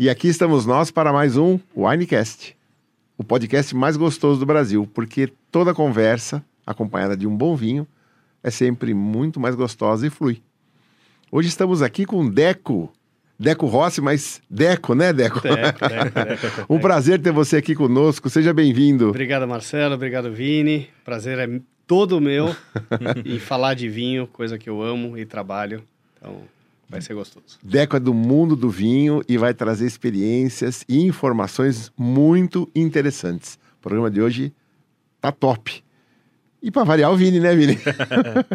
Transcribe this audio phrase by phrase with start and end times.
[0.00, 2.56] E aqui estamos nós para mais um Winecast,
[3.18, 7.86] o podcast mais gostoso do Brasil, porque toda conversa, acompanhada de um bom vinho,
[8.42, 10.40] é sempre muito mais gostosa e flui.
[11.30, 12.90] Hoje estamos aqui com Deco.
[13.38, 15.42] Deco Rossi, mas Deco, né, Deco?
[15.42, 16.64] Deco, Deco, Deco.
[16.74, 18.30] um prazer ter você aqui conosco.
[18.30, 19.10] Seja bem-vindo.
[19.10, 19.96] Obrigado, Marcelo.
[19.96, 20.88] Obrigado, Vini.
[21.04, 22.56] Prazer é todo meu
[23.22, 25.84] em falar de vinho, coisa que eu amo e trabalho.
[26.16, 26.40] Então,
[26.90, 27.58] vai ser gostoso.
[27.62, 33.58] Deco é do mundo do vinho e vai trazer experiências e informações muito interessantes.
[33.78, 34.52] O programa de hoje
[35.20, 35.82] tá top.
[36.62, 37.78] E para variar o Vini, né, Vini?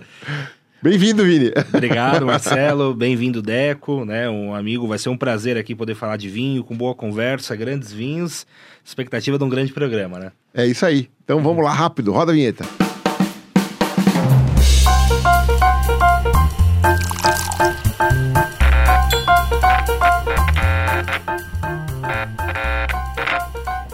[0.84, 1.52] Bem-vindo, Vini.
[1.74, 2.94] Obrigado, Marcelo.
[2.94, 4.30] Bem-vindo, Deco, né?
[4.30, 7.92] Um amigo, vai ser um prazer aqui poder falar de vinho, com boa conversa, grandes
[7.92, 8.46] vinhos.
[8.84, 10.32] Expectativa de um grande programa, né?
[10.54, 11.10] É isso aí.
[11.24, 12.12] Então vamos lá, rápido.
[12.12, 12.85] Roda a vinheta.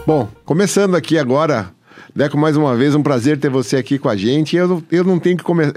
[0.05, 1.71] Bom, começando aqui agora,
[2.15, 4.55] Deco, mais uma vez, um prazer ter você aqui com a gente.
[4.55, 5.73] Eu, eu não tenho que começar.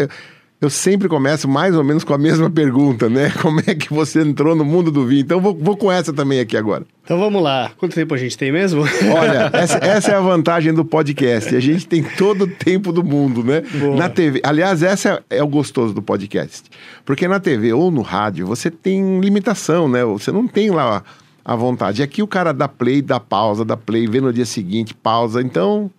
[0.64, 3.30] Eu sempre começo mais ou menos com a mesma pergunta, né?
[3.42, 5.20] Como é que você entrou no mundo do vinho?
[5.20, 6.86] Então vou, vou com essa também aqui agora.
[7.02, 7.70] Então vamos lá.
[7.76, 8.80] Quanto tempo a gente tem mesmo?
[9.14, 11.54] Olha, essa, essa é a vantagem do podcast.
[11.54, 13.60] A gente tem todo o tempo do mundo, né?
[13.60, 13.94] Boa.
[13.94, 14.40] Na TV.
[14.42, 16.62] Aliás, essa é, é o gostoso do podcast.
[17.04, 20.02] Porque na TV ou no rádio você tem limitação, né?
[20.02, 21.04] Você não tem lá
[21.44, 22.02] a vontade.
[22.02, 25.42] Aqui o cara dá play, dá pausa, dá play, vê no dia seguinte, pausa.
[25.42, 25.90] Então,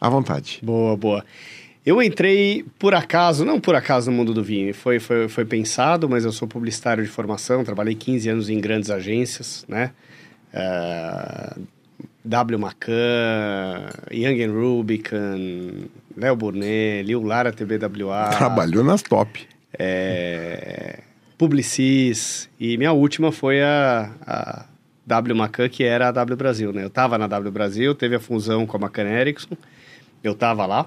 [0.00, 0.60] à vontade.
[0.62, 1.24] Boa, boa.
[1.88, 6.06] Eu entrei por acaso, não por acaso no mundo do vinho, foi, foi, foi pensado,
[6.06, 9.92] mas eu sou publicitário de formação, trabalhei 15 anos em grandes agências, né?
[10.52, 11.62] Uh,
[12.22, 12.58] W.
[12.58, 18.32] Macan, Young Rubicon, Léo Burnet, Liu Lara TBWA.
[18.36, 19.48] Trabalhou nas top.
[19.78, 20.98] É,
[21.38, 24.66] Publicis, e minha última foi a, a
[25.06, 25.34] W.
[25.34, 26.84] Macan, que era a W Brasil, né?
[26.84, 29.56] Eu tava na W Brasil, teve a fusão com a Macan Erickson,
[30.22, 30.86] eu tava lá,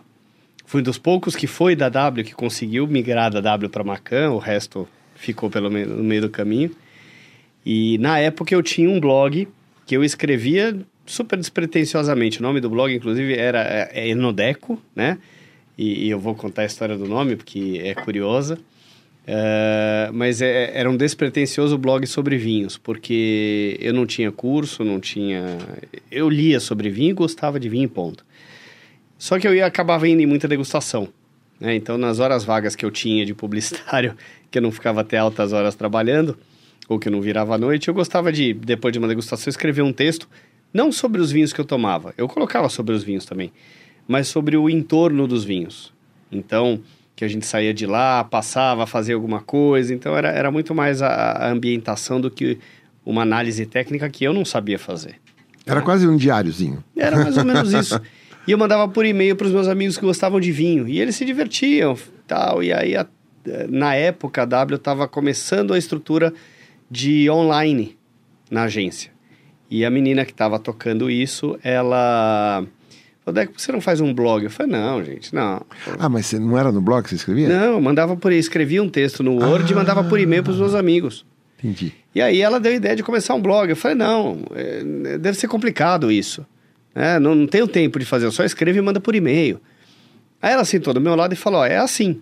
[0.72, 4.32] Fui um dos poucos que foi da W, que conseguiu migrar da W para Macan,
[4.32, 6.72] o resto ficou pelo meio, no meio do caminho.
[7.66, 9.50] E na época eu tinha um blog
[9.86, 12.40] que eu escrevia super despretensiosamente.
[12.40, 15.18] O nome do blog, inclusive, era é, Enodeco, né?
[15.78, 18.58] E, e, eu vou contar a história do nome, porque é curiosa.
[19.28, 25.02] Uh, mas é, era um despretensioso blog sobre vinhos, porque eu não tinha curso, não
[25.02, 25.58] tinha...
[26.10, 28.24] Eu lia sobre vinho e gostava de vinho, ponto.
[29.22, 31.08] Só que eu ia acabar indo em muita degustação.
[31.60, 31.76] Né?
[31.76, 34.16] Então, nas horas vagas que eu tinha de publicitário,
[34.50, 36.36] que eu não ficava até altas horas trabalhando,
[36.90, 39.84] ou que eu não virava à noite, eu gostava de, depois de uma degustação, escrever
[39.84, 40.28] um texto,
[40.74, 42.16] não sobre os vinhos que eu tomava.
[42.18, 43.54] Eu colocava sobre os vinhos também,
[44.08, 45.94] mas sobre o entorno dos vinhos.
[46.32, 46.82] Então,
[47.16, 49.94] que a gente saía de lá, passava, fazia alguma coisa.
[49.94, 52.58] Então, era, era muito mais a, a ambientação do que
[53.06, 55.18] uma análise técnica que eu não sabia fazer.
[55.64, 56.84] Era quase um diáriozinho.
[56.98, 58.02] Era mais ou menos isso.
[58.48, 60.88] E eu mandava por e-mail para os meus amigos que gostavam de vinho.
[60.88, 61.96] E eles se divertiam,
[62.28, 62.64] tal.
[62.64, 63.06] E aí, a,
[63.70, 66.34] na época, a W estava começando a estrutura
[66.90, 67.98] de online
[68.50, 69.12] na agência.
[69.70, 72.66] E a menina que estava tocando isso, ela...
[73.24, 74.44] Falou, por que você não faz um blog?
[74.44, 75.64] Eu falei, não, gente, não.
[76.00, 77.48] Ah, mas você não era no blog que você escrevia?
[77.48, 78.32] Não, eu mandava por...
[78.34, 81.26] Escrevia um texto no Word ah, e mandava por e-mail para os meus amigos.
[81.60, 81.94] Entendi.
[82.16, 83.70] E aí ela deu a ideia de começar um blog.
[83.70, 86.44] Eu falei, não, é, deve ser complicado isso.
[86.94, 89.62] É, não, não tenho tempo de fazer, eu só escrevo e manda por e-mail.
[90.42, 92.22] Aí ela sentou do meu lado e falou: ó, é assim.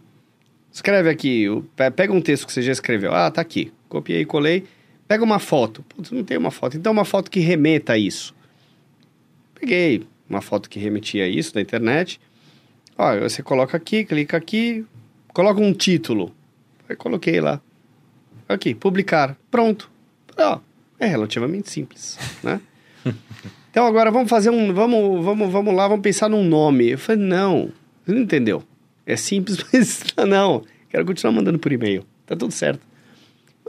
[0.72, 1.48] Escreve aqui,
[1.96, 3.14] pega um texto que você já escreveu.
[3.14, 3.72] Ah, tá aqui.
[3.88, 4.66] Copiei, colei.
[5.08, 5.84] Pega uma foto.
[5.84, 6.78] Putz, não tem uma foto.
[6.78, 8.36] Então, uma foto que remeta a isso.
[9.56, 12.22] Peguei uma foto que remetia a isso da internet.
[12.96, 14.86] Ó, você coloca aqui, clica aqui,
[15.34, 16.32] coloca um título.
[16.88, 17.60] Aí coloquei lá.
[18.48, 19.36] Aqui, publicar.
[19.50, 19.90] Pronto.
[20.38, 20.60] Ó,
[21.00, 22.62] é relativamente simples, né?
[23.80, 24.74] Então agora vamos fazer um.
[24.74, 26.90] Vamos, vamos, vamos lá, vamos pensar num nome.
[26.90, 27.72] Eu falei, não,
[28.04, 28.62] você não entendeu.
[29.06, 30.64] É simples, mas não.
[30.90, 32.06] Quero continuar mandando por e-mail.
[32.26, 32.82] Tá tudo certo.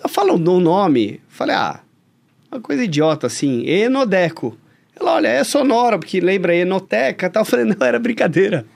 [0.08, 1.20] Fala um nome.
[1.28, 1.78] Falei, ah,
[2.50, 4.58] uma coisa idiota assim, Enodeco.
[4.98, 7.42] Ela, olha, é sonora, porque lembra Enoteca e tal.
[7.42, 8.66] Eu falei, não, era brincadeira.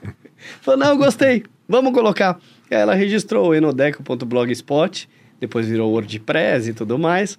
[0.61, 2.39] Falei, não, gostei, vamos colocar.
[2.71, 7.37] Aí ela registrou enodeco.blogspot, depois virou WordPress e tudo mais.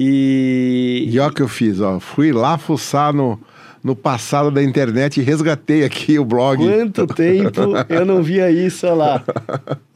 [0.00, 1.08] E.
[1.10, 1.98] E olha o que eu fiz, ó.
[1.98, 3.36] Fui lá fuçar no,
[3.82, 6.62] no passado da internet e resgatei aqui o blog.
[6.62, 9.24] Quanto tempo eu não via isso, olha lá.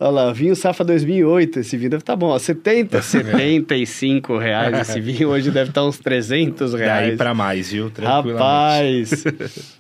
[0.01, 4.89] Olha lá, vinho Safa 2008, esse vinho deve estar tá bom, ó, 70, 75 reais
[4.89, 7.09] esse vinho, hoje deve estar tá uns 300 reais.
[7.11, 7.93] Daí pra mais, viu?
[8.03, 9.23] Rapaz!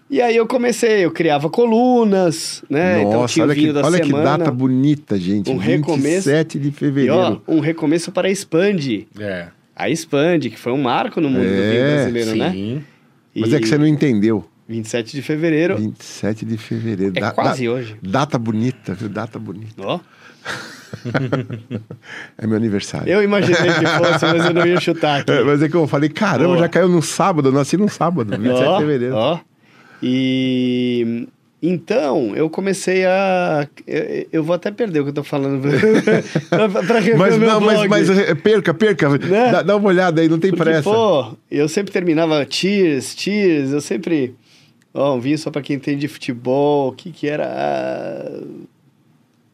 [0.08, 2.98] e aí eu comecei, eu criava colunas, né?
[2.98, 4.18] Nossa, então tinha olha, o vinho que, da olha semana.
[4.18, 5.50] Olha que data bonita, gente.
[5.50, 7.14] Um 27 recomeço, de fevereiro.
[7.14, 9.08] E, ó, um recomeço para expande.
[9.18, 9.48] É.
[9.74, 12.50] A Expand, que foi um marco no mundo do É, vinho brasileiro, né?
[12.52, 12.84] Sim.
[13.34, 14.44] Mas é que você não entendeu.
[14.69, 15.76] 27 de fevereiro.
[15.76, 17.12] 27 de fevereiro.
[17.16, 17.96] É Da- quase da- hoje.
[18.02, 19.08] Data bonita, viu?
[19.08, 19.74] Data bonita.
[19.78, 19.98] Ó,
[22.38, 23.08] É meu aniversário.
[23.10, 25.30] eu imaginei que fosse, mas eu não ia chutar aqui.
[25.32, 26.58] É, mas é que eu falei, caramba, Boa.
[26.58, 29.14] já caiu no sábado, eu nasci no sábado, 27 Ó, de fevereiro.
[29.14, 29.38] Ó.
[30.02, 31.26] E
[31.62, 33.69] então eu comecei a.
[33.87, 35.62] Eu, eu vou até perder o que eu tô falando
[36.87, 37.88] pra rever Mas o meu não, mas, blog.
[37.88, 39.09] mas eh, perca, perca.
[39.11, 39.53] Né?
[39.53, 40.82] Dá, dá uma olhada aí, não tem Porque, pressa.
[40.82, 44.35] pô, eu sempre terminava cheers, cheers, eu sempre.
[44.93, 47.47] Ó, um vinho só pra quem entende de futebol, o que que era?
[47.47, 48.43] Ah,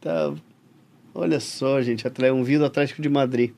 [0.01, 0.33] Tá.
[1.15, 3.51] Olha só, gente, um vinho do Atlético de Madrid.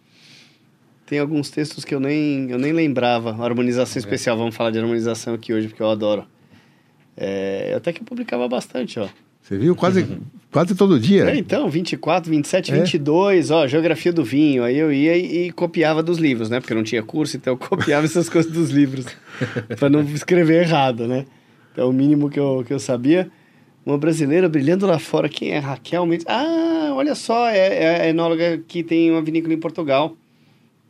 [1.05, 3.31] Tem alguns textos que eu nem, eu nem lembrava.
[3.33, 6.25] Harmonização especial, vamos falar de harmonização aqui hoje, porque eu adoro.
[7.21, 9.07] É, eu até que publicava bastante, ó.
[9.43, 9.77] Você viu?
[9.77, 10.07] Quase,
[10.51, 11.31] quase todo dia.
[11.31, 12.77] É, então, 24, 27, É.
[12.79, 14.65] 22, ó, geografia do vinho.
[14.65, 16.61] Aí eu ia e, e copiava dos livros, né?
[16.61, 19.05] Porque eu não tinha curso, então eu copiava essas coisas dos livros.
[19.79, 21.27] pra não escrever errado, né?
[21.73, 23.31] Então, o mínimo que eu, que eu sabia.
[23.85, 25.29] Uma brasileira brilhando lá fora.
[25.29, 25.59] Quem é?
[25.59, 26.27] Raquel Mendes.
[26.29, 30.17] Ah, olha só, é, é a enóloga que tem uma vinícola em Portugal.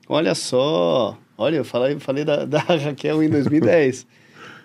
[0.09, 1.17] Olha só.
[1.37, 4.07] Olha, eu falei, falei da, da Raquel em 2010.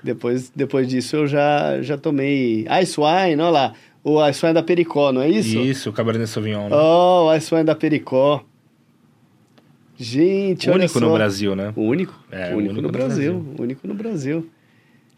[0.06, 3.74] Depois, depois disso eu já, já tomei Ice Wine, olha lá.
[4.04, 5.58] O Ice Wine da Pericó, não é isso?
[5.58, 6.76] Isso, o Cabernet Sauvignon, né?
[6.76, 8.46] Oh, o Ice Wine da Pericó.
[9.98, 11.00] Gente, olha Único só.
[11.00, 11.74] no Brasil, né?
[11.76, 12.14] O único?
[12.32, 13.34] É, o único, único no Brasil.
[13.34, 13.56] Brasil.
[13.58, 14.50] O único no Brasil.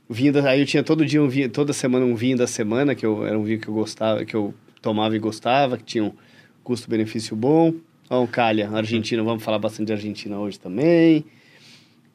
[0.10, 2.96] Vinho da, aí eu tinha todo dia um vinho, toda semana um vinho da semana,
[2.96, 6.06] que eu, era um vinho que eu gostava, que eu tomava e gostava, que tinha
[6.06, 6.14] um
[6.64, 7.74] custo-benefício bom.
[8.10, 11.26] Ó, um Calha, Argentina, vamos falar bastante de Argentina hoje também.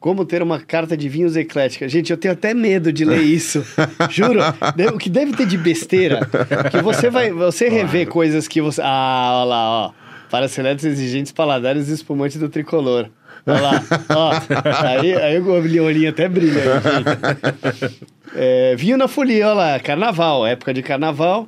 [0.03, 1.87] Como ter uma carta de vinhos eclética.
[1.87, 3.65] Gente, eu tenho até medo de ler isso.
[4.09, 4.41] Juro.
[4.93, 6.19] O que deve ter de besteira.
[6.69, 7.31] Que você vai.
[7.31, 8.81] Você rever coisas que você.
[8.83, 9.91] Ah, olha lá, ó.
[10.29, 13.07] Para seletos exigentes paladares e espumantes do tricolor.
[13.47, 14.31] Olha lá, ó.
[14.85, 15.53] Aí, aí o
[15.85, 16.61] olhinho até brilha.
[17.63, 18.01] aí, gente.
[18.35, 19.79] É, vinho na folia, olha lá.
[19.79, 21.47] Carnaval, época de carnaval.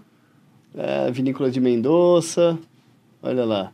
[0.78, 2.58] É, vinícola de Mendoza.
[3.22, 3.72] Olha lá.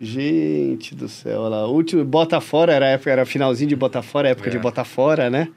[0.00, 1.66] Gente do céu, olha lá.
[1.68, 4.52] Último Bota Fora, era, a época, era finalzinho de Bota Fora, época É.
[4.52, 5.48] de Bota Fora, né?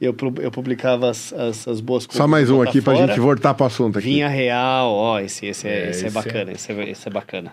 [0.00, 3.66] Eu, eu publicava as, as, as boas Só mais um aqui pra gente voltar pro
[3.66, 4.08] assunto aqui.
[4.08, 7.10] Vinha Real, ó, esse, esse, é, É, esse é esse bacana, esse é, esse é
[7.10, 7.52] bacana.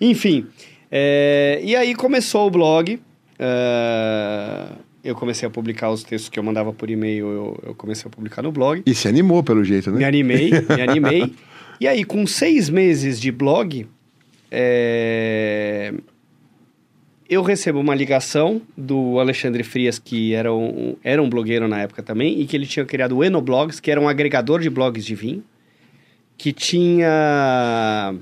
[0.00, 0.46] Enfim,
[0.90, 3.00] é, e aí começou o blog.
[3.38, 4.66] é,
[5.04, 8.10] eu comecei a publicar os textos que eu mandava por e-mail, eu, eu comecei a
[8.10, 8.82] publicar no blog.
[8.86, 10.04] E se animou pelo jeito, Me né?
[10.06, 11.32] animei, me animei.
[11.80, 13.88] E aí, com seis meses de blog,
[14.54, 15.94] é,
[17.26, 22.02] eu recebo uma ligação do Alexandre Frias, que era um, era um blogueiro na época
[22.02, 25.14] também, e que ele tinha criado o Enoblogs, que era um agregador de blogs de
[25.14, 25.42] vinho,
[26.36, 28.14] que tinha...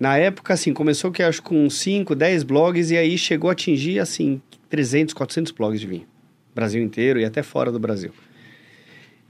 [0.00, 4.00] Na época, assim, começou que acho com 5, 10 blogs, e aí chegou a atingir,
[4.00, 6.06] assim, 300, 400 blogs de vinho.
[6.52, 8.10] Brasil inteiro e até fora do Brasil.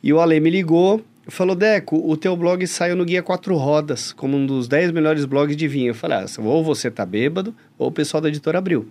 [0.02, 4.12] E o Ale me ligou, falou, Deco, o teu blog saiu no Guia Quatro Rodas,
[4.12, 5.88] como um dos 10 melhores blogs de vinho.
[5.88, 8.88] Eu falei, ah, ou você tá bêbado, ou o pessoal da editora abriu.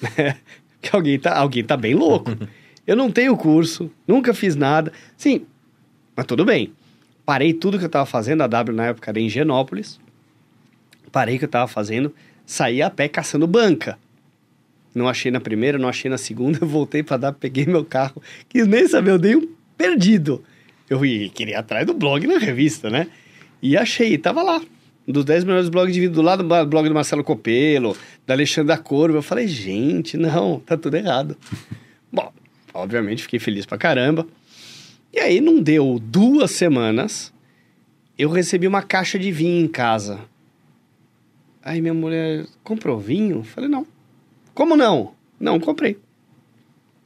[0.80, 2.30] que alguém tá, alguém tá bem louco.
[2.86, 4.92] Eu não tenho curso, nunca fiz nada.
[5.16, 5.46] Sim,
[6.16, 6.72] mas tudo bem.
[7.24, 10.00] Parei tudo que eu tava fazendo, a W na época era em Genópolis.
[11.12, 12.14] Parei que eu tava fazendo,
[12.46, 13.98] saí a pé caçando banca.
[14.94, 18.66] Não achei na primeira, não achei na segunda, voltei pra dar, peguei meu carro, quis
[18.66, 20.42] nem saber, eu dei um perdido.
[20.88, 23.08] Eu ia- queria atrás do blog na revista, né?
[23.62, 24.60] E achei, tava lá.
[25.06, 28.34] Um dos 10 melhores blogs de vida do lado do blog do Marcelo Copelo, da
[28.34, 29.16] Alexandra Corvo.
[29.16, 31.36] Eu falei, gente, não, tá tudo errado.
[32.12, 32.30] Bom,
[32.74, 34.26] obviamente fiquei feliz pra caramba.
[35.12, 37.32] E aí não deu duas semanas,
[38.18, 40.20] eu recebi uma caixa de vinho em casa.
[41.62, 43.42] Aí minha mulher comprou vinho?
[43.42, 43.86] Falei, não.
[44.54, 45.12] Como não?
[45.40, 45.96] Não, comprei.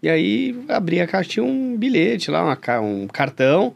[0.03, 3.73] E aí abri a caixa, tinha um bilhete lá, uma um cartão,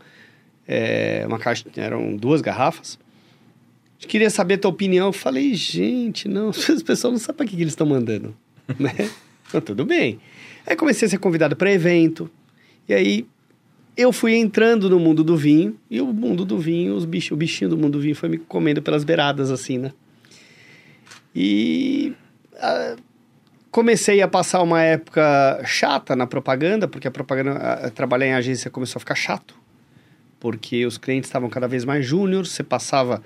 [0.66, 2.98] é, uma caixa, eram duas garrafas.
[4.00, 5.06] Queria saber a tua opinião.
[5.06, 8.36] Eu falei, gente, não, as pessoas não sabem para que, que eles estão mandando,
[8.78, 9.08] né?
[9.48, 10.18] Então, tudo bem.
[10.66, 12.28] Aí comecei a ser convidado para evento,
[12.88, 13.26] e aí
[13.96, 17.36] eu fui entrando no mundo do vinho, e o mundo do vinho, os bichos, o
[17.36, 19.92] bichinho do mundo do vinho foi me comendo pelas beiradas, assim, né?
[21.34, 22.12] E
[23.76, 28.70] comecei a passar uma época chata na propaganda, porque a propaganda, a- trabalhar em agência
[28.70, 29.54] começou a ficar chato,
[30.40, 33.22] porque os clientes estavam cada vez mais júnior, você passava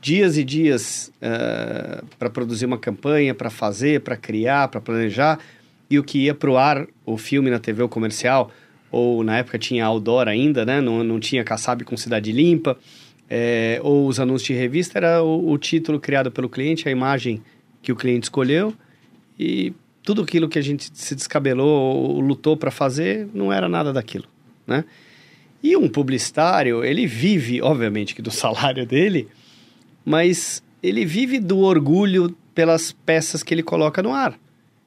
[0.00, 1.12] dias e dias
[2.20, 5.40] para produzir uma campanha, para fazer, para criar, para planejar,
[5.90, 8.48] e o que ia para o ar, o filme na TV, o comercial,
[8.92, 10.80] ou na época tinha outdoor ainda, né?
[10.80, 12.78] Não, não tinha Kassab com Cidade Limpa,
[13.28, 17.42] é, ou os anúncios de revista, era o, o título criado pelo cliente, a imagem
[17.82, 18.72] que o cliente escolheu,
[19.42, 23.90] E tudo aquilo que a gente se descabelou, ou lutou para fazer, não era nada
[23.90, 24.26] daquilo,
[24.66, 24.84] né?
[25.62, 29.28] E um publicitário, ele vive, obviamente, que do salário dele,
[30.04, 34.38] mas ele vive do orgulho pelas peças que ele coloca no ar.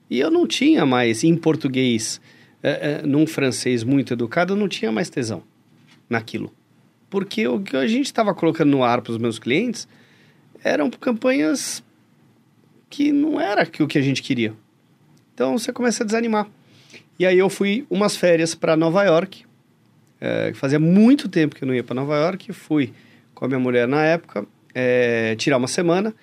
[0.07, 2.21] E eu não tinha mais, em português,
[2.61, 5.41] é, é, num francês muito educado, eu não tinha mais tesão
[6.07, 6.53] naquilo.
[7.09, 9.87] Porque o que a gente estava colocando no ar para os meus clientes
[10.63, 11.83] eram campanhas
[12.93, 14.53] que não era o que a gente queria.
[15.33, 16.47] Então você começa a desanimar.
[17.17, 19.45] E aí eu fui umas férias para Nova York.
[20.21, 22.53] É, fazia muito tempo que eu não ia para Nova York.
[22.53, 22.93] Fui
[23.33, 24.45] com a minha mulher na época
[24.75, 26.13] é, tirar uma semana.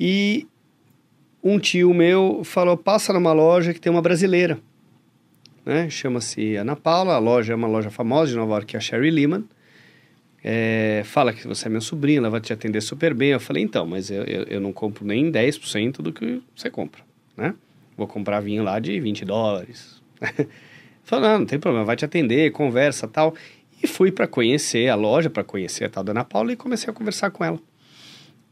[0.00, 0.46] E
[1.44, 4.58] um tio meu falou: passa numa loja que tem uma brasileira.
[5.62, 5.90] Né?
[5.90, 7.16] Chama-se Ana Paula.
[7.16, 9.44] A loja é uma loja famosa de Nova York, é a Sherry Lehman.
[10.42, 13.30] É, fala que você é minha sobrinha, ela vai te atender super bem.
[13.30, 17.02] Eu falei, então, mas eu, eu, eu não compro nem 10% do que você compra,
[17.36, 17.54] né?
[17.96, 20.00] Vou comprar vinho lá de 20 dólares.
[21.02, 23.34] Falei, não, não tem problema, vai te atender, conversa tal.
[23.82, 26.90] E fui para conhecer a loja, para conhecer a tal da Ana Paula e comecei
[26.90, 27.58] a conversar com ela.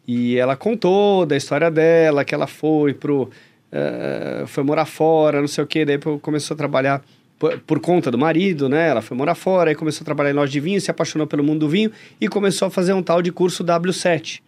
[0.08, 3.30] E ela contou da história dela, que ela foi pro...
[3.72, 7.04] Uh, foi morar fora, não sei o quê, daí começou a trabalhar
[7.38, 8.88] por, por, conta do marido, né?
[8.88, 11.44] Ela foi morar fora, aí começou a trabalhar em loja de vinho, se apaixonou pelo
[11.44, 11.90] mundo do vinho
[12.20, 14.40] e começou a fazer um tal de curso W7.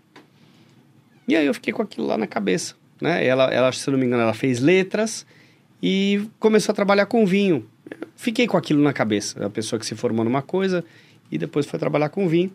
[1.26, 3.24] E aí eu fiquei com aquilo lá na cabeça, né?
[3.24, 5.26] Ela, ela se não me engano, ela fez letras
[5.82, 7.66] e começou a trabalhar com vinho.
[8.16, 10.84] Fiquei com aquilo na cabeça, a pessoa que se formou numa coisa
[11.30, 12.50] e depois foi trabalhar com vinho.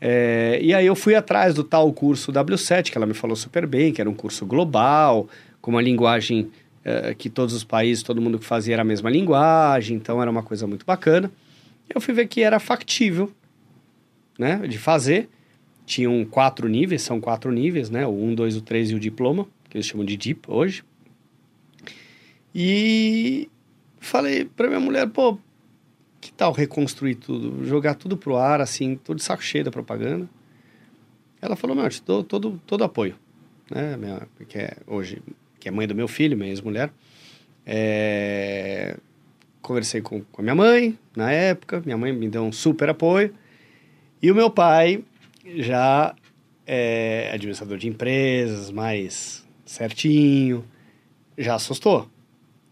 [0.00, 3.66] É, e aí eu fui atrás do tal curso W7, que ela me falou super
[3.66, 5.28] bem, que era um curso global,
[5.60, 6.50] com uma linguagem
[6.84, 10.30] é, que todos os países, todo mundo que fazia era a mesma linguagem, então era
[10.30, 11.30] uma coisa muito bacana.
[11.88, 13.32] Eu fui ver que era factível,
[14.38, 15.28] né, de fazer.
[15.84, 19.46] Tinham quatro níveis, são quatro níveis, né, o 1, 2, o 3 e o diploma,
[19.68, 20.84] que eles chamam de DIP hoje.
[22.54, 23.48] E
[23.98, 25.38] falei pra minha mulher, pô,
[26.20, 30.28] que tal reconstruir tudo, jogar tudo pro ar, assim, todo de saco cheio da propaganda.
[31.40, 33.16] Ela falou, meu, te dou todo, todo apoio,
[33.70, 35.20] né, minha, que é hoje
[35.62, 36.90] que é mãe do meu filho, minha ex-mulher.
[37.64, 38.96] É...
[39.60, 43.32] Conversei com, com a minha mãe na época, minha mãe me deu um super apoio.
[44.20, 45.04] E o meu pai
[45.58, 46.16] já
[46.66, 50.64] é administrador de empresas, mais certinho,
[51.38, 52.08] já assustou.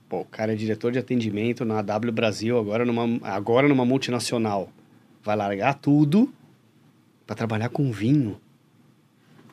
[0.09, 4.69] Pô, o cara é diretor de atendimento na W Brasil, agora numa, agora numa multinacional.
[5.23, 6.29] Vai largar tudo
[7.25, 8.41] para trabalhar com vinho.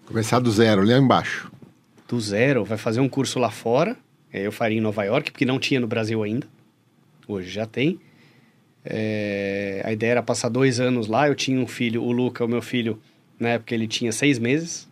[0.07, 1.51] Começar do zero, ali embaixo
[2.07, 3.97] do zero, vai fazer um curso lá fora.
[4.33, 6.47] Eu faria em Nova York, porque não tinha no Brasil ainda.
[7.27, 7.99] Hoje já tem.
[8.85, 11.27] É, a ideia era passar dois anos lá.
[11.27, 12.99] Eu tinha um filho, o Luca, o meu filho,
[13.39, 14.87] na época ele tinha seis meses.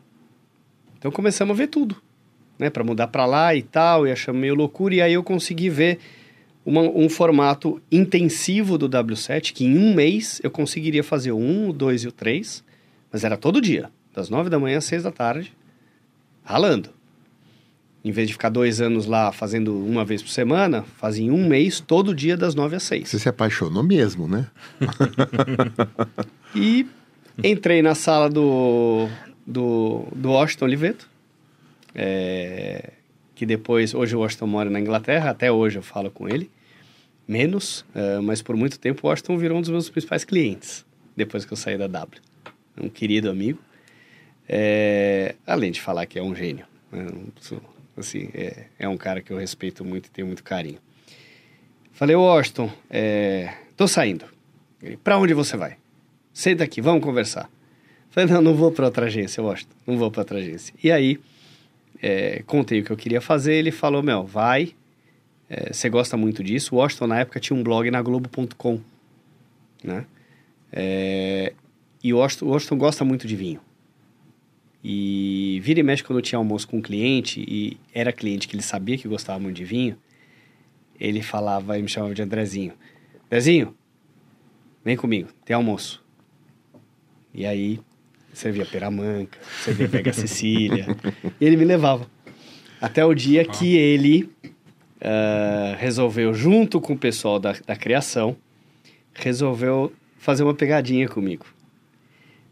[0.98, 1.96] Então começamos a ver tudo,
[2.58, 2.70] né?
[2.70, 4.08] Para mudar para lá e tal.
[4.08, 4.96] E achamos meio loucura.
[4.96, 6.00] E aí eu consegui ver
[6.66, 11.70] uma, um formato intensivo do W7, que em um mês eu conseguiria fazer o 1,
[11.70, 12.64] o 2 e o 3.
[13.12, 15.54] Mas era todo dia, das nove da manhã às seis da tarde,
[16.44, 16.95] ralando
[18.06, 21.48] em vez de ficar dois anos lá fazendo uma vez por semana, fazia em um
[21.48, 23.10] mês, todo dia, das nove às seis.
[23.10, 24.46] Você se apaixonou mesmo, né?
[26.56, 26.86] e
[27.44, 29.10] entrei na sala do,
[29.46, 31.10] do, do Washington Oliveto,
[31.96, 32.92] é,
[33.34, 36.52] que depois, hoje o Washington mora na Inglaterra, até hoje eu falo com ele,
[37.28, 40.86] menos, é, mas por muito tempo o Washington virou um dos meus principais clientes,
[41.18, 42.22] depois que eu saí da W.
[42.80, 43.58] Um querido amigo,
[44.48, 46.68] é, além de falar que é um gênio.
[46.92, 47.08] Né?
[47.98, 50.80] Assim, é, é um cara que eu respeito muito e tenho muito carinho.
[51.92, 54.26] Falei, Washington, é, tô saindo.
[54.82, 55.78] Ele, onde você vai?
[56.34, 57.50] Senta aqui, vamos conversar.
[58.10, 60.74] Falei, não, não vou para outra agência, Washington, não vou para outra agência.
[60.84, 61.20] E aí,
[62.02, 64.76] é, contei o que eu queria fazer, ele falou, meu, vai,
[65.50, 66.76] é, você gosta muito disso.
[66.76, 68.80] O Washington, na época, tinha um blog na Globo.com,
[69.84, 70.06] né?
[70.72, 71.54] É,
[72.04, 73.62] e o Washington, o Washington gosta muito de vinho.
[74.88, 78.56] E vira e mexe quando eu tinha almoço com um cliente, e era cliente que
[78.56, 79.98] ele sabia que gostava muito de vinho,
[81.00, 82.72] ele falava e me chamava de Andrezinho.
[83.26, 83.76] Andrezinho,
[84.84, 86.06] vem comigo, tem almoço.
[87.34, 87.80] E aí,
[88.32, 90.86] servia peramanca, servia pega Cecília,
[91.42, 92.08] e ele me levava.
[92.80, 93.46] Até o dia ah.
[93.46, 94.30] que ele
[95.02, 98.38] uh, resolveu, junto com o pessoal da, da criação,
[99.16, 101.48] resolveu fazer uma pegadinha comigo.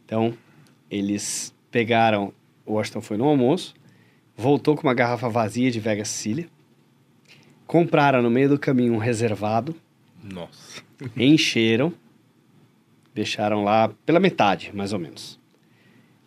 [0.04, 0.36] Então,
[0.90, 2.32] eles pegaram,
[2.68, 3.74] o Washington foi no almoço,
[4.38, 6.48] voltou com uma garrafa vazia de Vega Sicília,
[7.66, 9.76] compraram no meio do caminho um reservado,
[10.24, 10.84] Nossa.
[11.18, 11.92] encheram,
[13.14, 15.40] deixaram lá pela metade, mais ou menos.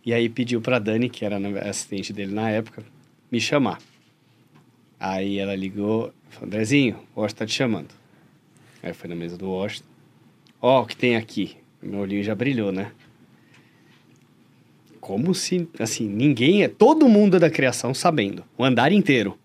[0.04, 1.38] E aí pediu para Dani, que era
[1.68, 2.84] assistente dele na época,
[3.30, 3.78] me chamar.
[4.98, 7.94] Aí ela ligou, falou, Andrezinho, o Washington tá te chamando.
[8.82, 9.88] Aí foi na mesa do Washington.
[10.60, 11.56] Ó, o que tem aqui.
[11.80, 12.90] Meu olhinho já brilhou, né?
[15.06, 16.68] Como se, assim, ninguém é.
[16.68, 18.42] Todo mundo da criação sabendo.
[18.58, 19.38] O andar inteiro.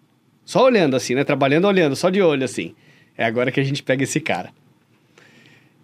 [0.43, 1.23] Só olhando assim, né?
[1.23, 2.73] Trabalhando, olhando, só de olho assim.
[3.15, 4.49] É agora que a gente pega esse cara.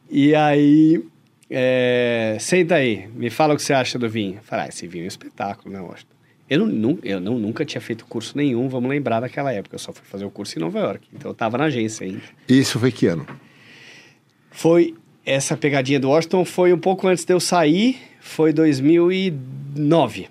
[0.09, 0.99] E aí.
[1.47, 4.39] É, senta aí, me fala o que você acha do vinho.
[4.41, 6.15] Fala, ah, esse vinho é um espetáculo, né, Washington?
[6.49, 9.75] Eu, não, eu não, nunca tinha feito curso nenhum, vamos lembrar daquela época.
[9.75, 11.07] Eu só fui fazer o curso em Nova York.
[11.13, 12.23] Então eu tava na agência ainda.
[12.49, 13.27] Isso foi que ano?
[14.49, 14.95] Foi.
[15.23, 18.51] Essa pegadinha do Washington foi um pouco antes de eu sair, foi
[19.77, 20.27] 2009.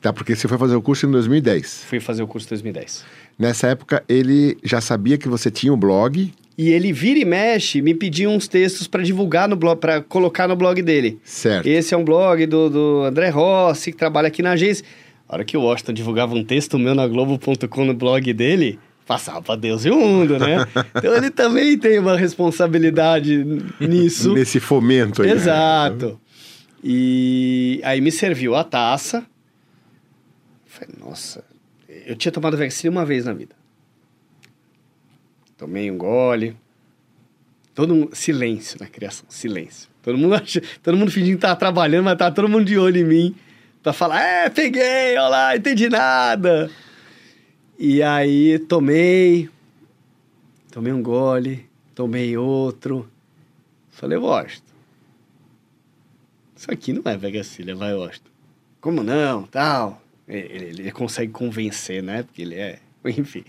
[0.00, 1.84] Tá, porque você foi fazer o curso em 2010.
[1.88, 3.04] Fui fazer o curso em 2010.
[3.38, 6.32] Nessa época, ele já sabia que você tinha um blog.
[6.56, 10.48] E ele vira e mexe, me pedia uns textos para divulgar no blog, para colocar
[10.48, 11.18] no blog dele.
[11.22, 11.66] Certo.
[11.66, 14.84] Esse é um blog do, do André Rossi, que trabalha aqui na agência.
[15.28, 19.42] A hora que o Washington divulgava um texto meu na Globo.com no blog dele, passava
[19.42, 20.66] pra Deus e o mundo, né?
[20.96, 23.44] Então ele também tem uma responsabilidade
[23.78, 24.32] nisso.
[24.32, 25.30] Nesse fomento aí.
[25.30, 26.18] Exato.
[26.82, 29.26] E aí me serviu a taça.
[30.66, 31.44] Falei, nossa,
[31.88, 33.54] eu tinha tomado Vexil uma vez na vida.
[35.56, 36.56] Tomei um gole.
[37.74, 39.88] Todo silêncio na criação, silêncio.
[40.02, 40.34] Todo mundo,
[40.82, 43.34] todo mundo fingindo que tava trabalhando, mas tava todo mundo de olho em mim.
[43.82, 46.70] Pra falar, é, peguei, olha lá, entendi nada.
[47.78, 49.48] E aí tomei,
[50.70, 53.08] tomei um gole, tomei outro.
[53.90, 54.67] Falei, Washington,
[56.58, 58.30] isso aqui não é Vegacilha, vai, Washington.
[58.80, 60.02] Como não, tal.
[60.26, 62.24] Ele, ele, consegue convencer, né?
[62.24, 63.44] Porque ele é, enfim.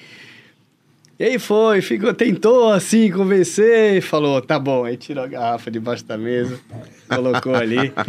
[1.17, 4.85] E aí foi, ficou, tentou assim convencer falou, tá bom.
[4.85, 6.61] Aí tirou a garrafa debaixo da mesa,
[7.09, 7.91] colocou ali.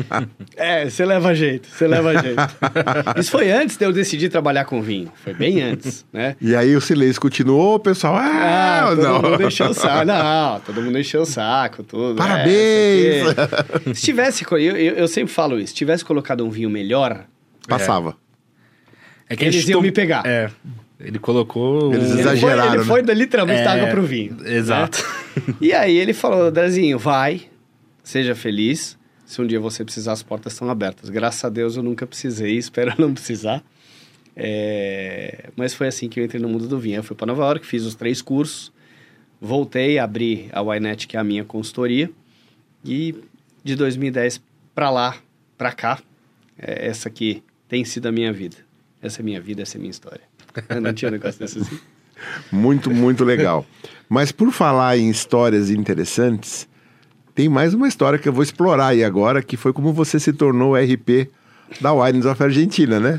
[0.56, 2.40] É, você leva jeito, você leva jeito.
[3.18, 5.10] Isso foi antes de eu decidir trabalhar com vinho.
[5.24, 6.36] Foi bem antes, né?
[6.40, 9.22] E aí o silêncio continuou, o pessoal, ah, ah todo não.
[9.22, 10.04] mundo encheu o saco.
[10.10, 12.16] Não, todo mundo encheu o saco, tudo.
[12.16, 13.26] Parabéns!
[13.86, 17.24] É, se tivesse, eu, eu, eu, sempre falo isso, se tivesse colocado um vinho melhor...
[17.66, 18.16] Passava.
[19.28, 19.86] É, é que eles iam tom...
[19.86, 20.26] me pegar.
[20.26, 20.50] É.
[20.98, 21.94] Ele colocou.
[21.94, 22.74] Eles exageraram.
[22.74, 24.36] Ele foi, ele foi literalmente é, água pro vinho.
[24.44, 25.02] Exato.
[25.36, 25.54] Né?
[25.60, 27.42] e aí ele falou: Drezinho, vai,
[28.10, 28.98] seja feliz.
[29.24, 31.08] Se um dia você precisar, as portas estão abertas.
[31.08, 33.62] Graças a Deus eu nunca precisei, espero não precisar.
[34.36, 35.50] É...
[35.56, 36.96] Mas foi assim que eu entrei no mundo do vinho.
[36.96, 38.72] Eu fui para Nova York, fiz os três cursos,
[39.40, 42.10] voltei, abri a Ynet, que é a minha consultoria,
[42.84, 43.14] e
[43.62, 44.40] de 2010
[44.74, 45.16] para lá,
[45.56, 46.00] para cá,
[46.58, 48.56] é, essa aqui tem sido a minha vida.
[49.02, 50.22] Essa é minha vida, essa é minha história.
[50.82, 51.78] Não tinha um negócio desse assim.
[52.50, 53.64] Muito, muito legal.
[54.08, 56.68] Mas por falar em histórias interessantes,
[57.40, 60.30] tem mais uma história que eu vou explorar aí agora, que foi como você se
[60.30, 61.30] tornou o RP
[61.80, 63.18] da Wines of Argentina, né?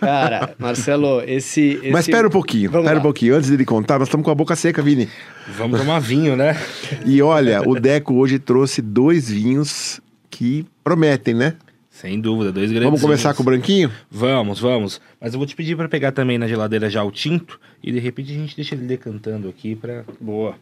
[0.00, 1.90] Cara, Marcelo, esse, esse...
[1.90, 3.34] Mas espera um pouquinho, espera um pouquinho.
[3.34, 5.10] Antes de ele contar, nós estamos com a boca seca, Vini.
[5.58, 6.56] Vamos tomar vinho, né?
[7.04, 11.56] e olha, o Deco hoje trouxe dois vinhos que prometem, né?
[11.90, 12.86] Sem dúvida, dois grandes.
[12.86, 13.90] Vamos começar com o branquinho?
[14.10, 15.02] Vamos, vamos.
[15.20, 17.98] Mas eu vou te pedir para pegar também na geladeira já o tinto e de
[17.98, 20.54] repente a gente deixa ele decantando aqui para boa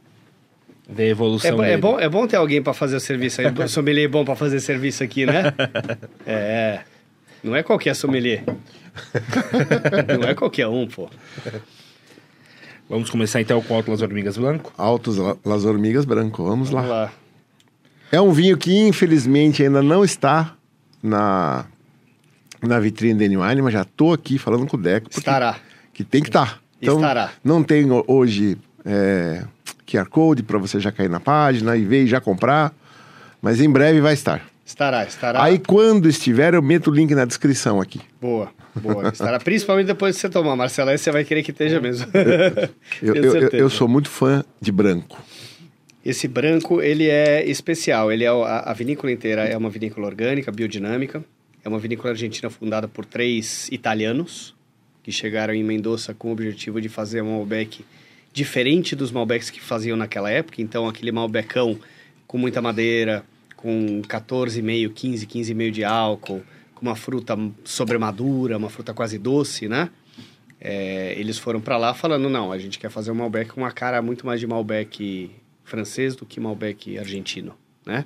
[0.89, 3.69] ver a evolução é, é, bom, é bom ter alguém para fazer o serviço aí.
[3.69, 5.53] sommelier bom para fazer serviço aqui, né?
[6.27, 6.81] é.
[7.43, 8.43] Não é qualquer sommelier.
[10.19, 11.09] Não é qualquer um, pô.
[12.89, 14.73] Vamos começar então com o Alto Las Hormigas Branco?
[14.77, 17.05] Altos Las Hormigas Branco, vamos, vamos lá.
[17.05, 17.13] lá.
[18.11, 20.57] É um vinho que infelizmente ainda não está
[21.03, 21.67] na,
[22.63, 25.11] na vitrine da Wine, mas já estou aqui falando com o Deco.
[25.11, 25.59] Estará.
[25.93, 26.55] Que tem que estar.
[26.55, 26.61] Tá.
[26.81, 27.33] Então, Estará.
[27.45, 29.45] Não tem hoje é,
[29.89, 32.75] QR Code para você já cair na página e ver e já comprar,
[33.41, 34.47] mas em breve vai estar.
[34.65, 35.43] Estará, estará.
[35.43, 38.01] Aí quando estiver, eu meto o link na descrição aqui.
[38.21, 39.09] Boa, boa.
[39.09, 40.91] Estará principalmente depois de você tomar, Marcelo.
[40.91, 42.07] Aí você vai querer que esteja mesmo.
[43.01, 45.19] eu, eu, eu, eu sou muito fã de branco.
[46.05, 48.13] Esse branco, ele é especial.
[48.13, 51.25] Ele é a, a, vinícola inteira é uma vinícola orgânica, biodinâmica.
[51.65, 54.55] É uma vinícola argentina fundada por três italianos
[55.03, 57.85] que chegaram em Mendoza com o objetivo de fazer um Malbec
[58.33, 60.61] diferente dos Malbecs que faziam naquela época.
[60.63, 61.79] Então, aquele Malbecão
[62.27, 63.25] com muita madeira,
[63.57, 66.43] com 14,5, 15, 15,5 de álcool,
[66.75, 69.91] com uma fruta sobremadura, uma fruta quase doce, né?
[70.61, 73.71] É, eles foram para lá falando, não, a gente quer fazer um Malbec com uma
[73.71, 75.31] cara muito mais de Malbec
[75.65, 78.05] francês do que Malbec argentino, né?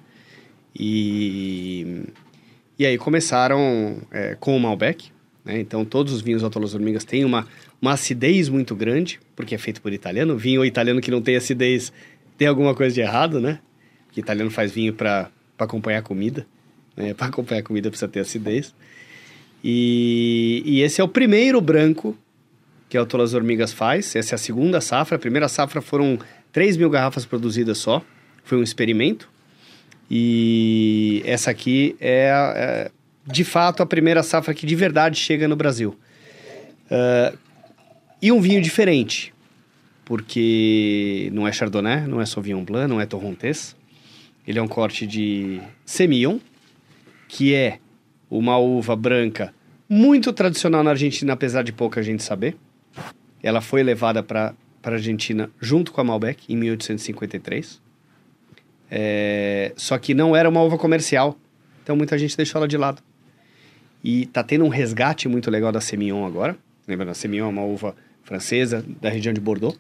[0.75, 2.05] E,
[2.79, 5.12] e aí começaram é, com o Malbec,
[5.45, 5.61] né?
[5.61, 7.47] Então todos os vinhos Alto Las Hormigas têm uma,
[7.81, 10.37] uma acidez muito grande, porque é feito por italiano.
[10.37, 11.93] Vinho italiano que não tem acidez
[12.39, 13.61] tem alguma coisa de errado, né?
[14.07, 16.47] Porque italiano faz vinho para acompanhar comida,
[16.97, 17.15] né?
[17.15, 18.75] Para acompanhar comida precisa ter acidez.
[19.65, 22.17] E, e esse é o primeiro branco
[22.89, 24.15] que a Autolas Hormigas faz.
[24.17, 25.17] Essa é a segunda safra.
[25.17, 26.19] A primeira safra foram
[26.53, 28.05] 3 mil garrafas produzidas só.
[28.45, 29.31] Foi um experimento.
[30.11, 32.91] E essa aqui é, é
[33.27, 35.97] de fato, a primeira safra que de verdade chega no Brasil.
[36.91, 37.39] Uh,
[38.21, 39.33] e um vinho diferente,
[40.05, 43.77] porque não é Chardonnay, não é Sauvignon Blanc, não é Torrontés.
[44.47, 46.39] Ele é um corte de Semillon,
[47.29, 47.79] que é
[48.31, 49.55] uma uva branca
[49.89, 52.57] muito tradicional na Argentina, apesar de pouca gente saber.
[53.43, 57.81] Ela foi levada para a Argentina junto com a Malbec em 1853.
[58.91, 61.37] É, só que não era uma uva comercial,
[61.83, 63.03] então muita gente deixou ela de lado.
[64.03, 66.57] E tá tendo um resgate muito legal da Semillon agora.
[66.87, 69.79] Lembra, a Semillon é uma uva francesa da região de Bordeaux,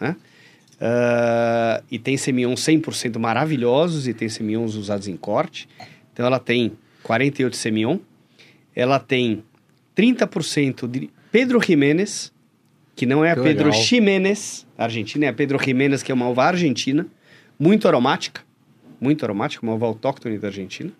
[0.00, 0.16] né?
[0.74, 5.68] Uh, e tem Semillon 100% maravilhosos e tem Semillons usados em corte.
[6.12, 7.98] Então ela tem 48 Semillon.
[8.74, 9.44] Ela tem
[9.96, 12.32] 30% de Pedro Jiménez,
[12.96, 13.82] que não é a Pedro legal.
[13.82, 17.06] Ximénez, argentina, é a Pedro Jiménez, que é uma uva argentina,
[17.58, 18.42] muito aromática,
[19.00, 20.90] muito aromática, uma uva autóctone da Argentina.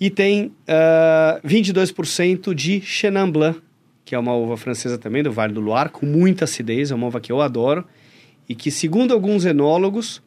[0.00, 3.60] E tem uh, ah, 22% de Chenin Blanc,
[4.02, 7.06] que é uma uva francesa também, do Vale do Loire, com muita acidez, é uma
[7.06, 7.84] uva que eu adoro.
[8.48, 10.22] E que, segundo alguns enólogos,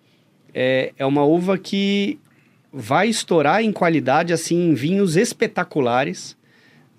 [0.53, 2.19] é, é uma uva que
[2.71, 6.38] vai estourar em qualidade, assim, em vinhos espetaculares.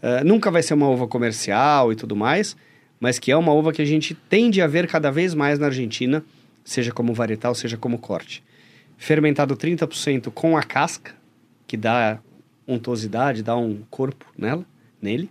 [0.03, 2.57] Uh, nunca vai ser uma uva comercial e tudo mais,
[2.99, 5.67] mas que é uma uva que a gente tende a ver cada vez mais na
[5.67, 6.25] Argentina,
[6.65, 8.43] seja como varietal, seja como corte.
[8.99, 11.15] Fermentado 30% com a casca,
[11.67, 12.19] que dá
[12.67, 14.65] untuosidade, dá um corpo nela,
[15.01, 15.31] nele.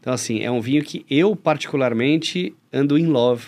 [0.00, 3.46] Então, assim, é um vinho que eu, particularmente, ando in love.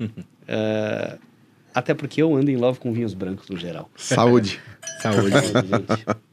[0.00, 1.18] uh,
[1.74, 3.90] até porque eu ando em love com vinhos brancos no geral.
[3.96, 4.60] Saúde.
[5.00, 6.26] Saúde, gente.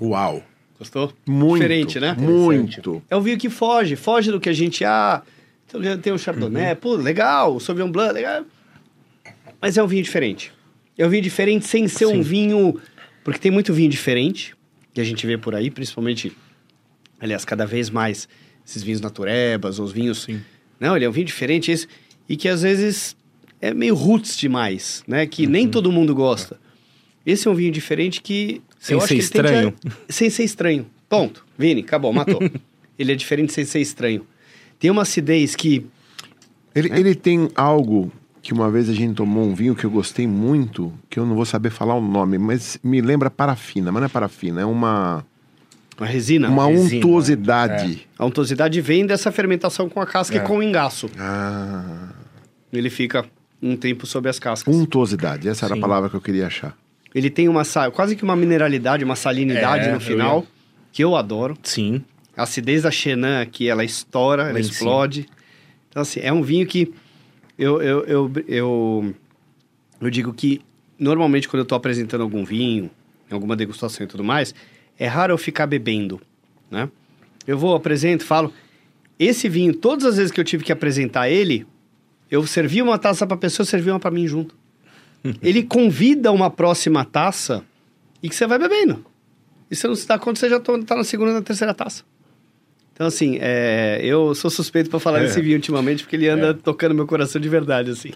[0.00, 0.42] Uau!
[0.78, 1.12] Gostou?
[1.26, 1.62] Muito.
[1.62, 2.14] Diferente, né?
[2.18, 3.02] Muito.
[3.08, 4.84] É um vinho que foge, foge do que a gente.
[4.84, 5.22] Ah,
[5.68, 6.76] então, tem o Chardonnay, uhum.
[6.76, 8.44] pô, legal, o Sauvignon Blanc, legal.
[9.60, 10.52] Mas é um vinho diferente.
[10.96, 12.18] É um vinho diferente sem ser Sim.
[12.18, 12.80] um vinho...
[13.24, 14.54] Porque tem muito vinho diferente
[14.94, 16.32] que a gente vê por aí, principalmente...
[17.18, 18.28] Aliás, cada vez mais
[18.64, 20.22] esses vinhos naturebas, os vinhos...
[20.22, 20.40] Sim.
[20.78, 21.88] Não, ele é um vinho diferente esse,
[22.28, 23.16] e que às vezes
[23.60, 25.26] é meio roots demais, né?
[25.26, 25.50] Que uhum.
[25.50, 26.60] nem todo mundo gosta.
[27.24, 28.62] Esse é um vinho diferente que...
[28.78, 29.74] Sem ser estranho.
[29.84, 29.90] A...
[30.12, 30.86] Sem ser estranho.
[31.08, 31.44] Ponto.
[31.58, 32.38] Vini, acabou, matou.
[32.98, 34.26] ele é diferente sem ser estranho.
[34.78, 35.86] Tem uma acidez que.
[36.74, 37.00] Ele, né?
[37.00, 38.12] ele tem algo
[38.46, 41.34] que uma vez a gente tomou um vinho que eu gostei muito, que eu não
[41.34, 45.24] vou saber falar o nome, mas me lembra parafina, mas não é parafina, é uma.
[45.98, 46.48] Uma resina?
[46.48, 48.06] Uma resina, untuosidade.
[48.06, 48.22] É.
[48.22, 50.38] A untuosidade vem dessa fermentação com a casca é.
[50.38, 51.10] e com o engaço.
[51.18, 52.10] Ah.
[52.72, 53.24] Ele fica
[53.60, 54.74] um tempo sob as cascas.
[54.74, 55.80] Untuosidade, essa era Sim.
[55.80, 56.76] a palavra que eu queria achar.
[57.14, 57.62] Ele tem uma
[57.92, 60.46] quase que uma mineralidade, uma salinidade é, no final, ia...
[60.92, 61.56] que eu adoro.
[61.62, 62.04] Sim.
[62.36, 65.26] A acidez da Chenin aqui, ela estoura, ela explode.
[65.88, 66.92] Então, assim, é um vinho que
[67.58, 69.14] eu, eu, eu, eu,
[70.00, 70.60] eu digo que
[70.98, 72.90] normalmente quando eu estou apresentando algum vinho,
[73.30, 74.54] alguma degustação e tudo mais,
[74.98, 76.20] é raro eu ficar bebendo,
[76.70, 76.90] né?
[77.46, 78.52] Eu vou, apresento, falo.
[79.18, 81.66] Esse vinho, todas as vezes que eu tive que apresentar ele,
[82.30, 84.54] eu servi uma taça para a pessoa, servi uma para mim junto.
[85.42, 87.64] ele convida uma próxima taça
[88.22, 89.04] e que você vai bebendo.
[89.70, 92.04] E você não se dá conta, você já está na segunda, na terceira taça.
[92.96, 95.24] Então, assim, é, eu sou suspeito para falar é.
[95.24, 96.52] desse vinho ultimamente, porque ele anda é.
[96.54, 98.10] tocando meu coração de verdade, assim.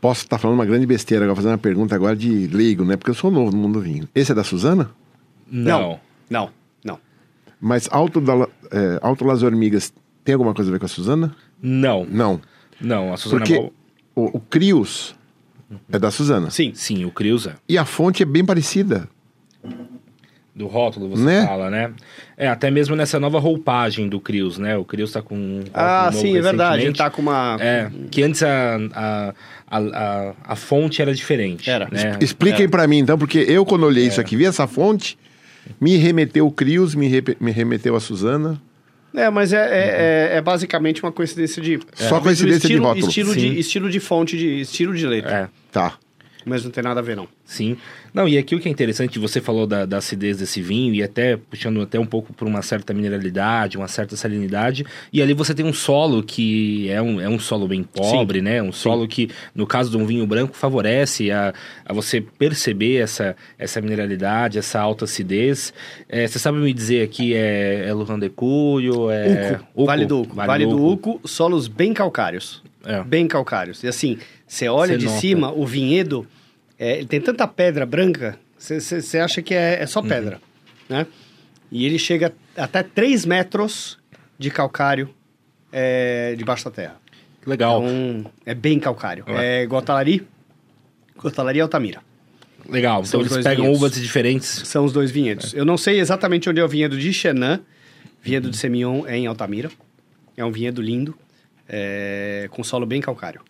[0.00, 2.96] Posso estar tá falando uma grande besteira agora, fazer uma pergunta agora de leigo, né?
[2.96, 4.08] Porque eu sou novo no mundo do vinho.
[4.14, 4.90] Esse é da Suzana?
[5.46, 6.48] Não, não,
[6.82, 6.98] não.
[7.60, 9.92] Mas Alto, da, é, Alto Las Hormigas
[10.24, 11.36] tem alguma coisa a ver com a Suzana?
[11.60, 12.06] Não.
[12.10, 12.40] Não.
[12.80, 13.44] Não, a Suzana...
[13.44, 13.72] Porque
[14.16, 15.14] o, o Crius
[15.92, 16.48] é da Suzana.
[16.48, 16.72] Sim.
[16.74, 17.56] Sim, o Crius é.
[17.68, 19.06] E a fonte é bem parecida
[20.54, 21.46] do rótulo, você né?
[21.46, 21.92] fala, né?
[22.36, 24.76] É, até mesmo nessa nova roupagem do Crius, né?
[24.76, 26.84] O Crius tá com um Ah, sim, é verdade.
[26.84, 27.56] Ele tá com uma...
[27.60, 29.34] É, que antes a, a,
[29.68, 31.68] a, a fonte era diferente.
[31.68, 31.88] Era.
[31.90, 32.18] Né?
[32.20, 35.18] Explica aí pra mim, então, porque eu, quando olhei isso aqui, vi essa fonte,
[35.80, 38.60] me remeteu o Crius, me, re, me remeteu a Suzana...
[39.16, 41.78] É, mas é, é, é, é basicamente uma coincidência de...
[41.94, 43.08] Só coincidência estilo, de rótulo.
[43.08, 45.36] Estilo de, estilo de fonte, de estilo de letra.
[45.36, 45.48] É.
[45.70, 45.94] Tá.
[46.44, 47.28] Mas não tem nada a ver, não.
[47.44, 47.76] Sim.
[48.14, 51.02] Não, e aqui o que é interessante, você falou da, da acidez desse vinho, e
[51.02, 55.52] até puxando até um pouco por uma certa mineralidade, uma certa salinidade, e ali você
[55.52, 58.44] tem um solo que é um, é um solo bem pobre, Sim.
[58.44, 58.62] né?
[58.62, 59.08] Um solo Sim.
[59.08, 61.52] que, no caso de um vinho branco, favorece a,
[61.84, 65.74] a você perceber essa, essa mineralidade, essa alta acidez.
[66.08, 69.54] É, você sabe me dizer aqui, é, é Lujan de Cuyo, é...
[69.54, 69.64] Uco.
[69.74, 69.86] Uco.
[69.86, 70.36] Vale do Uco.
[70.36, 71.10] Vale, vale do, Uco.
[71.10, 72.62] Uco, solos bem calcários.
[72.84, 73.02] É.
[73.02, 73.82] Bem calcários.
[73.82, 75.18] E assim, você olha de nota.
[75.18, 76.24] cima, o vinhedo
[76.78, 80.40] É, ele tem tanta pedra branca, você acha que é, é só pedra,
[80.88, 81.06] né?
[81.70, 83.98] E ele chega até 3 metros
[84.38, 85.08] de calcário
[85.72, 86.96] é, debaixo da terra.
[87.46, 87.82] Legal.
[87.82, 89.24] Então, é bem calcário.
[89.28, 89.62] É.
[89.62, 90.26] É Gotalari,
[91.16, 92.00] Gotalari e Altamira.
[92.68, 93.04] Legal.
[93.04, 93.78] São Então eles pegam vinhos.
[93.78, 94.62] uvas diferentes.
[94.64, 95.52] São os dois vinhedos.
[95.52, 97.60] Eu não sei exatamente onde é o vinhedo de Chenan.
[98.22, 99.70] Vinhedo de Semillon é em Altamira.
[100.36, 101.14] É um vinhedo lindo,
[101.68, 103.42] é, com solo bem calcário.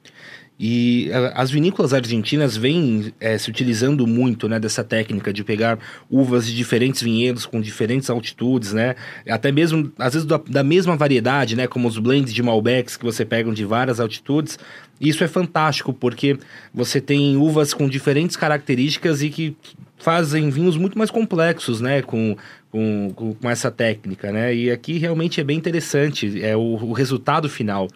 [0.58, 6.46] E as vinícolas argentinas vêm eh, se utilizando muito né, dessa técnica de pegar uvas
[6.46, 8.94] de diferentes vinhedos com diferentes altitudes, né?
[9.28, 11.66] Até mesmo, às vezes, da, da mesma variedade, né?
[11.66, 14.56] Como os blends de Malbecs que você pega de várias altitudes.
[15.00, 16.38] Isso é fantástico, porque
[16.72, 19.56] você tem uvas com diferentes características e que
[19.98, 22.00] fazem vinhos muito mais complexos, né?
[22.00, 22.36] Com,
[22.70, 24.54] com, com, essa técnica, né?
[24.54, 26.40] E aqui realmente é bem interessante.
[26.44, 27.88] É o, o resultado final.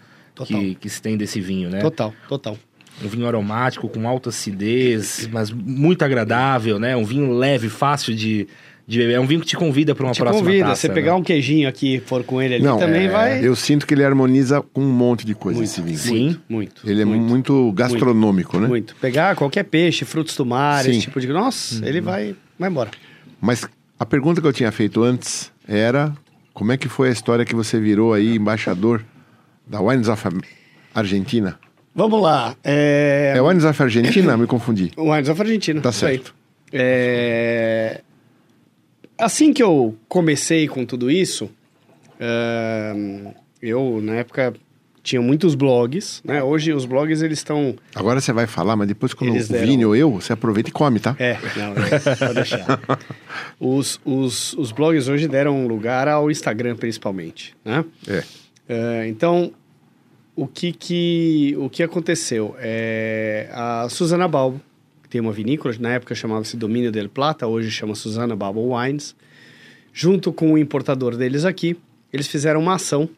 [0.46, 1.80] Que, que se tem desse vinho, né?
[1.80, 2.58] Total, total.
[3.02, 6.96] Um vinho aromático com alta acidez, mas muito agradável, né?
[6.96, 8.48] Um vinho leve, fácil de,
[8.86, 9.14] de beber.
[9.14, 10.94] É um vinho que te convida para uma Te próxima convida, taça, você né?
[10.94, 13.46] pegar um queijinho aqui e for com ele ali Não, também é, vai...
[13.46, 15.98] Eu sinto que ele harmoniza com um monte de coisa esse vinho.
[15.98, 16.40] Sim.
[16.48, 16.82] Muito.
[16.84, 17.22] Ele é muito.
[17.22, 18.66] muito, gastronômico, né?
[18.66, 18.96] Muito.
[18.96, 20.90] Pegar qualquer peixe, frutos do mar, Sim.
[20.90, 21.28] esse tipo de...
[21.28, 22.90] Nossa, ele vai, vai embora.
[23.40, 23.64] Mas
[23.96, 26.12] a pergunta que eu tinha feito antes era
[26.52, 29.04] como é que foi a história que você virou aí embaixador
[29.68, 30.24] da Wines of
[30.94, 31.58] Argentina?
[31.94, 32.54] Vamos lá.
[32.62, 33.34] É...
[33.36, 34.36] É Wines of Argentina?
[34.36, 34.92] Me confundi.
[34.96, 35.80] Wines of Argentina.
[35.80, 36.34] Tá certo.
[36.72, 38.00] É...
[39.18, 41.50] Assim que eu comecei com tudo isso,
[42.20, 44.54] ahn, eu, na época,
[45.02, 46.40] tinha muitos blogs, né?
[46.40, 47.74] Hoje os blogs, eles estão...
[47.96, 50.70] Agora você vai falar, mas depois quando Eles o deram- Vini ou eu, você aproveita
[50.70, 51.16] e come, tá?
[51.18, 52.78] É, não, é, pode deixar.
[53.58, 57.84] Os, os, os blogs hoje deram lugar ao Instagram, principalmente, né?
[58.06, 58.22] É.
[58.68, 59.50] É, então,
[60.38, 62.54] o que que, o que aconteceu?
[62.60, 64.60] É, a Susana Balbo,
[65.02, 69.16] que tem uma vinícola, na época chamava-se Domínio del Plata, hoje chama Susana Balbo Wines,
[69.92, 71.76] junto com o importador deles aqui,
[72.12, 73.10] eles fizeram uma ação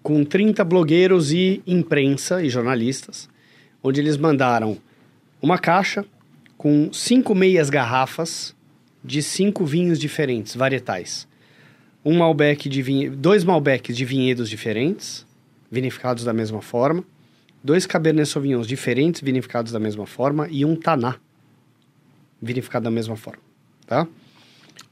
[0.00, 3.28] com 30 blogueiros e imprensa e jornalistas,
[3.82, 4.78] onde eles mandaram
[5.42, 6.04] uma caixa
[6.56, 8.54] com cinco meias garrafas
[9.02, 11.26] de cinco vinhos diferentes, varietais
[12.04, 13.10] um Malbec de vinhe...
[13.10, 15.26] dois Malbecs de vinhedos diferentes,
[15.70, 17.04] vinificados da mesma forma,
[17.62, 21.16] dois Cabernet Sauvignons diferentes, vinificados da mesma forma, e um Taná,
[22.40, 23.42] vinificado da mesma forma,
[23.86, 24.06] tá?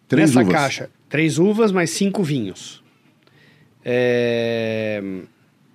[0.09, 0.53] Três Nessa uvas.
[0.53, 2.83] caixa, três uvas mais cinco vinhos.
[3.85, 5.03] É,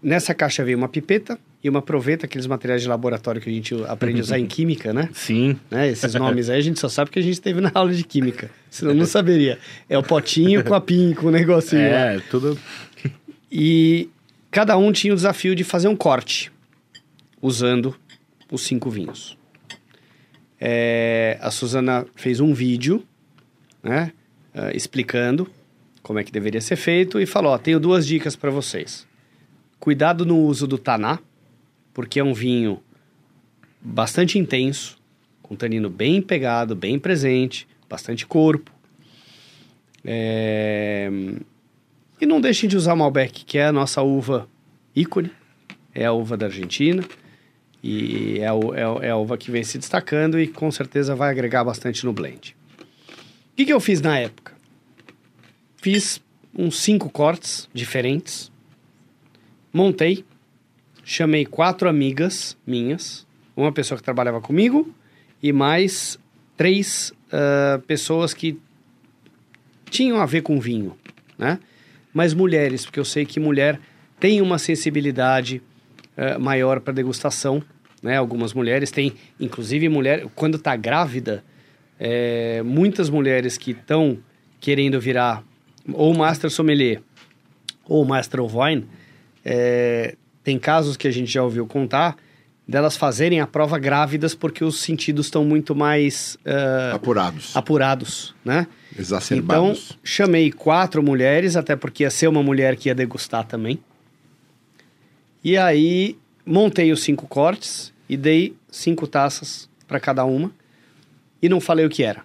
[0.03, 3.75] Nessa caixa veio uma pipeta e uma proveta, aqueles materiais de laboratório que a gente
[3.87, 5.09] aprende a usar em química, né?
[5.13, 5.59] Sim.
[5.69, 5.89] né?
[5.89, 8.49] Esses nomes aí a gente só sabe que a gente teve na aula de química.
[8.69, 9.59] Senão não saberia.
[9.87, 12.13] É o potinho com a pin, com o negocinho lá.
[12.13, 12.57] É, tudo.
[13.51, 14.09] E
[14.51, 16.51] cada um tinha o desafio de fazer um corte
[17.41, 17.95] usando
[18.51, 19.37] os cinco vinhos.
[20.59, 23.03] É, a Suzana fez um vídeo,
[23.81, 24.11] né,
[24.53, 25.49] ah, explicando
[26.03, 29.07] como é que deveria ser feito e falou: ó, tenho duas dicas para vocês.
[29.79, 31.17] Cuidado no uso do taná,
[31.93, 32.83] porque é um vinho
[33.81, 34.99] bastante intenso,
[35.41, 38.71] com tanino bem pegado, bem presente, bastante corpo.
[40.05, 41.09] É,
[42.21, 44.47] e não deixem de usar Malbec, que é a nossa uva
[44.95, 45.31] ícone,
[45.93, 47.03] é a uva da Argentina.
[47.83, 51.63] E é, é, é a uva que vem se destacando e com certeza vai agregar
[51.63, 52.55] bastante no blend.
[52.79, 54.53] O que, que eu fiz na época?
[55.77, 56.21] Fiz
[56.55, 58.51] uns cinco cortes diferentes,
[59.73, 60.23] montei,
[61.03, 64.93] chamei quatro amigas minhas, uma pessoa que trabalhava comigo
[65.41, 66.19] e mais
[66.55, 68.59] três ah, pessoas que
[69.89, 70.95] tinham a ver com vinho,
[71.37, 71.59] né?
[72.13, 73.79] Mas mulheres, porque eu sei que mulher
[74.19, 75.61] tem uma sensibilidade
[76.17, 77.63] eh, maior para degustação,
[78.01, 78.17] né?
[78.17, 81.43] Algumas mulheres têm, inclusive mulher quando está grávida,
[81.99, 84.17] eh, muitas mulheres que estão
[84.59, 85.43] querendo virar
[85.93, 87.01] ou master sommelier
[87.85, 88.87] ou master of wine,
[89.43, 92.17] eh, tem casos que a gente já ouviu contar
[92.71, 97.55] delas fazerem a prova grávidas porque os sentidos estão muito mais eh, Apurados.
[97.55, 98.65] apurados, né?
[98.91, 99.97] Então, Exacerbados.
[100.03, 103.79] chamei quatro mulheres, até porque ia ser uma mulher que ia degustar também.
[105.43, 110.51] E aí, montei os cinco cortes e dei cinco taças para cada uma.
[111.41, 112.23] E não falei o que era.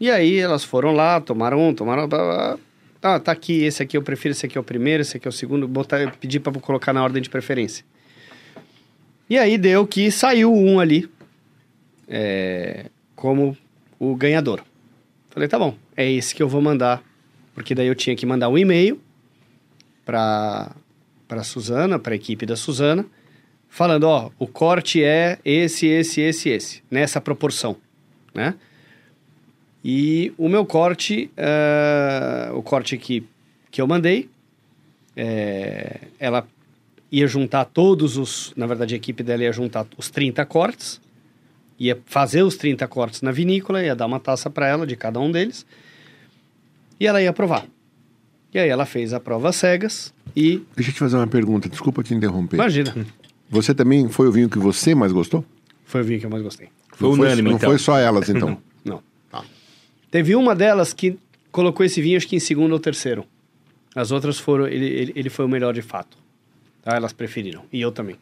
[0.00, 2.08] E aí, elas foram lá, tomaram um, tomaram...
[2.08, 2.58] blá, blá.
[3.02, 5.30] Ah, tá aqui, esse aqui eu prefiro, esse aqui é o primeiro, esse aqui é
[5.30, 5.68] o segundo.
[5.68, 7.84] Botar, pedi para colocar na ordem de preferência.
[9.28, 11.08] E aí, deu que saiu um ali
[12.08, 13.56] é, como
[13.98, 14.60] o ganhador.
[15.30, 17.02] Falei, tá bom, é esse que eu vou mandar.
[17.54, 19.00] Porque daí eu tinha que mandar um e-mail
[20.04, 20.72] para
[21.26, 23.04] para Suzana, para a equipe da Suzana,
[23.68, 27.76] falando, ó, o corte é esse, esse, esse, esse, nessa proporção,
[28.32, 28.54] né?
[29.84, 33.26] E o meu corte, eh, o corte que,
[33.70, 34.30] que eu mandei,
[35.16, 36.46] eh, ela
[37.18, 41.00] ia juntar todos os, na verdade a equipe dela ia juntar os 30 cortes,
[41.78, 45.20] ia fazer os 30 cortes na vinícola, ia dar uma taça para ela de cada
[45.20, 45.64] um deles,
[46.98, 47.66] e ela ia provar.
[48.52, 52.02] E aí ela fez a prova cegas e, Deixa eu te fazer uma pergunta, desculpa
[52.02, 52.56] te interromper.
[52.56, 52.94] imagina,
[53.50, 55.44] Você também foi o vinho que você mais gostou?
[55.84, 56.68] foi o vinho que eu mais gostei.
[56.92, 57.68] Foi não unânime, Não então.
[57.70, 58.58] foi só elas, então.
[58.84, 59.02] Não.
[60.10, 61.18] Teve uma delas que
[61.50, 63.24] colocou esse vinho, acho que em segundo ou terceiro.
[63.94, 64.66] As outras foram.
[64.68, 66.16] Ele, ele, ele foi o melhor de fato.
[66.84, 66.94] Tá?
[66.94, 67.64] Elas preferiram.
[67.72, 68.16] E eu também.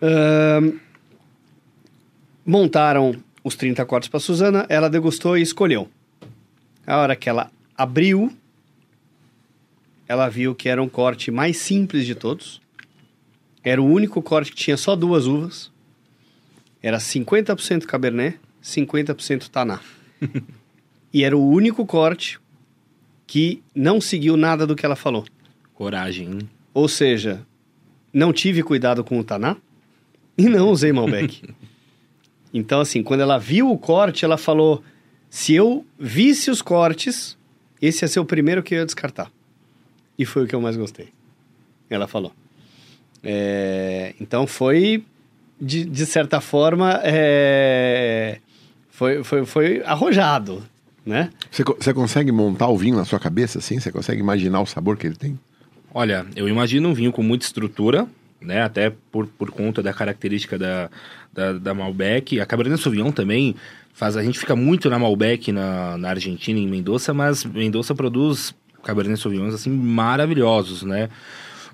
[0.00, 0.78] Ahn,
[2.46, 5.90] montaram os 30 cortes para Suzana, ela degustou e escolheu.
[6.86, 8.32] A hora que ela abriu,
[10.06, 12.60] ela viu que era um corte mais simples de todos.
[13.64, 15.72] Era o único corte que tinha só duas uvas.
[16.80, 19.80] Era 50% Cabernet, 50% Taná.
[21.12, 22.40] e era o único corte
[23.26, 25.24] que não seguiu nada do que ela falou.
[25.74, 26.30] Coragem.
[26.30, 26.61] hein?
[26.74, 27.44] Ou seja,
[28.12, 29.56] não tive cuidado com o Taná
[30.36, 31.42] e não usei Malbec.
[32.52, 34.82] então, assim, quando ela viu o corte, ela falou:
[35.28, 37.36] se eu visse os cortes,
[37.80, 39.30] esse ia ser o primeiro que eu ia descartar.
[40.18, 41.08] E foi o que eu mais gostei.
[41.88, 42.32] Ela falou.
[43.22, 45.04] É, então foi,
[45.60, 48.38] de, de certa forma, é,
[48.90, 50.62] foi, foi, foi arrojado,
[51.04, 51.30] né?
[51.50, 53.78] Você, você consegue montar o vinho na sua cabeça, assim?
[53.78, 55.38] Você consegue imaginar o sabor que ele tem?
[55.94, 58.06] Olha, eu imagino um vinho com muita estrutura,
[58.40, 58.62] né?
[58.62, 60.90] Até por, por conta da característica da,
[61.32, 62.40] da, da Malbec.
[62.40, 63.54] A Cabernet Sauvignon também
[63.92, 64.16] faz...
[64.16, 69.20] A gente fica muito na Malbec na, na Argentina, em Mendoza, mas Mendoza produz Cabernet
[69.20, 71.08] Sauvignons, assim, maravilhosos, né?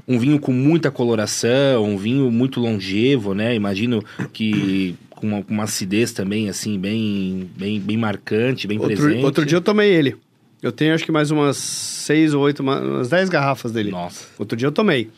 [0.07, 3.55] Um vinho com muita coloração, um vinho muito longevo, né?
[3.55, 8.97] Imagino que com uma, com uma acidez também, assim, bem, bem, bem marcante, bem Outro,
[8.97, 9.25] presente.
[9.25, 10.17] outro dia eu tomei ele.
[10.62, 13.90] Eu tenho acho que mais umas seis ou oito, uma- umas dez garrafas dele.
[13.90, 14.27] Nossa.
[14.38, 15.09] Outro dia eu tomei.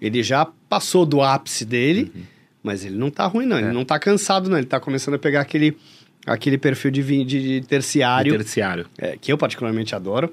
[0.00, 2.12] Ele já passou do ápice dele,
[2.62, 3.58] mas ele não tá ruim, não.
[3.58, 4.58] Ele não tá cansado, não.
[4.58, 5.76] Ele tá começando a pegar aquele,
[6.26, 8.86] aquele perfil de, vinho, de, de terciário, terciário.
[8.98, 10.32] é, que eu particularmente adoro.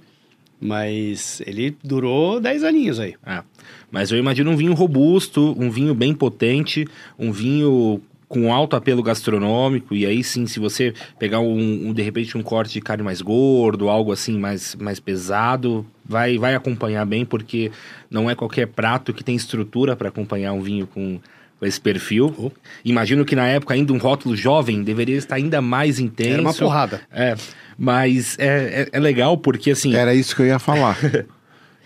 [0.62, 3.16] Mas ele durou 10 aninhos aí.
[3.26, 3.42] É.
[3.90, 6.86] Mas eu imagino um vinho robusto, um vinho bem potente,
[7.18, 12.04] um vinho com alto apelo gastronômico, e aí sim, se você pegar um, um, de
[12.04, 17.04] repente um corte de carne mais gordo, algo assim mais, mais pesado, vai, vai acompanhar
[17.08, 17.72] bem, porque
[18.10, 21.20] não é qualquer prato que tem estrutura para acompanhar um vinho com,
[21.60, 22.32] com esse perfil.
[22.38, 22.52] Oh.
[22.86, 26.34] Imagino que na época ainda um rótulo jovem deveria estar ainda mais intenso.
[26.34, 27.02] Era uma porrada.
[27.12, 27.36] É,
[27.76, 29.96] mas é, é, é legal porque assim...
[29.96, 30.96] Era isso que eu ia falar.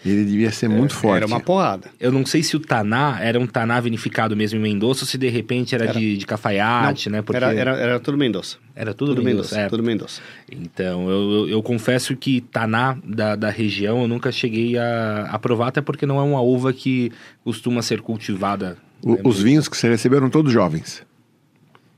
[0.10, 1.18] ele devia ser muito forte.
[1.18, 1.90] Era uma porrada.
[2.00, 5.18] Eu não sei se o Taná era um Taná vinificado mesmo em Mendoza ou se
[5.18, 5.94] de repente era, Era.
[6.00, 7.22] de, de cafaiate, né?
[7.22, 8.58] Porque Era, era, era tudo Mendoza.
[8.76, 9.50] era tudo, Tudo Mendoza.
[9.56, 9.62] Mendoza.
[9.62, 9.70] é.
[9.70, 10.22] Tudo Mendoza.
[10.52, 15.40] Então, eu, eu, eu confesso que Taná da, da região eu nunca cheguei a, a
[15.40, 17.12] provar, até porque não é uma uva que
[17.44, 18.78] costuma ser cultivada.
[19.04, 19.22] O- né?
[19.24, 21.02] os vinhos que você recebeu eram todos jovens.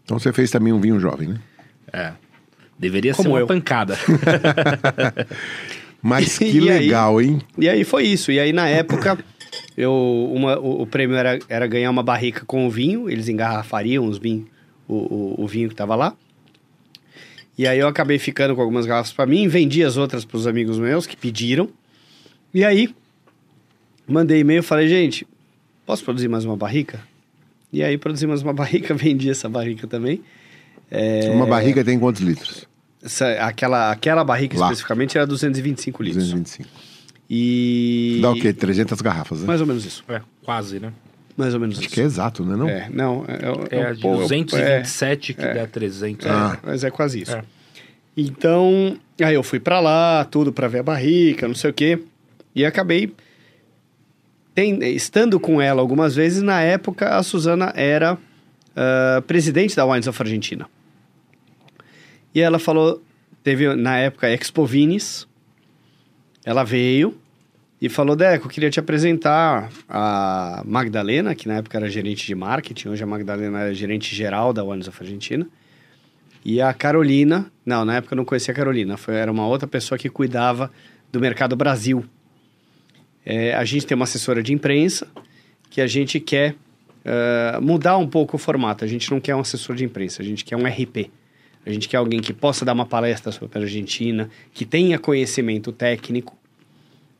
[0.03, 1.39] Então você fez também um vinho jovem, né?
[1.91, 2.11] É.
[2.77, 3.47] Deveria Como ser uma eu.
[3.47, 3.97] pancada.
[6.05, 6.85] Mas que E aí?
[6.85, 7.41] legal, hein?
[7.57, 8.31] E aí foi isso.
[8.31, 9.17] E aí, na época,
[9.75, 9.91] eu,
[10.31, 13.09] uma, o, o prêmio era, era ganhar uma barrica com o vinho.
[13.09, 14.45] Eles engarrafariam os vinho,
[14.87, 16.15] o, o, o vinho que tava lá.
[17.57, 20.45] E aí eu acabei ficando com algumas garrafas para mim, vendi as outras para os
[20.45, 21.69] amigos meus que pediram.
[22.53, 22.93] E aí,
[24.07, 25.25] mandei e-mail e falei, gente,
[25.87, 26.99] posso produzir mais uma barrica?
[27.73, 30.21] E aí produzi mais uma barrica, vendi essa barrica também.
[30.91, 32.67] É, Uma barriga tem quantos litros?
[33.05, 34.65] Essa- aquela, aquela barrica Lá.
[34.65, 36.23] especificamente era 225 litros.
[36.25, 36.69] 225.
[37.29, 38.19] E...
[38.21, 38.51] Dá o quê?
[38.53, 39.47] 300 garrafas, né?
[39.47, 40.03] Mais ou menos isso.
[40.09, 40.91] É, quase, né?
[41.37, 41.95] Mais ou menos Acho isso.
[41.95, 42.55] que é exato, né?
[42.55, 42.69] Não?
[42.69, 45.53] É, não, é, É, é, a um de pouco- 227 que é.
[45.53, 46.25] dá 300.
[46.25, 46.57] é, Ah.
[46.63, 47.35] mas é quase isso.
[47.35, 47.41] É.
[48.15, 51.99] Então, aí eu fui pra lá, tudo pra ver a barrica, não sei o quê,
[52.55, 53.13] e acabei
[54.53, 56.41] tem- estando com ela algumas vezes.
[56.41, 58.17] Na época, a Suzana era
[58.75, 60.67] ah, presidente da Wines of Argentina.
[62.35, 63.01] E ela falou,
[63.41, 65.25] teve na época Expo Vines,
[66.43, 67.17] ela veio
[67.81, 72.89] e falou, Deco, queria te apresentar a Magdalena, que na época era gerente de marketing,
[72.89, 75.47] hoje a Magdalena é gerente geral da Wines of Argentina.
[76.43, 79.67] E a Carolina, não, na época eu não conhecia a Carolina, foi, era uma outra
[79.67, 80.69] pessoa que cuidava
[81.11, 82.05] do mercado Brasil.
[83.25, 85.07] É, a gente tem uma assessora de imprensa
[85.69, 86.55] que a gente quer
[87.07, 88.83] eh, mudar um pouco o formato.
[88.83, 91.11] A gente não quer um assessor de imprensa, a gente quer um RP.
[91.65, 95.71] A gente quer alguém que possa dar uma palestra sobre a Argentina, que tenha conhecimento
[95.71, 96.37] técnico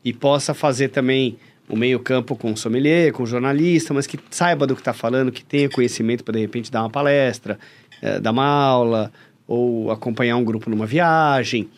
[0.04, 1.36] e possa fazer também
[1.68, 5.68] o meio-campo com sommelier, com jornalista, mas que saiba do que está falando, que tenha
[5.68, 7.58] conhecimento para de repente dar uma palestra,
[8.00, 9.12] é, dar uma aula
[9.48, 11.68] ou acompanhar um grupo numa viagem.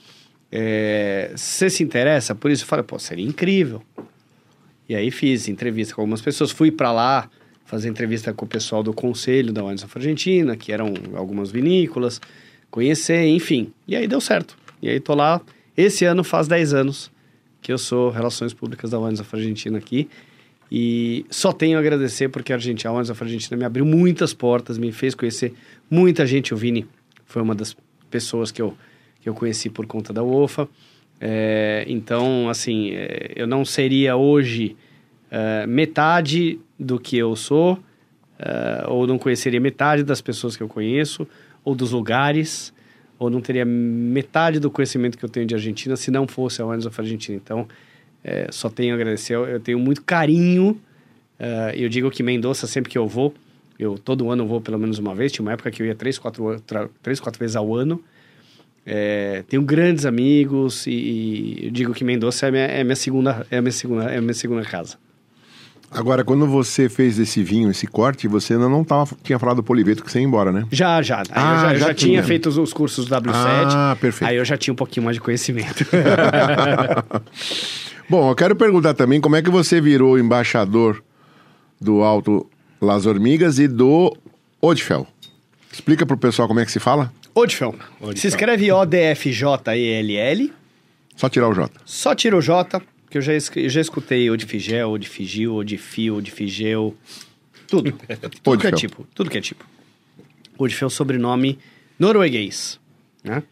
[0.52, 2.66] É, você se interessa por isso?
[2.66, 3.82] Fala, pô, seria incrível.
[4.88, 7.30] E aí fiz entrevista com algumas pessoas, fui para lá
[7.64, 12.18] fazer entrevista com o pessoal do conselho da Wines of Argentina, que eram algumas vinícolas,
[12.70, 13.72] conhecer, enfim.
[13.86, 14.56] E aí deu certo.
[14.80, 15.40] E aí tô lá,
[15.76, 17.10] esse ano faz 10 anos
[17.60, 20.08] que eu sou Relações Públicas da of Argentina aqui.
[20.70, 24.92] E só tenho a agradecer porque a Argentina, a Argentina me abriu muitas portas, me
[24.92, 25.54] fez conhecer
[25.90, 26.52] muita gente.
[26.52, 26.86] O Vini
[27.24, 27.76] foi uma das
[28.10, 28.76] pessoas que eu,
[29.20, 30.68] que eu conheci por conta da UOFA.
[31.20, 34.76] É, então, assim, é, eu não seria hoje
[35.30, 37.78] é, metade do que eu sou,
[38.38, 41.26] é, ou não conheceria metade das pessoas que eu conheço,
[41.68, 42.72] ou dos lugares,
[43.18, 46.66] ou não teria metade do conhecimento que eu tenho de Argentina se não fosse a
[46.66, 47.36] Wines of Argentina.
[47.36, 47.68] Então,
[48.24, 49.34] é, só tenho a agradecer.
[49.34, 50.80] Eu, tenho muito carinho.
[51.38, 53.34] É, eu digo que Mendoza, sempre que eu vou,
[53.78, 55.30] eu todo ano vou pelo menos uma vez.
[55.30, 56.58] Tinha uma época que eu ia três, quatro,
[57.02, 58.02] três, quatro vezes ao ano.
[58.86, 63.72] É, tenho grandes amigos e, e, digo que Mendoza é é minha segunda é minha
[63.72, 64.96] segunda é minha segunda casa.
[65.90, 69.62] Agora, quando você fez esse vinho, esse corte, você ainda não tava, tinha falado do
[69.62, 70.66] Poliveto que você ia embora, né?
[70.70, 71.22] Já, já.
[71.22, 72.12] Ah, eu já, eu já já tinha.
[72.12, 73.32] tinha feito os, os cursos do W7.
[73.34, 74.28] Ah, perfeito.
[74.28, 75.86] Aí eu já tinha um pouquinho mais de conhecimento.
[78.08, 81.02] Bom, eu quero perguntar também como é que você virou embaixador
[81.80, 82.46] do Alto
[82.80, 84.14] Las Hormigas e do
[84.60, 85.06] Odfel.
[85.72, 87.12] Explica pro pessoal como é que se fala.
[87.34, 87.74] Odfel.
[88.00, 88.16] Odfel.
[88.16, 90.52] Se escreve O-D-F-J-E-L-L.
[91.16, 91.70] Só tirar o J.
[91.84, 92.80] Só tira o J,
[93.10, 96.94] que eu já, eu já escutei Odifigel, Odifigil, Odifil, Odifigel.
[97.66, 97.92] Tudo.
[98.42, 99.06] tudo que é tipo.
[99.14, 99.64] Tudo que é tipo.
[100.58, 101.58] Odfel é o sobrenome
[101.98, 102.80] norueguês.
[103.22, 103.42] Né?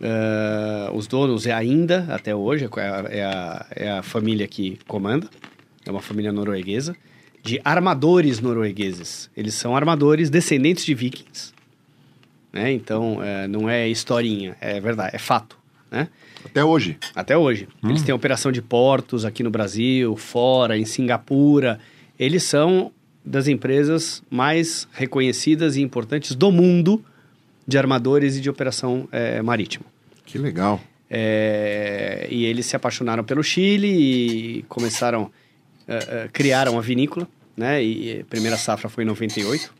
[0.00, 4.78] Eh, os donos é ainda, até hoje, é a, é, a, é a família que
[4.86, 5.28] comanda.
[5.84, 6.96] É uma família norueguesa.
[7.42, 9.30] De armadores noruegueses.
[9.36, 11.52] Eles são armadores descendentes de vikings.
[12.52, 12.72] Né?
[12.72, 15.58] Então, eh, não é historinha, é verdade, é fato.
[15.90, 16.08] Né?
[16.44, 16.98] Até hoje.
[17.14, 17.68] Até hoje.
[17.82, 21.78] Eles têm operação de portos aqui no Brasil, fora, em Singapura.
[22.18, 22.92] Eles são
[23.24, 27.04] das empresas mais reconhecidas e importantes do mundo
[27.66, 29.84] de armadores e de operação eh, marítima.
[30.24, 30.80] Que legal.
[31.08, 35.30] É, e eles se apaixonaram pelo Chile e começaram,
[35.86, 37.82] eh, criaram a vinícola, né?
[37.82, 39.72] E a primeira safra foi em 98.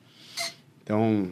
[0.82, 1.28] Então,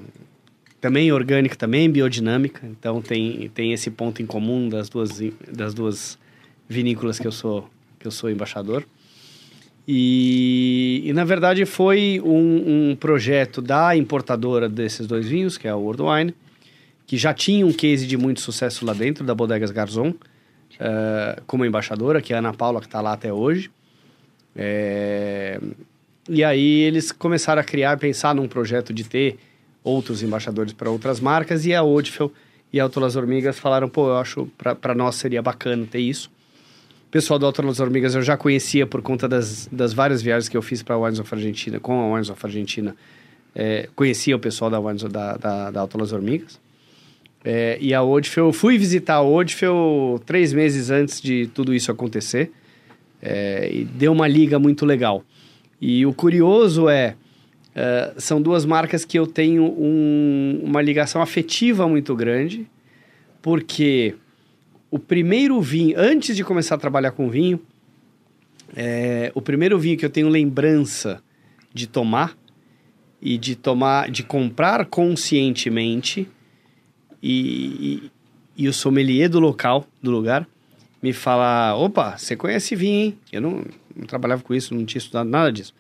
[0.81, 2.67] também orgânica, também biodinâmica.
[2.67, 5.21] Então, tem, tem esse ponto em comum das duas,
[5.51, 6.19] das duas
[6.69, 7.69] vinícolas que eu sou,
[7.99, 8.85] que eu sou embaixador.
[9.87, 15.71] E, e, na verdade, foi um, um projeto da importadora desses dois vinhos, que é
[15.71, 16.35] a World Wine,
[17.07, 20.13] que já tinha um case de muito sucesso lá dentro, da Bodegas Garzon,
[20.79, 23.71] eh, como embaixadora, que é a Ana Paula, que está lá até hoje.
[24.55, 25.59] É,
[26.29, 29.39] e aí eles começaram a criar, pensar num projeto de ter
[29.89, 32.33] outros embaixadores para outras marcas, e a Odfel
[32.73, 34.47] e a Alto Las Hormigas falaram, pô, eu acho,
[34.81, 36.31] para nós seria bacana ter isso.
[37.09, 40.49] O pessoal do Alto Las Hormigas eu já conhecia por conta das, das várias viagens
[40.49, 42.95] que eu fiz para a Wines of Argentina, com a Wines of Argentina.
[43.55, 46.61] É, conhecia o pessoal da, Wines, da, da, da Alto Las Hormigas.
[47.43, 51.91] É, e a Odfel, eu fui visitar a Odfel três meses antes de tudo isso
[51.91, 52.53] acontecer.
[53.23, 55.25] É, e deu uma liga muito legal.
[55.81, 57.15] E o curioso é,
[57.81, 62.67] é, são duas marcas que eu tenho um- uma ligação afetiva muito grande,
[63.41, 64.17] porque
[64.91, 67.61] o primeiro vinho, antes de começar a trabalhar com vinho,
[68.75, 71.23] é, o primeiro vinho que eu tenho lembrança
[71.73, 72.37] de tomar
[73.23, 76.29] e de tomar, de comprar conscientemente
[77.23, 78.11] e,
[78.57, 80.49] e, e o sommelier do local, do lugar,
[81.01, 83.19] me fala: opa, você conhece vinho, hein?
[83.33, 83.65] Eu não,
[83.95, 85.73] não trabalhava com isso, não tinha estudado nada disso.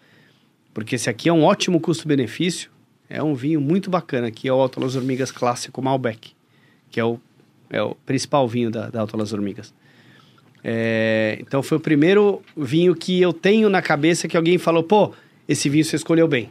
[0.78, 2.70] Porque esse aqui é um ótimo custo-benefício,
[3.10, 6.30] é um vinho muito bacana, que é o Alto Las Hormigas Clássico Malbec,
[6.88, 7.18] que é o,
[7.68, 9.74] é o principal vinho da, da Alto Las Hormigas.
[10.62, 15.12] É, então foi o primeiro vinho que eu tenho na cabeça que alguém falou, pô,
[15.48, 16.48] esse vinho você escolheu bem.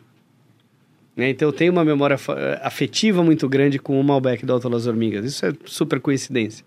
[1.16, 1.30] Né?
[1.30, 4.88] Então eu tenho uma memória fa- afetiva muito grande com o Malbec do Alto Las
[4.88, 5.24] Hormigas.
[5.24, 6.66] Isso é super coincidência.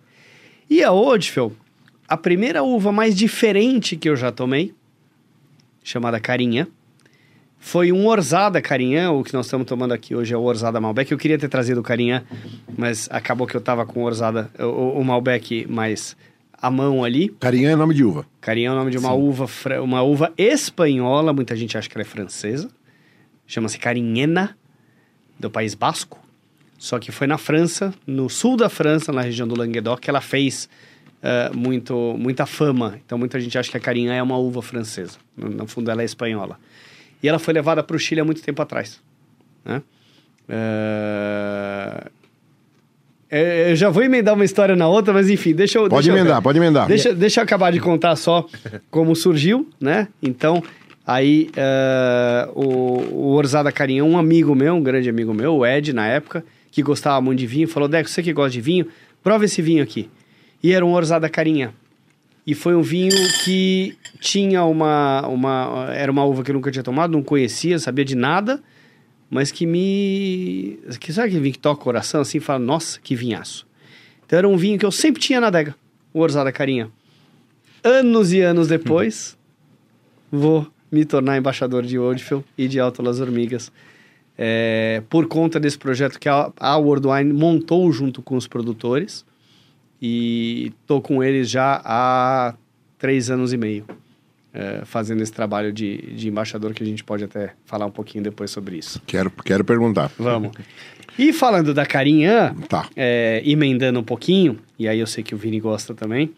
[0.71, 1.53] E a Odfel,
[2.09, 4.73] a primeira uva mais diferente que eu já tomei,
[5.85, 6.67] chamada Carinha,
[7.63, 11.13] foi um Orzada Carinha, o que nós estamos tomando aqui hoje é o Orzada Malbec.
[11.13, 12.25] Eu queria ter trazido o Carinha,
[12.77, 16.17] mas acabou que eu tava com o Orzada, o, o Malbec mais
[16.61, 17.29] à mão ali.
[17.39, 18.27] Carinha é nome de uva.
[18.41, 21.95] Carinha é o nome de uma uva, fra- uma uva espanhola, muita gente acha que
[21.97, 22.71] ela é francesa.
[23.47, 24.57] Chama-se Carinhena,
[25.39, 26.19] do País Basco.
[26.79, 30.21] Só que foi na França, no sul da França, na região do Languedoc, que ela
[30.23, 30.67] fez
[31.23, 32.99] eh, muito, muita fama.
[33.05, 35.19] Então muita gente acha que a Carinhã é uma uva francesa.
[35.37, 36.59] No, no fundo ela é espanhola.
[37.23, 39.01] E ela foi levada para o Chile há muito tempo atrás.
[39.65, 39.83] Né?
[40.49, 42.11] Eh,
[43.31, 45.89] é, eu já vou emendar uma história na outra, mas enfim, deixa eu.
[45.89, 46.89] Pode deixa eu- emendar, pode emendar.
[46.89, 48.47] Deixa, deixa eu acabar de contar só
[48.91, 50.09] como surgiu, né?
[50.21, 50.63] Então,
[51.07, 52.65] aí eh, o,
[53.13, 56.83] o Orzada Carinha, um amigo meu, um grande amigo meu, o Ed, na época, que
[56.83, 58.87] gostava muito de vinho, falou: Deco, você que gosta de vinho,
[59.23, 60.11] prova esse vinho aqui.
[60.63, 61.73] E era um Orzada Carinha.
[62.51, 63.13] E foi um vinho
[63.45, 65.87] que tinha uma, uma.
[65.95, 68.61] Era uma uva que eu nunca tinha tomado, não conhecia, sabia de nada,
[69.31, 70.77] mas que me.
[70.99, 73.69] Que, sabe aquele vinho que toca o coração assim e fala: Nossa, que vinhaço.
[74.27, 75.77] Então era um vinho que eu sempre tinha na adega,
[76.13, 76.91] o Orzada Carinha.
[77.85, 79.39] Anos e anos depois,
[80.29, 83.71] vou me tornar embaixador de Oldfield e de Alto Las Hormigas.
[84.37, 89.25] É, por conta desse projeto que a, a World Wine montou junto com os produtores.
[90.03, 92.55] E tô com eles já há
[92.99, 93.85] três anos e meio,
[94.53, 98.25] é, fazendo esse trabalho de, de embaixador que a gente pode até falar um pouquinho
[98.25, 99.01] depois sobre isso.
[99.07, 100.11] Quero, quero perguntar.
[100.19, 100.53] Vamos.
[101.19, 102.89] E falando da Carinhã, Tá.
[102.97, 106.31] é, emendando um pouquinho, e aí eu sei que o Vini gosta também,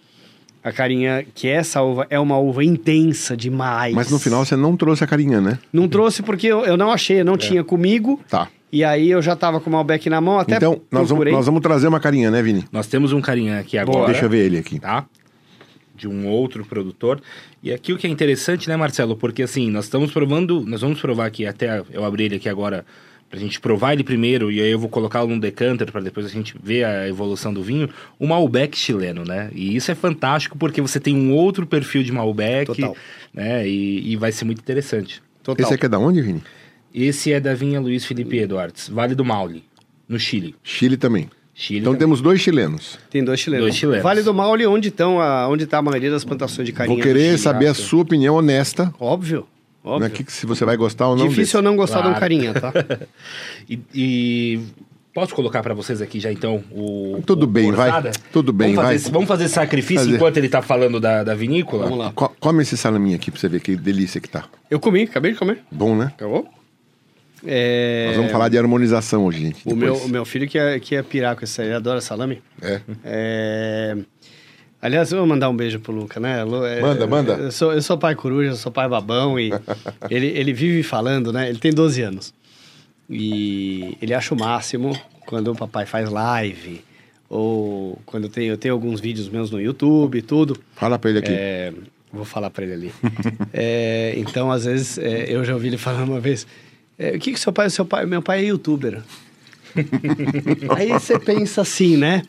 [0.65, 3.95] a Carinhã, que essa uva é uma uva intensa demais.
[3.95, 5.59] Mas no final você não trouxe a carinha, né?
[5.73, 8.49] Não trouxe porque eu, eu não achei, eu não tinha comigo, Tá.
[8.73, 11.33] E aí eu já tava com o Malbec na mão, até então, nós vamos, procurei.
[11.35, 12.65] nós vamos trazer uma carinha, né, Vini?
[12.73, 14.07] Nós temos um carinha aqui agora.
[14.07, 14.81] Deixa eu ver ele aqui.
[14.81, 15.05] tá?
[15.95, 17.21] De um outro produtor.
[17.63, 19.15] E aqui o que é interessante, né, Marcelo?
[19.15, 22.85] Porque assim, nós estamos provando, nós vamos provar aqui, até eu abri ele aqui agora
[23.29, 26.29] pra gente provar ele primeiro, e aí eu vou colocá-lo num decanter para depois a
[26.29, 29.51] gente ver a evolução do vinho, o Malbec chileno, né?
[29.55, 32.97] E isso é fantástico porque você tem um outro perfil de Malbec, Total.
[33.33, 33.67] né?
[33.67, 35.23] E, e vai ser muito interessante.
[35.43, 35.65] Total.
[35.65, 36.43] Esse aqui é da onde, Vini?
[36.95, 39.65] Esse é da vinha Luiz Felipe Eduardes, Vale do Maule,
[40.09, 40.55] no Chile.
[40.63, 41.29] Chile também.
[41.55, 42.07] Chile Então também.
[42.07, 42.99] temos dois chilenos.
[43.11, 43.65] Tem dois chilenos.
[43.67, 44.03] Dois chilenos.
[44.03, 47.03] Vale do Maule, onde estão a, onde tá a maioria das plantações de carinha Vou
[47.03, 47.39] querer Chile.
[47.39, 48.93] saber a sua opinião honesta.
[48.99, 49.47] Óbvio,
[49.85, 50.09] óbvio.
[50.09, 51.29] Né, que, se você vai gostar ou não.
[51.29, 52.21] Difícil eu não gostar de um Claro.
[52.21, 52.73] carinha, tá?
[53.69, 54.61] E, e
[55.15, 57.23] posso colocar pra vocês aqui já então o.
[57.27, 58.11] Tudo o bem, vai.
[58.33, 59.13] Tudo bem, vamos fazer, vai.
[59.13, 60.17] Vamos fazer sacrifício Fazer.
[60.17, 61.85] enquanto ele tá falando da, da vinícola?
[61.85, 62.13] Vamos lá.
[62.15, 64.45] Co- come esse salaminho aqui pra você ver que delícia que tá.
[64.71, 65.59] Eu comi, acabei de comer.
[65.71, 66.07] Bom, né?
[66.17, 66.49] Acabou?
[67.45, 68.05] É...
[68.09, 69.61] Nós vamos falar de harmonização hoje, gente.
[69.65, 72.01] O meu, o meu filho que é, que é pirar com isso aí, ele adora
[72.01, 72.43] salame.
[72.61, 72.81] É.
[73.05, 73.97] É...
[74.81, 76.43] Aliás, eu vou mandar um beijo pro Luca, né?
[76.43, 77.33] Lu- é- Manda, manda.
[77.35, 79.51] Eu sou, eu sou pai coruja, eu sou pai babão e
[80.11, 81.49] ele, ele vive falando, né?
[81.49, 82.35] Ele tem 12 anos.
[83.09, 86.83] E ele acha o máximo quando o papai faz live
[87.29, 90.59] ou quando eu tenho, eu tenho alguns vídeos meus no YouTube e tudo.
[90.75, 91.33] Fala pra ele aqui.
[91.33, 91.73] É,
[92.13, 92.93] vou falar pra ele ali.
[93.53, 96.47] É, então, às vezes, é, eu já ouvi ele falar uma vez:
[97.03, 98.07] é, O que que seu pai, seu pai?
[98.07, 99.01] Meu pai é youtuber.
[100.77, 102.23] Aí você pensa assim, né?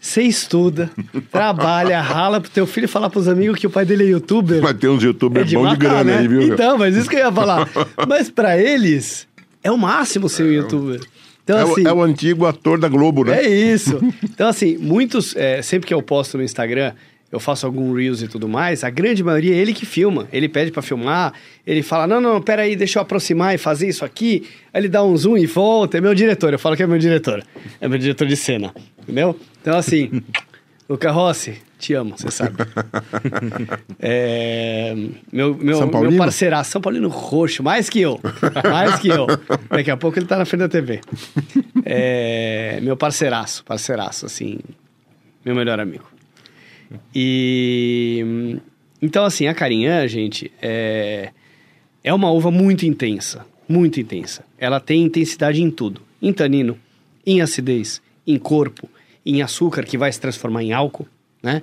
[0.00, 0.90] Você estuda,
[1.30, 4.60] trabalha, rala pro teu filho falar pros amigos que o pai dele é youtuber.
[4.60, 6.18] Vai ter uns youtubers É de bons de grana né?
[6.18, 6.42] aí, viu?
[6.42, 7.68] Então, mas isso que eu ia falar.
[8.08, 9.26] Mas pra eles,
[9.62, 11.00] é o máximo ser um youtuber.
[11.42, 13.42] Então, é, o- assim, é o antigo ator da Globo, né?
[13.44, 13.98] é isso.
[14.22, 16.92] Então, assim, muitos, é, sempre que eu posto no Instagram,
[17.30, 20.26] eu faço algum Reels e tudo mais, a grande maioria é ele que filma.
[20.32, 21.34] Ele pede pra filmar,
[21.66, 24.48] ele fala, não, não, peraí, deixa eu aproximar e fazer isso aqui.
[24.72, 26.52] Aí ele dá um zoom e volta, é meu diretor.
[26.52, 27.44] Eu falo que é meu diretor.
[27.80, 28.72] É meu diretor de cena,
[29.02, 29.38] entendeu?
[29.60, 30.22] Então, assim,
[30.88, 32.56] Luca Rossi, te amo, você sabe.
[34.00, 34.94] É,
[35.32, 36.16] meu, meu, São meu Paulino?
[36.18, 38.20] parceiraço, São Paulino roxo, mais que eu.
[38.70, 39.26] Mais que eu.
[39.68, 41.00] Daqui a pouco ele tá na frente da TV.
[41.84, 44.60] É, meu parceiraço, parceiraço, assim,
[45.44, 46.17] meu melhor amigo.
[47.14, 48.56] E
[49.00, 51.30] então, assim, a Carinhã, gente, é,
[52.02, 54.44] é uma uva muito intensa, muito intensa.
[54.58, 56.78] Ela tem intensidade em tudo: em tanino,
[57.26, 58.88] em acidez, em corpo,
[59.24, 61.06] em açúcar que vai se transformar em álcool,
[61.42, 61.62] né?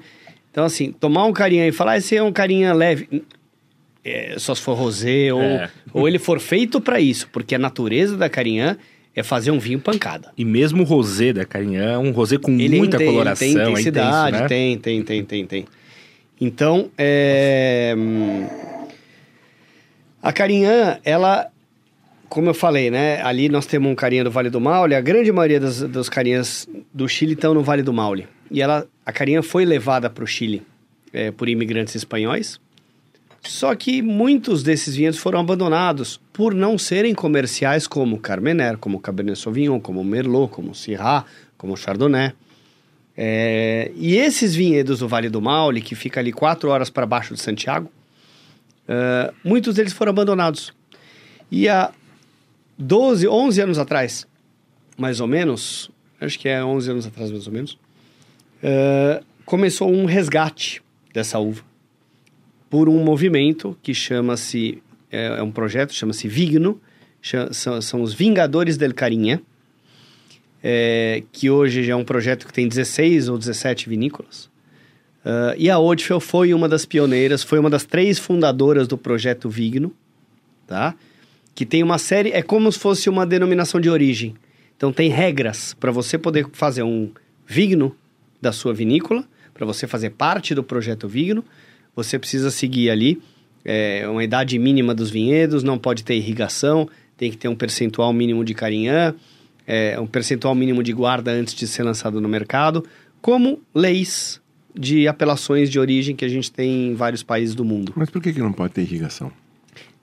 [0.51, 3.23] Então, assim, tomar um carinha e falar, "Ah, esse é um carinha leve.
[4.03, 5.69] É, só se for rosé, ou, É.
[5.91, 8.77] ou ele for feito para isso, porque a natureza da carinhã
[9.15, 10.31] é fazer um vinho pancada.
[10.37, 13.47] E mesmo o rosé da Carinhã é um rosé com Ele muita tem, ele coloração,
[13.47, 14.47] tem é intensidade, intenso, né?
[14.47, 15.65] tem, tem, tem, tem, tem.
[16.39, 18.45] Então, é, hum,
[20.21, 21.49] a Carinhã, ela,
[22.27, 23.21] como eu falei, né?
[23.21, 26.67] Ali nós temos um carinha do Vale do Maule, a grande maioria das, dos carinhas
[26.93, 28.27] do Chile estão no Vale do Maule.
[28.51, 30.61] E ela, a carinha foi levada para o Chile
[31.13, 32.59] é, por imigrantes espanhóis.
[33.47, 39.39] Só que muitos desses vinhedos foram abandonados por não serem comerciais como Carmener, como Cabernet
[39.39, 41.25] Sauvignon, como Merlot, como Syrah,
[41.57, 42.33] como Chardonnay.
[43.15, 47.33] É, e esses vinhedos do Vale do Maule, que fica ali quatro horas para baixo
[47.33, 47.89] de Santiago,
[48.87, 50.73] é, muitos deles foram abandonados.
[51.51, 51.91] E há
[52.77, 54.27] 12, 11 anos atrás,
[54.97, 57.77] mais ou menos, acho que é 11 anos atrás mais ou menos,
[58.61, 60.81] é, começou um resgate
[61.13, 61.74] dessa uva
[62.75, 66.77] por um movimento que chama-se é, é um projeto chama-se Vigno
[67.21, 69.41] cha- são, são os Vingadores del Carinha
[70.61, 74.49] é, que hoje já é um projeto que tem 16 ou 17 vinícolas.
[75.23, 79.49] Ah, e a Odfel foi uma das pioneiras foi uma das três fundadoras do projeto
[79.49, 79.95] Vigno
[80.67, 80.95] tá?
[81.53, 84.35] Que tem uma série é como se fosse uma denominação de origem.
[84.75, 87.09] Então tem regras para você poder fazer um
[87.47, 87.95] vigno
[88.41, 89.23] da sua vinícola,
[89.53, 91.41] para você fazer parte do projeto Vigno,
[91.95, 93.21] você precisa seguir ali
[93.63, 96.87] é, uma idade mínima dos vinhedos, não pode ter irrigação,
[97.17, 99.15] tem que ter um percentual mínimo de carinhã,
[99.65, 102.85] é, um percentual mínimo de guarda antes de ser lançado no mercado,
[103.21, 104.39] como leis
[104.77, 107.93] de apelações de origem que a gente tem em vários países do mundo.
[107.95, 109.31] Mas por que, que não pode ter irrigação?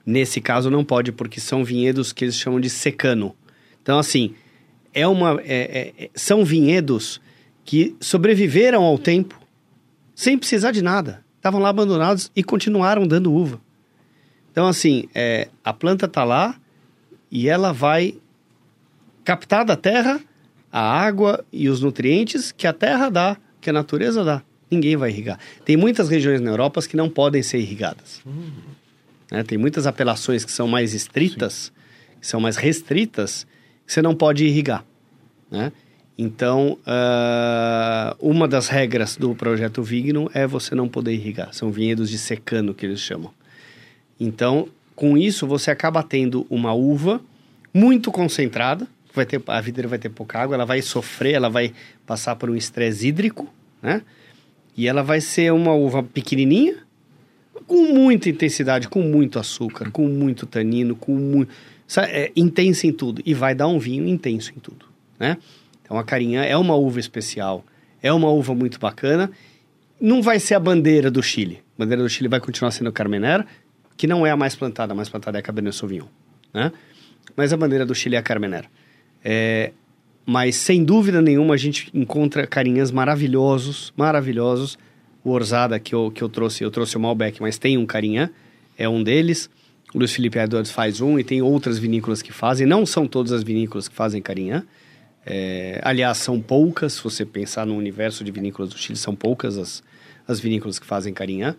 [0.05, 3.33] Nesse caso não pode, porque são vinhedos que eles chamam de secano.
[3.81, 4.33] Então, assim,
[4.93, 7.21] é uma, é- é- é- são vinhedos
[7.63, 9.39] que sobreviveram ao tempo
[10.13, 11.22] sem precisar de nada.
[11.43, 13.59] Estavam lá abandonados e continuaram dando uva.
[14.49, 16.55] Então, assim, é, a planta está lá
[17.29, 18.15] e ela vai
[19.25, 20.21] captar da terra
[20.71, 24.41] a água e os nutrientes que a terra dá, que a natureza dá.
[24.71, 25.37] Ninguém vai irrigar.
[25.65, 28.21] Tem muitas regiões na Europa que não podem ser irrigadas.
[29.29, 29.43] né?
[29.43, 31.73] Tem muitas apelações que são mais estritas,
[32.21, 33.45] que são mais restritas,
[33.85, 34.85] que você não pode irrigar.
[35.51, 35.73] Né?
[36.17, 41.53] Então, ah, uma das regras do projeto Vigno é você não poder irrigar.
[41.53, 43.31] São vinhedos de secano que eles chamam.
[44.19, 47.19] Então, com isso, você acaba tendo uma uva
[47.73, 48.87] muito concentrada.
[49.13, 51.73] Vai ter, a videira vai ter pouca água, ela vai sofrer, ela vai
[52.05, 53.51] passar por um estresse hídrico,
[53.81, 54.01] né?
[54.75, 56.77] E ela vai ser uma uva pequenininha,
[57.67, 61.51] com muita intensidade, com muito açúcar, com muito tanino, com muito...
[61.97, 63.21] É, intensa em tudo.
[63.23, 64.85] E vai dar um vinho intenso em tudo,
[65.19, 65.37] né?
[65.83, 67.63] Então, a Carinhã é uma uva especial,
[68.01, 69.29] é uma uva muito bacana.
[69.99, 71.61] Não vai ser a bandeira do Chile.
[71.77, 73.45] A bandeira do Chile vai continuar sendo Carmenère,
[73.95, 76.07] que não é a mais plantada, a mais plantada é a Cabernet Sauvignon,
[76.53, 76.71] né?
[77.35, 78.67] Mas a bandeira do Chile é a Carmenère.
[79.23, 79.71] É,
[80.25, 84.77] mas, sem dúvida nenhuma, a gente encontra carinhas maravilhosos, maravilhosos.
[85.23, 88.29] O Orzada que eu, que eu trouxe, eu trouxe o Malbec, mas tem um carinhã,
[88.77, 89.49] é um deles.
[89.93, 92.65] O Luiz Felipe Edwards faz um e tem outras vinícolas que fazem.
[92.65, 94.63] Não são todas as vinícolas que fazem carinhã.
[95.25, 99.57] É, aliás, são poucas, se você pensar no universo de vinícolas do Chile, são poucas
[99.57, 99.83] as,
[100.27, 101.55] as vinícolas que fazem carinhã.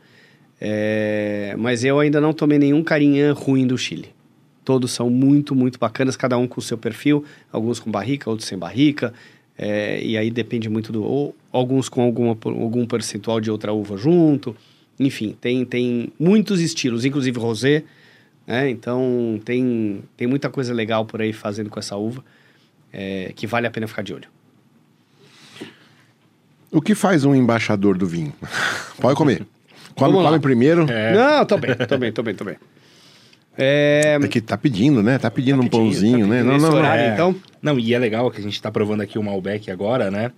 [0.60, 4.08] É, mas eu ainda não tomei nenhum carinhã ruim do Chile.
[4.64, 8.48] Todos são muito, muito bacanas, cada um com o seu perfil, alguns com barrica, outros
[8.48, 9.12] sem barrica.
[9.58, 11.04] é, e aí depende muito do.
[11.04, 14.56] Ou alguns com alguma, algum percentual de outra uva junto.
[14.98, 17.84] Enfim, tem, tem muitos estilos, inclusive rosé.
[18.46, 18.70] Né?
[18.70, 22.24] Então tem, tem muita coisa legal por aí fazendo com essa uva
[22.94, 24.28] é, que vale a pena ficar de olho.
[26.70, 28.32] O que faz um embaixador do vinho?
[29.00, 29.44] Pode comer.
[29.96, 30.86] Come, Vamos come primeiro.
[31.14, 32.56] Não, tô bem, tô bem, tô bem, tô bem.
[33.56, 35.16] É, É que tá pedindo, né?
[35.18, 36.36] Tá pedindo um pedindo, pãozinho, tá né?
[36.38, 36.78] pedindo Não, esse não, não.
[36.78, 37.02] horário.
[37.04, 37.12] É.
[37.14, 37.36] então?
[37.62, 40.32] Não, e é legal que a gente tá provando aqui o Malbec agora, né?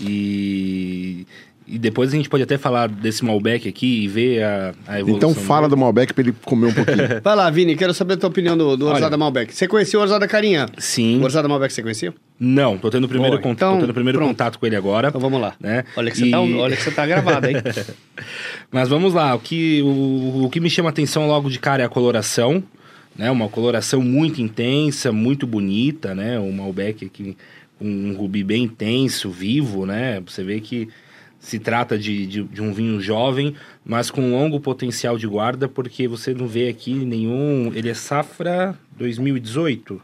[0.00, 1.26] E,
[1.68, 5.30] e depois a gente pode até falar desse Malbec aqui e ver a, a evolução.
[5.30, 6.96] Então fala do Malbec pra ele comer um pouquinho.
[7.22, 8.94] Vai lá, Vini, quero saber a tua opinião do, do Olha.
[8.94, 9.54] Orzada Malbec.
[9.54, 10.66] Você conhecia o Orzada Carinha?
[10.78, 11.20] Sim.
[11.20, 12.14] O Orzada Malbec você conhecia?
[12.40, 14.30] Não, tô tendo o primeiro, Boa, contato, então, tô tendo primeiro pronto.
[14.30, 15.08] contato com ele agora.
[15.08, 15.54] Então vamos lá.
[15.60, 15.84] Né?
[15.96, 17.56] Olha, que você E- tá, olha que você tá gravado, hein?
[18.70, 21.86] Mas vamos lá, o que, o, o que me chama atenção logo de cara é
[21.86, 22.62] a coloração,
[23.16, 23.30] né?
[23.30, 26.38] Uma coloração muito intensa, muito bonita, né?
[26.38, 27.36] O Malbec aqui
[27.78, 30.20] com um rubi bem intenso, vivo, né?
[30.26, 30.88] Você vê que
[31.38, 36.08] se trata de, de, de um vinho jovem, mas com longo potencial de guarda, porque
[36.08, 37.72] você não vê aqui nenhum...
[37.74, 40.00] Ele é safra 2018?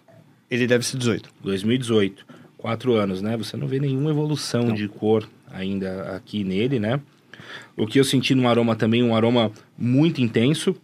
[0.51, 1.29] Ele deve ser 18.
[1.43, 2.25] 2018,
[2.57, 3.37] quatro anos, né?
[3.37, 7.01] Você não vê nenhuma evolução de cor ainda aqui nele, né?
[7.77, 10.77] O que eu senti no aroma também, um aroma muito intenso,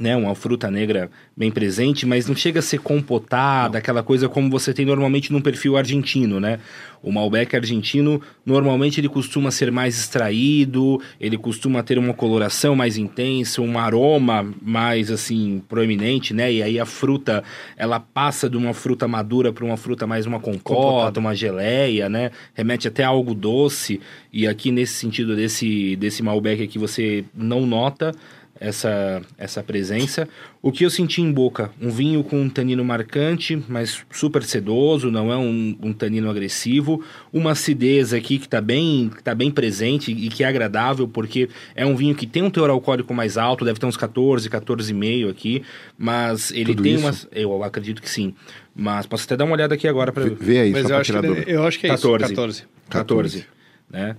[0.00, 0.16] né?
[0.16, 4.72] Uma fruta negra bem presente, mas não chega a ser compotada, aquela coisa como você
[4.72, 6.58] tem normalmente num perfil argentino, né?
[7.02, 12.96] O Malbec argentino, normalmente ele costuma ser mais extraído, ele costuma ter uma coloração mais
[12.96, 16.52] intensa, um aroma mais, assim, proeminente, né?
[16.52, 17.44] E aí a fruta,
[17.76, 21.20] ela passa de uma fruta madura para uma fruta mais uma Compotada.
[21.20, 22.30] uma geleia, né?
[22.54, 24.00] Remete até a algo doce.
[24.32, 28.12] E aqui, nesse sentido desse, desse Malbec aqui, você não nota
[28.60, 30.28] essa, essa presença.
[30.62, 31.70] O que eu senti em boca?
[31.80, 37.02] Um vinho com um tanino marcante, mas super sedoso, não é um, um tanino agressivo.
[37.32, 41.48] Uma acidez aqui que está bem, que tá bem presente e que é agradável, porque
[41.74, 45.30] é um vinho que tem um teor alcoólico mais alto, deve ter uns 14, 14,5
[45.30, 45.62] aqui,
[45.96, 47.04] mas ele Tudo tem isso?
[47.04, 47.28] umas...
[47.32, 48.34] Eu acredito que sim.
[48.74, 51.12] Mas posso até dar uma olhada aqui agora para Vê aí, Mas só eu acho,
[51.12, 52.24] tirar que, eu acho que é 14.
[52.24, 52.66] isso, 14.
[52.90, 53.46] 14,
[53.90, 54.16] né?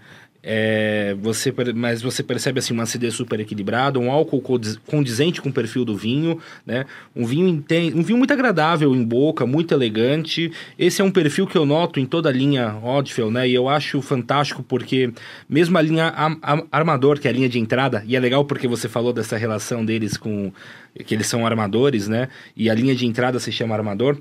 [0.49, 4.41] É, você, mas você percebe assim uma acidez super equilibrada, um álcool
[4.85, 6.85] condizente com o perfil do vinho, né?
[7.13, 10.49] Um vinho um vinho muito agradável em boca, muito elegante.
[10.79, 13.45] Esse é um perfil que eu noto em toda a linha Odfell, né?
[13.45, 15.11] E eu acho fantástico porque
[15.49, 16.13] mesmo a linha
[16.71, 19.83] Armador, que é a linha de entrada, e é legal porque você falou dessa relação
[19.83, 20.53] deles com
[21.05, 22.29] que eles são armadores, né?
[22.55, 24.17] E a linha de entrada se chama Armador.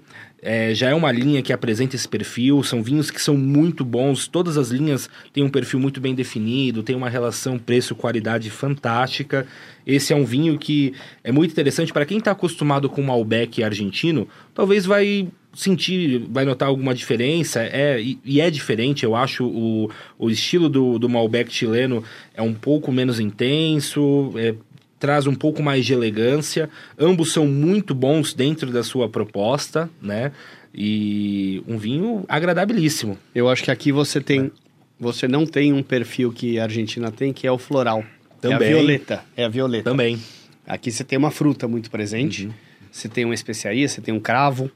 [0.49, 4.29] É, já é uma linha que apresenta esse perfil, são vinhos que são muito bons,
[4.29, 9.45] todas as linhas têm um perfil muito bem definido, tem uma relação preço-qualidade fantástica.
[9.85, 10.95] Esse é um vinho que
[11.25, 16.69] é muito interessante para quem está acostumado com Malbec argentino, talvez vai sentir, vai notar
[16.69, 21.53] alguma diferença, é, e, e, é diferente, eu acho o, o estilo do, do Malbec
[21.53, 24.55] chileno é um pouco menos intenso, é,
[24.99, 26.69] traz um pouco mais de elegância.
[26.99, 30.33] Ambos são muito bons dentro da sua proposta, né?
[30.75, 33.19] E um vinho agradabilíssimo.
[33.35, 34.51] Eu acho que aqui você tem,
[34.99, 38.05] você não tem um perfil que a Argentina tem, que é o floral.
[38.41, 38.69] Também.
[38.69, 39.25] É a violeta.
[39.37, 39.91] É a violeta.
[39.91, 40.19] Também.
[40.67, 42.47] Aqui você tem uma fruta muito presente.
[42.47, 42.53] Uhum.
[42.91, 44.71] Você tem uma especiaria, você tem um cravo,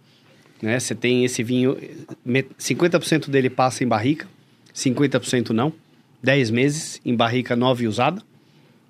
[0.62, 0.78] né?
[0.78, 1.76] Você tem esse vinho,
[2.26, 4.26] 50% dele passa em barrica,
[4.74, 5.72] 50% não.
[6.22, 8.22] 10 meses em barrica nova e usada.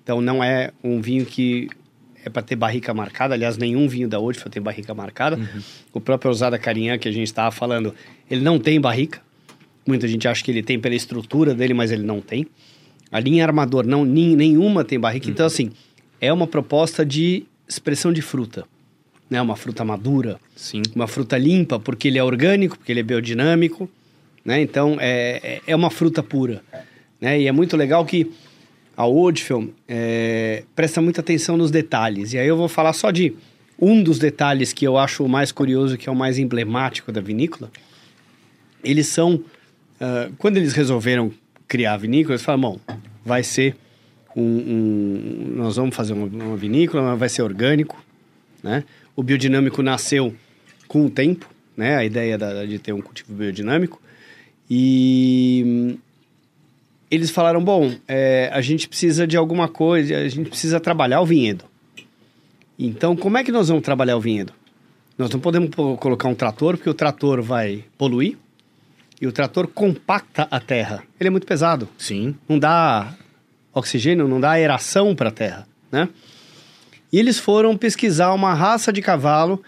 [0.03, 1.69] Então não é um vinho que
[2.23, 3.33] é para ter barrica marcada.
[3.33, 5.37] Aliás, nenhum vinho da Oldfield tem barrica marcada.
[5.37, 5.61] Uhum.
[5.93, 7.93] O próprio Ousada Carinhã, que a gente estava falando,
[8.29, 9.21] ele não tem barrica.
[9.85, 12.45] Muita gente acha que ele tem pela estrutura dele, mas ele não tem.
[13.11, 15.29] A linha Armador, não, nenhuma tem barrica.
[15.29, 15.51] Então, uhum.
[15.51, 15.71] Então, assim,
[16.19, 18.65] é uma proposta de expressão de fruta.
[19.29, 19.41] Né?
[19.41, 20.39] Uma fruta madura.
[20.55, 20.83] Sim.
[20.93, 23.89] Uma fruta limpa, porque ele é orgânico, porque ele é biodinâmico.
[24.45, 24.61] Né?
[24.61, 26.61] Então, é, é, é uma fruta pura.
[27.19, 27.41] Né?
[27.41, 28.31] E é muito legal que
[29.01, 32.33] a Oldfield é, presta muita atenção nos detalhes.
[32.33, 33.33] E aí eu vou falar só de
[33.79, 37.19] um dos detalhes que eu acho o mais curioso, que é o mais emblemático da
[37.19, 37.71] vinícola.
[38.83, 39.35] Eles são...
[39.35, 41.31] Uh, quando eles resolveram
[41.67, 42.79] criar a vinícola, eles falaram, bom,
[43.25, 43.75] vai ser
[44.35, 44.43] um...
[44.43, 48.03] um nós vamos fazer uma, uma, vinícola, mas vai ser orgânico,
[48.61, 48.83] né?
[49.15, 50.35] O biodinâmico nasceu
[50.87, 51.97] com o tempo, né?
[51.97, 53.99] A ideia da, de ter um cultivo biodinâmico.
[54.69, 55.97] E
[57.11, 61.25] eles falaram: bom, é, a gente precisa de alguma coisa, a gente precisa trabalhar o
[61.25, 61.65] vinhedo.
[62.79, 64.53] Então, como é que nós vamos trabalhar o vinhedo?
[65.17, 68.37] Nós não podemos colocar um trator, porque o trator vai poluir
[69.19, 71.03] e o trator compacta a terra.
[71.19, 71.87] Ele é muito pesado.
[71.97, 72.33] Sim.
[72.49, 73.13] Não dá
[73.71, 76.09] oxigênio, não dá aeração para a terra, né?
[77.13, 79.61] E eles foram pesquisar uma raça de cavalo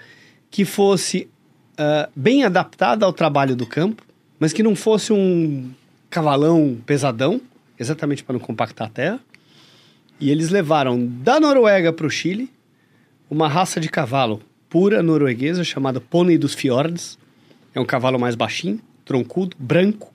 [0.49, 1.29] que fosse
[1.73, 4.01] uh, bem adaptada ao trabalho do campo,
[4.39, 5.69] mas que não fosse um
[6.13, 7.41] cavalão pesadão,
[7.79, 9.19] exatamente para não compactar a terra.
[10.19, 12.51] E eles levaram da Noruega para o Chile
[13.31, 14.39] uma raça de cavalo
[14.69, 17.17] pura norueguesa chamada Pônei dos Fiordes.
[17.73, 20.13] É um cavalo mais baixinho, troncudo, branco.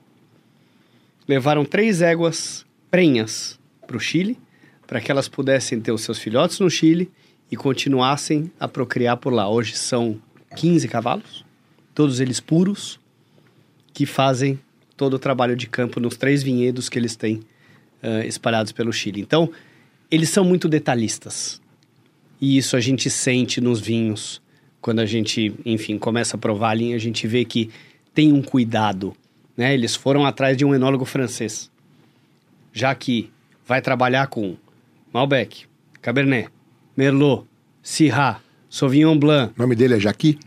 [1.27, 4.39] Levaram três éguas prenhas para o Chile,
[4.87, 7.11] para que elas pudessem ter os seus filhotes no Chile
[7.51, 9.49] e continuassem a procriar por lá.
[9.49, 10.17] Hoje são
[10.55, 11.45] 15 cavalos,
[11.93, 13.01] todos eles puros,
[13.93, 14.57] que fazem
[14.99, 17.35] todo o trabalho de campo nos três vinhedos que eles têm
[18.03, 19.21] uh, espalhados pelo Chile.
[19.21, 19.49] Então,
[20.11, 21.61] eles são muito detalhistas.
[22.41, 24.41] E isso a gente sente nos vinhos.
[24.81, 27.69] Quando a gente, enfim, começa a provar a linha, a gente vê que
[28.13, 29.15] tem um cuidado.
[29.55, 29.73] Né?
[29.73, 31.71] Eles foram atrás de um enólogo francês.
[32.73, 33.31] Já que
[33.65, 34.57] vai trabalhar com
[35.13, 35.63] Malbec,
[36.01, 36.49] Cabernet,
[36.97, 37.45] Merlot,
[37.81, 39.53] Syrah, Sauvignon Blanc.
[39.57, 40.37] O nome dele é Jaqui?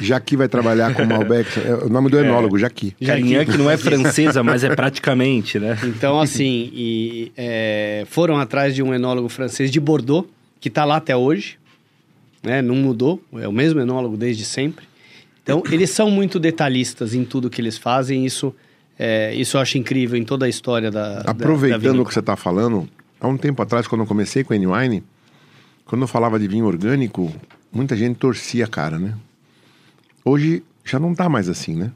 [0.00, 1.48] Jaqui vai trabalhar com Malbec.
[1.60, 2.22] É o nome do é.
[2.22, 2.94] enólogo, é, Jaqui.
[2.98, 5.78] Que não é francesa, mas é praticamente, né?
[5.84, 10.28] Então, assim, e, é, foram atrás de um enólogo francês de Bordeaux,
[10.60, 11.58] que está lá até hoje.
[12.42, 12.62] Né?
[12.62, 14.86] Não mudou, é o mesmo enólogo desde sempre.
[15.42, 18.24] Então, eles são muito detalhistas em tudo que eles fazem.
[18.24, 18.54] Isso,
[18.98, 21.22] é, isso eu acho incrível em toda a história da.
[21.22, 22.88] Aproveitando da, o que você está falando,
[23.20, 25.02] há um tempo atrás, quando eu comecei com a N-Wine,
[25.86, 27.32] quando eu falava de vinho orgânico,
[27.72, 29.14] muita gente torcia a cara, né?
[30.28, 31.90] Hoje já não está mais assim, né?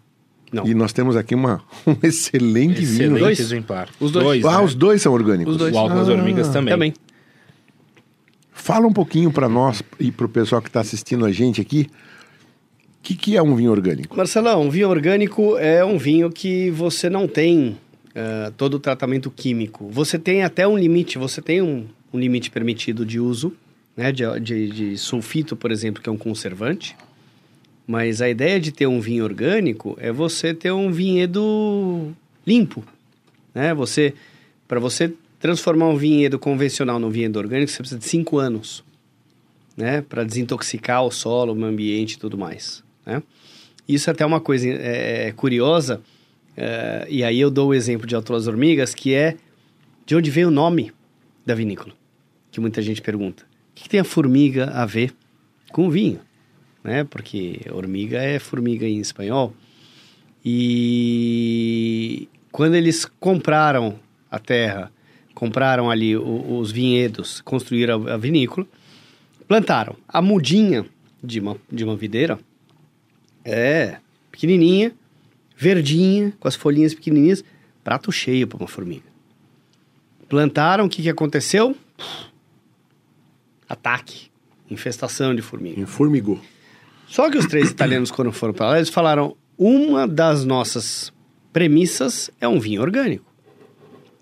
[0.51, 0.67] Não.
[0.67, 3.19] E nós temos aqui uma, um excelente, excelente vinho.
[3.19, 3.89] Dois exemplar.
[4.01, 4.45] Os dois.
[4.45, 4.65] Ah, né?
[4.65, 5.53] os dois são orgânicos.
[5.53, 5.75] Os dois.
[5.75, 6.73] O Álcool das Hormigas ah, também.
[6.73, 6.95] Também.
[8.53, 11.89] Fala um pouquinho para nós e para o pessoal que está assistindo a gente aqui.
[11.91, 14.17] O que, que é um vinho orgânico?
[14.17, 17.77] Marcelão, um vinho orgânico é um vinho que você não tem
[18.11, 19.89] uh, todo o tratamento químico.
[19.91, 23.53] Você tem até um limite, você tem um, um limite permitido de uso,
[23.97, 26.95] né, de, de, de sulfito, por exemplo, que é um conservante.
[27.87, 32.13] Mas a ideia de ter um vinho orgânico é você ter um vinhedo
[32.47, 32.85] limpo,
[33.55, 33.75] né?
[33.75, 34.15] Você,
[34.69, 38.85] para você transformar um vinhedo convencional num vinhedo orgânico, você precisa de cinco anos,
[39.77, 40.01] né?
[40.03, 43.23] Para desintoxicar o solo, o meio ambiente e tudo mais, né?
[43.89, 46.01] Isso é até uma coisa é, é curiosa,
[46.57, 49.37] é, e aí eu dou o exemplo de Alto Hormigas, que é
[50.05, 50.93] De onde vem o nome
[51.47, 51.95] da vinícola?
[52.51, 53.45] Que muita gente pergunta.
[53.45, 55.15] O que, que tem a formiga a ver
[55.71, 56.21] com o vinho?
[56.83, 57.05] Né?
[57.05, 59.55] Porque hormiga é formiga em espanhol.
[60.45, 63.99] E quando eles compraram
[64.31, 64.91] a terra,
[65.35, 68.67] compraram ali o- os vinhedos, construíram a, a vinícola,
[69.47, 70.85] plantaram a mudinha
[71.23, 72.39] de uma, de uma videira,
[73.45, 73.99] é
[74.31, 74.93] pequenininha,
[75.57, 77.45] verdinha, com as folhinhas pequenininhas,
[77.85, 79.05] prato cheio para uma formiga.
[80.29, 81.77] Plantaram, o que, que aconteceu?
[83.69, 84.31] Ataque,
[84.71, 85.81] infestação de formiga.
[85.81, 86.41] Informigou.
[87.13, 91.13] Só que os três italianos, quando foram para lá, eles falaram: uma das nossas
[91.53, 93.31] premissas é um vinho orgânico.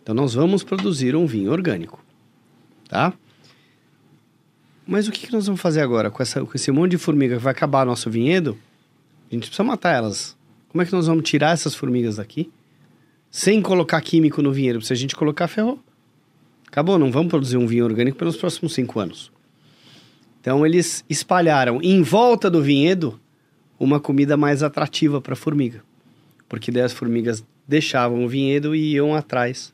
[0.03, 2.05] Então nós vamos produzir um vinho orgânico.
[2.88, 3.12] Tá?
[4.84, 7.43] Mas o que, nós vamos fazer agora com, essa, com esse monte de formiga que
[7.43, 8.59] vai acabar nosso vinhedo?
[9.30, 10.36] A gente precisa matar elas.
[10.68, 12.51] Como é que nós vamos tirar essas formigas daqui?
[13.30, 14.82] Sem colocar químico no vinhedo.
[14.82, 15.78] Se a gente colocar, ferrou.
[16.66, 19.30] Acabou, não vamos produzir um vinho orgânico pelos próximos cinco anos.
[20.41, 23.20] Então eles espalharam em volta do vinhedo
[23.78, 25.82] uma comida mais atrativa para a formiga.
[26.49, 29.72] Porque daí as formigas deixavam o vinhedo e iam atrás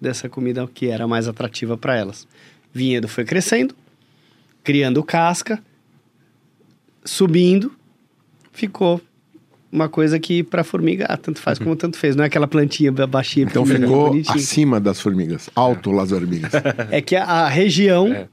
[0.00, 2.24] dessa comida que era mais atrativa para elas.
[2.24, 3.74] O vinhedo foi crescendo,
[4.62, 5.62] criando casca,
[7.04, 7.72] subindo,
[8.52, 9.00] ficou
[9.70, 12.14] uma coisa que para a formiga ah, tanto faz como tanto fez.
[12.14, 14.36] Não é aquela plantinha baixinha, Então ficou bonitinha.
[14.36, 15.50] acima das formigas.
[15.54, 16.52] Alto las hormigas.
[16.90, 18.28] É que a, a região É.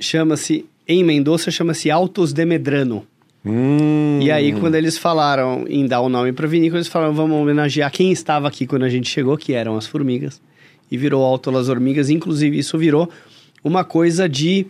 [0.00, 3.06] chama-se, em Mendoza, chama-se Altos de Medrano.
[3.44, 7.36] hum, E aí, quando eles falaram em dar o nome para vinícola, eles falaram, vamos
[7.36, 10.40] homenagear quem estava aqui quando a gente chegou, que eram as formigas.
[10.90, 12.10] E virou Alto das Hormigas.
[12.10, 13.08] Inclusive, isso virou
[13.64, 14.66] uma coisa de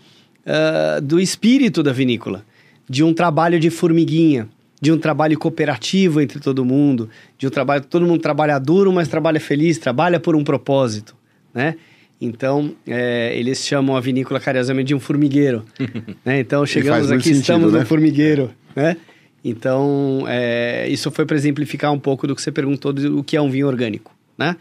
[0.47, 2.45] ah, do espírito da vinícola.
[2.89, 4.49] De um trabalho de formiguinha.
[4.81, 7.09] De um trabalho cooperativo entre todo mundo.
[7.39, 7.85] De um trabalho...
[7.85, 9.79] Todo mundo trabalha duro, mas trabalha feliz.
[9.79, 11.15] Trabalha por um propósito,
[11.55, 11.77] né?
[12.25, 15.65] Então, é, eles chamam a vinícola carinhosamente de um formigueiro.
[16.25, 16.39] né?
[16.39, 17.81] Então, chegamos aqui, sentido, estamos né?
[17.81, 18.97] no formigueiro, né?
[19.45, 23.43] Então, é, isso foi para exemplificar um pouco do que você perguntou do que é
[23.43, 24.57] um vinho orgânico, né?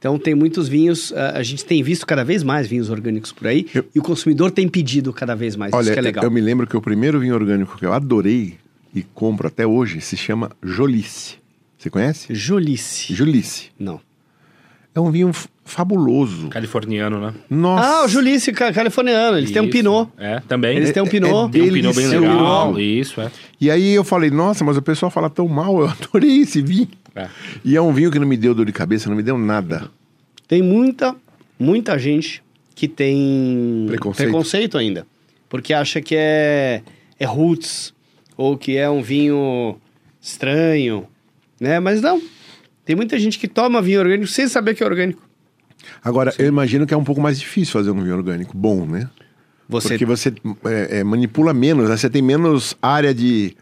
[0.00, 3.68] Então, tem muitos vinhos, a, gente tem visto cada vez mais vinhos orgânicos por aí,
[3.72, 6.24] Eu- e o consumidor tem pedido cada vez mais, Olha, isso que é legal.
[6.24, 8.54] eu me lembro que o primeiro vinho orgânico que eu adorei
[8.92, 11.36] e compro até hoje se chama Jolice.
[11.78, 12.34] Você conhece?
[12.34, 13.14] Jolice.
[13.14, 13.68] Jolice.
[13.78, 14.00] Não.
[14.94, 15.30] É um vinho
[15.64, 16.48] fabuloso.
[16.48, 17.34] Californiano, né?
[17.48, 17.86] Nossa.
[17.86, 19.70] Ah, o Jolice ca- californiano, eles têm um.
[19.70, 20.10] Pinot.
[20.18, 20.76] É, também.
[20.76, 21.50] Eles têm um é Pinot.
[21.52, 22.78] Tem um pinot bem legal.
[22.80, 23.30] Isso, é.
[23.60, 26.88] E aí eu falei, nossa, mas o pessoal fala tão mal, eu adorei esse vinho.
[27.14, 27.28] É.
[27.64, 29.88] E é um vinho que não me deu dor de cabeça, não me deu nada.
[30.48, 31.14] Tem muita,
[31.58, 32.42] muita gente
[32.74, 34.28] que tem Preconceito.
[34.28, 35.06] preconceito ainda.
[35.48, 36.82] Porque acha que é,
[37.18, 37.92] é roots,
[38.36, 39.76] ou que é um vinho
[40.20, 41.06] estranho,
[41.60, 41.78] né?
[41.80, 42.20] Mas não.
[42.90, 45.22] Tem muita gente que toma vinho orgânico sem saber que é orgânico.
[46.02, 49.08] Agora, eu imagino que é um pouco mais difícil fazer um vinho orgânico bom, né?
[49.68, 50.34] Você Porque você
[50.64, 51.96] é, é, manipula menos, né?
[51.96, 53.56] você tem menos área de,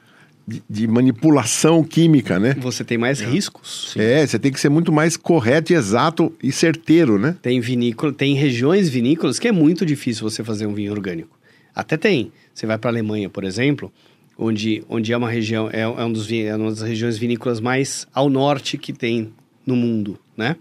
[0.47, 2.57] de, de manipulação química, né?
[2.59, 3.95] você tem mais riscos.
[3.99, 7.37] É, você tem que ser muito mais correto e exato e certeiro, né?
[7.43, 11.39] Tem vinícola, tem regiões vinícolas que é muito difícil você fazer um vinho orgânico.
[11.75, 12.33] Até tem.
[12.55, 13.93] Você vai para a Alemanha, por exemplo,
[14.39, 18.07] onde, onde é uma região é, é um dos, é uma das regiões vinícolas mais
[18.15, 19.33] ao norte que tem
[19.67, 20.57] no mundo, né?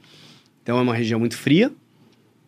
[0.63, 1.71] Então é uma região muito fria,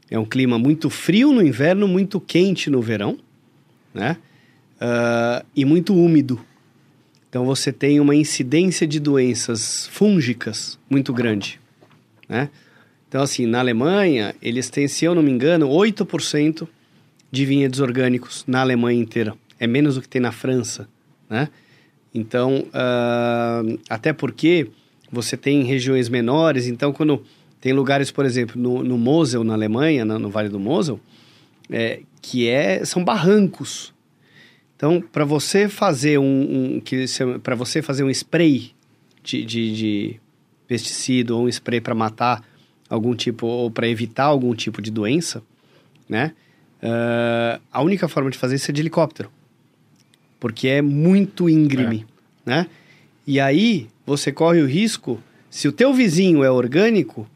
[0.10, 3.18] é um clima muito frio no inverno, muito quente no verão,
[3.94, 4.18] né?
[4.82, 6.44] Ah, e muito úmido.
[7.30, 11.62] Então você tem uma incidência de doenças fúngicas muito grande,
[12.28, 12.50] né?
[13.08, 16.68] Então, assim, na Alemanha, eles têm, se eu não me engano, 8%
[17.32, 19.36] de vinhedos orgânicos na Alemanha inteira.
[19.60, 20.88] É menos do que tem na França,
[21.30, 21.50] né?
[22.14, 24.68] Então, ah, até porque
[25.12, 27.24] você tem regiões menores, então quando
[27.62, 31.00] tem lugares, por exemplo, no, no Mosel, na Alemanha, na- no Vale do Mosel,
[31.70, 33.94] é, que é, são barrancos.
[34.76, 38.72] Então, para você fazer um, um para você fazer um spray
[39.22, 40.20] de, de, de
[40.68, 42.44] pesticida ou um spray para matar
[42.90, 45.44] algum tipo ou para evitar algum tipo de doença,
[46.08, 46.34] né?
[46.82, 49.30] ah, a única forma de fazer isso é de helicóptero,
[50.40, 52.06] porque é muito íngreme,
[52.46, 52.68] né?
[53.26, 57.30] E aí você corre o risco, se o teu vizinho é orgânico,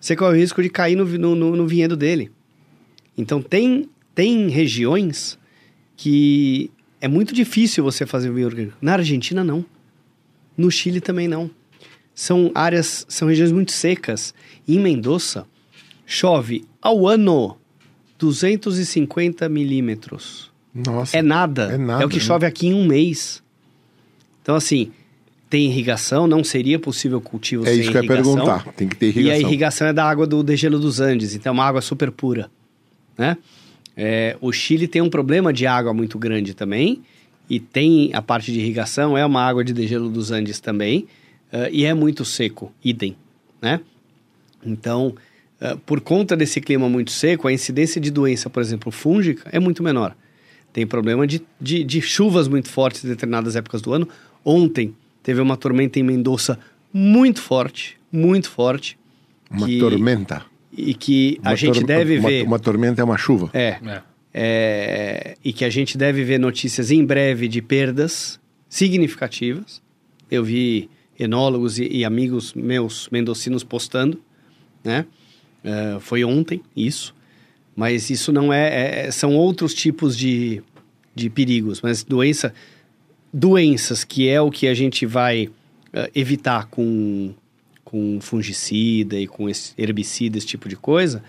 [0.00, 2.30] você corre o risco de cair no, no, no, no vinhedo dele.
[3.16, 5.38] Então tem tem regiões
[5.96, 8.76] que é muito difícil você fazer o vinho orgânico.
[8.80, 9.64] Na Argentina não,
[10.56, 11.50] no Chile também não.
[12.14, 14.32] São áreas, são regiões muito secas.
[14.68, 15.46] Em Mendoza
[16.06, 17.58] chove ao ano
[18.18, 20.53] 250 milímetros.
[20.74, 21.16] Nossa.
[21.16, 21.72] É nada.
[21.72, 22.22] É nada, o que né?
[22.22, 23.42] chove aqui em um mês.
[24.42, 24.90] Então, assim,
[25.48, 28.34] tem irrigação, não seria possível cultivo É sem isso que eu ia irrigação.
[28.34, 28.72] perguntar.
[28.72, 29.48] Tem que ter E a irrigação.
[29.48, 32.50] irrigação é da água do degelo dos Andes, então é uma água super pura,
[33.16, 33.36] né?
[33.96, 37.02] É, o Chile tem um problema de água muito grande também,
[37.48, 41.06] e tem a parte de irrigação, é uma água de degelo dos Andes também,
[41.52, 43.14] eh, e é muito seco, idem,
[43.62, 43.80] né?
[44.64, 45.14] Então,
[45.60, 49.60] eh, por conta desse clima muito seco, a incidência de doença, por exemplo, fúngica, é
[49.60, 50.16] muito menor.
[50.74, 54.06] Tem problema de, de, de chuvas muito fortes em determinadas épocas do ano.
[54.44, 56.58] Ontem teve uma tormenta em Mendoza
[56.92, 58.98] muito forte, muito forte.
[59.50, 60.44] Uma que- tormenta.
[60.76, 62.44] E que a Uma gente tor- deve uma- ver.
[62.44, 63.48] Uma tormenta é uma chuva.
[63.54, 64.02] É, É.
[64.34, 69.80] é, e que a gente deve ver notícias em breve de perdas significativas.
[70.30, 74.20] Eu vi enólogos e, e amigos meus mendocinos postando,
[74.82, 75.06] né?
[75.62, 77.14] É, foi ontem isso,
[77.76, 80.62] mas isso não é, é- são outros tipos de,
[81.14, 82.54] de perigos, mas doença,
[83.32, 85.50] doenças que é o que a gente vai
[85.92, 87.34] é, evitar com,
[87.84, 91.22] com fungicida e com esse herbicida, esse tipo de coisa,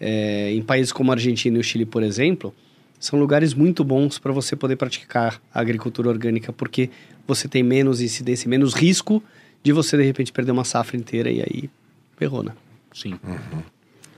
[0.00, 2.54] é, em países como a Argentina e o Chile, por exemplo,
[2.98, 6.90] são lugares muito bons para você poder praticar a agricultura orgânica, porque
[7.26, 9.22] você tem menos incidência, menos risco
[9.62, 11.70] de você, de repente, perder uma safra inteira e aí
[12.16, 12.52] ferrou, né?
[12.92, 13.18] Sim.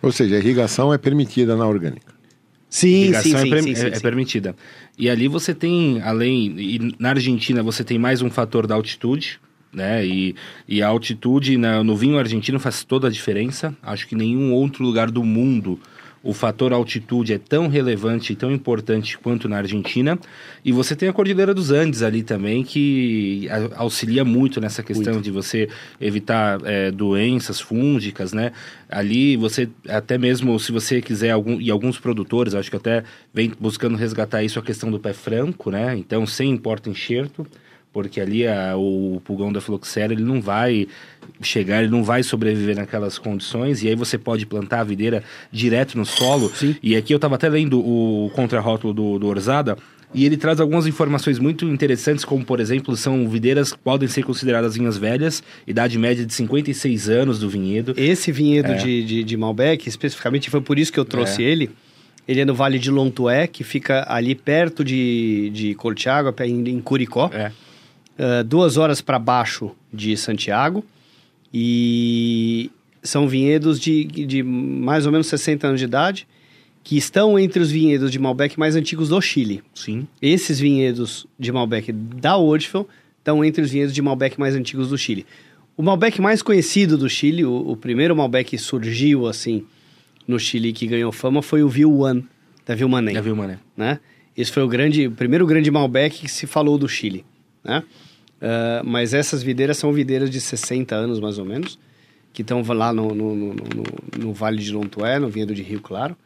[0.06, 2.14] Ou seja, a irrigação é permitida na orgânica.
[2.70, 4.00] Sim, Irrigação sim, é, sim, per- sim, é- sim, é sim.
[4.02, 4.56] permitida.
[4.98, 6.54] E ali você tem, além.
[6.58, 9.40] E na Argentina você tem mais um fator da altitude,
[9.72, 10.06] né?
[10.06, 10.34] E,
[10.68, 13.76] e a altitude na- no vinho argentino faz toda a diferença.
[13.82, 15.78] Acho que nenhum outro lugar do mundo
[16.26, 20.18] o fator altitude é tão relevante e tão importante quanto na Argentina.
[20.64, 25.30] E você tem a Cordilheira dos Andes ali também, que auxilia muito nessa questão de
[25.30, 25.68] você
[26.00, 28.50] evitar é, doenças fúngicas, né?
[28.88, 33.52] Ali você, até mesmo se você quiser, algum, e alguns produtores, acho que até vem
[33.60, 35.96] buscando resgatar isso, a questão do pé franco, né?
[35.96, 37.46] Então, sem porta-enxerto
[37.96, 40.86] porque ali a- o pulgão da fluxera ele não vai
[41.40, 45.96] chegar, ele não vai sobreviver naquelas condições, e aí você pode plantar a videira direto
[45.96, 46.50] no solo.
[46.54, 46.76] Sim.
[46.82, 49.78] E aqui eu estava até lendo o contrarótulo do, do Orzada,
[50.12, 54.24] e ele traz algumas informações muito interessantes, como por exemplo, são videiras que podem ser
[54.24, 57.94] consideradas vinhas velhas, idade média de 56 anos do vinhedo.
[57.96, 58.74] Esse vinhedo É.
[58.76, 61.70] de, de, de Malbec, especificamente, foi por isso que eu trouxe ele.
[62.28, 66.80] Ele é no Vale de Lontué, que fica ali perto de, de Cortiágua, em, em
[66.80, 67.30] Curicó.
[67.32, 67.52] É.
[68.18, 70.84] Uh, duas horas para baixo de Santiago.
[71.52, 72.70] E
[73.02, 76.26] são vinhedos de, de mais ou menos 60 anos de idade,
[76.82, 79.62] que estão entre os vinhedos de Malbec mais antigos do Chile.
[79.74, 80.06] Sim.
[80.20, 82.88] Esses vinhedos de Malbec da Woodfield
[83.18, 85.26] estão entre os vinhedos de Malbec mais antigos do Chile.
[85.76, 89.64] O Malbec mais conhecido do Chile, o, o primeiro Malbec que surgiu assim
[90.26, 92.24] no Chile que ganhou fama foi o One,
[92.64, 93.58] da Vilmanen Já viu, mané?
[93.76, 94.00] né?
[94.36, 97.24] Esse foi o grande, o primeiro grande Malbec que se falou do Chile,
[97.64, 97.82] né?
[98.48, 101.78] Ah, mas essas videiras são videiras de 60 anos, mais ou menos,
[102.32, 103.54] que estão lá no, no, no,
[104.18, 106.16] no- Vale de Lontué, no vinhedo de Rio Claro,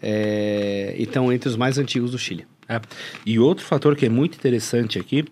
[0.00, 2.46] é, e estão entre os mais antigos do Chile.
[2.68, 2.80] É.
[3.26, 5.24] E outro fator que é muito interessante aqui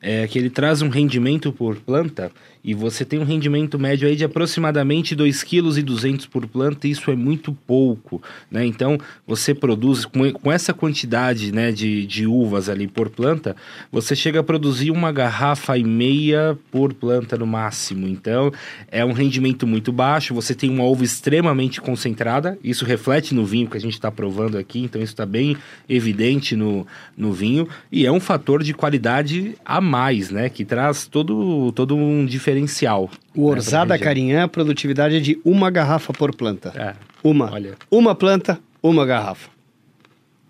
[0.00, 2.30] é que ele traz um rendimento por planta
[2.68, 7.10] e você tem um rendimento médio aí de aproximadamente 2,2 kg por planta, e isso
[7.10, 8.62] é muito pouco, né?
[8.66, 13.56] Então, você produz com, com essa quantidade, né, de, de uvas ali por planta,
[13.90, 18.06] você chega a produzir uma garrafa e meia por planta no máximo.
[18.06, 18.52] Então,
[18.88, 23.70] é um rendimento muito baixo, você tem uma uva extremamente concentrada, isso reflete no vinho
[23.70, 25.56] que a gente está provando aqui, então isso está bem
[25.88, 31.06] evidente no, no vinho, e é um fator de qualidade a mais, né, que traz
[31.06, 32.57] todo, todo um diferencial.
[33.34, 34.04] O né, Orzada região.
[34.08, 36.72] Carinhã, a produtividade é de uma garrafa por planta.
[36.74, 37.52] É, Uma.
[37.52, 37.74] olha.
[37.90, 39.50] Uma planta, uma garrafa.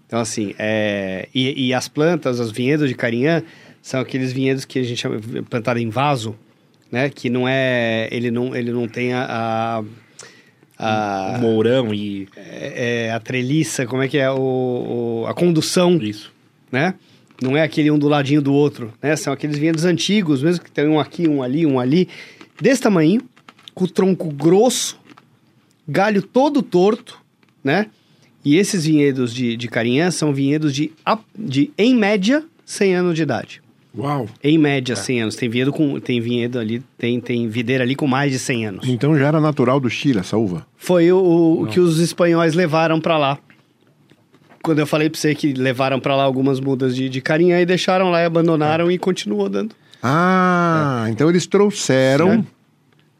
[0.06, 1.28] Então, assim, é...
[1.34, 3.42] e, e as plantas, os vinhedos de Carinhã,
[3.82, 6.34] são aqueles vinhedos que a gente chama plantado em vaso,
[6.90, 7.10] né?
[7.10, 8.08] Que não é...
[8.10, 9.26] Ele não, ele não tem a...
[9.28, 9.84] a, o
[10.78, 14.30] a, mourão e é, é, a treliça, como é que é?
[14.30, 16.32] O, o- a condução, isso.
[16.72, 16.94] né?
[17.40, 19.14] Não é aquele um do ladinho do outro, né?
[19.14, 22.08] São aqueles vinhedos antigos, mesmo que tem um aqui, um ali, um ali.
[22.60, 23.22] Desse tamanho,
[23.74, 24.98] com o tronco grosso,
[25.86, 27.18] galho todo torto,
[27.62, 27.86] né?
[28.44, 30.90] E esses vinhedos de, de Carinhã são vinhedos de,
[31.38, 33.62] de, em média, 100 anos de idade.
[33.96, 34.28] Uau!
[34.42, 35.36] Em média, 100 anos.
[35.36, 38.88] Tem vinhedo, com, tem vinhedo ali, tem, tem videira ali com mais de 100 anos.
[38.88, 40.66] Então já era natural do Chile essa uva.
[40.76, 43.38] Foi o, o que os espanhóis levaram pra lá.
[44.68, 47.64] Quando eu falei pra você que levaram pra lá algumas mudas de, de carinha e
[47.64, 49.74] deixaram lá e abandonaram e continuou dando.
[50.02, 52.30] Ah, então eles trouxeram.
[52.32, 52.44] É.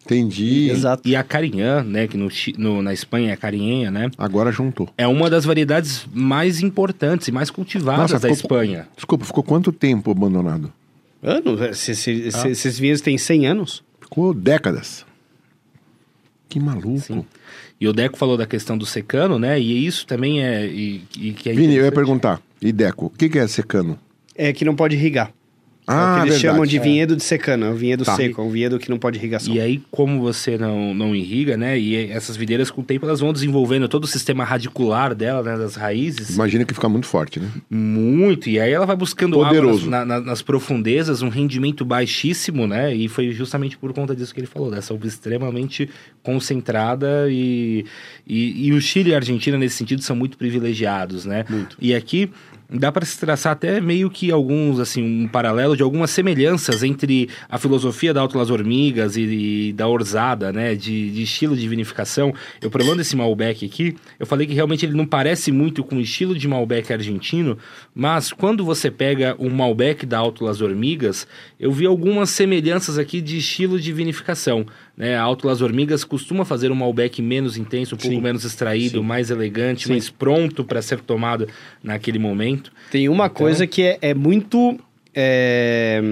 [0.05, 0.68] Entendi.
[0.70, 1.09] Exato.
[1.09, 2.28] E a carinhã, né, que no,
[2.59, 4.11] no- na Espanha é a carinhenha, né?
[4.18, 4.88] Agora juntou.
[4.99, 8.88] É uma das variedades mais importantes e mais cultivadas Nossa, da ficou- Espanha.
[8.94, 10.70] Desculpa, ficou quanto tempo abandonado?
[11.22, 11.61] Anos?
[11.62, 12.51] Esse- esse- esse- Ah.
[12.51, 13.82] Esses vinhos têm 100 anos?
[14.03, 15.05] Ficou décadas.
[16.49, 17.01] Que maluco.
[17.01, 17.24] Sim.
[17.80, 19.61] E o Deco falou da questão do secano, né?
[19.61, 20.66] E isso também é.
[20.66, 22.40] E, e que é Vini, eu ia perguntar.
[22.61, 23.99] E Deco, o que, que é secano?
[24.34, 25.32] É que não pode irrigar.
[25.89, 26.41] É o Ah, que eles verdade.
[26.41, 28.14] chamam de vinhedo de secano, é o vinhedo Tá.
[28.16, 29.55] seco, é um vinhedo que não pode irrigação.
[29.55, 31.78] E aí, como você não, não irriga, né?
[31.78, 35.57] E essas videiras, com o tempo, elas vão desenvolvendo todo o sistema radicular dela, né?
[35.57, 36.30] Das raízes.
[36.34, 37.49] Imagina que fica muito forte, né?
[37.70, 38.49] Muito.
[38.49, 39.89] E aí ela vai buscando água Poderoso.
[39.91, 42.95] nas, na- nas profundezas, um rendimento baixíssimo, né?
[42.95, 45.89] E foi justamente por conta disso que ele falou, dessa uva extremamente
[46.22, 47.26] concentrada.
[47.30, 47.84] E,
[48.26, 51.45] e, e o Chile e a Argentina, nesse sentido, são muito privilegiados, né?
[51.49, 51.76] Muito.
[51.80, 52.30] E aqui
[52.70, 57.28] dá para se traçar até meio que alguns, assim, um paralelo de algumas semelhanças entre
[57.48, 60.74] a filosofia da Alto Las Hormigas e, e da Orzada, né?
[60.74, 62.34] De, de estilo de vinificação.
[62.60, 66.00] Eu provando esse Malbec aqui, eu falei que realmente ele não parece muito com o
[66.00, 67.56] estilo de Malbec argentino,
[67.94, 71.26] mas quando você pega um Malbec da Alto Las Hormigas,
[71.58, 74.66] eu vi algumas semelhanças aqui de estilo de vinificação.
[74.99, 75.14] Né?
[75.16, 78.20] A Alto Las Hormigas costuma fazer um Malbec menos intenso, um pouco Sim.
[78.20, 79.05] menos extraído, Sim.
[79.07, 79.92] mais elegante, Sim.
[79.92, 81.46] mais pronto para ser tomado
[81.80, 82.72] naquele momento.
[82.90, 84.76] Tem uma Então- coisa que é, é muito.
[85.14, 86.03] É,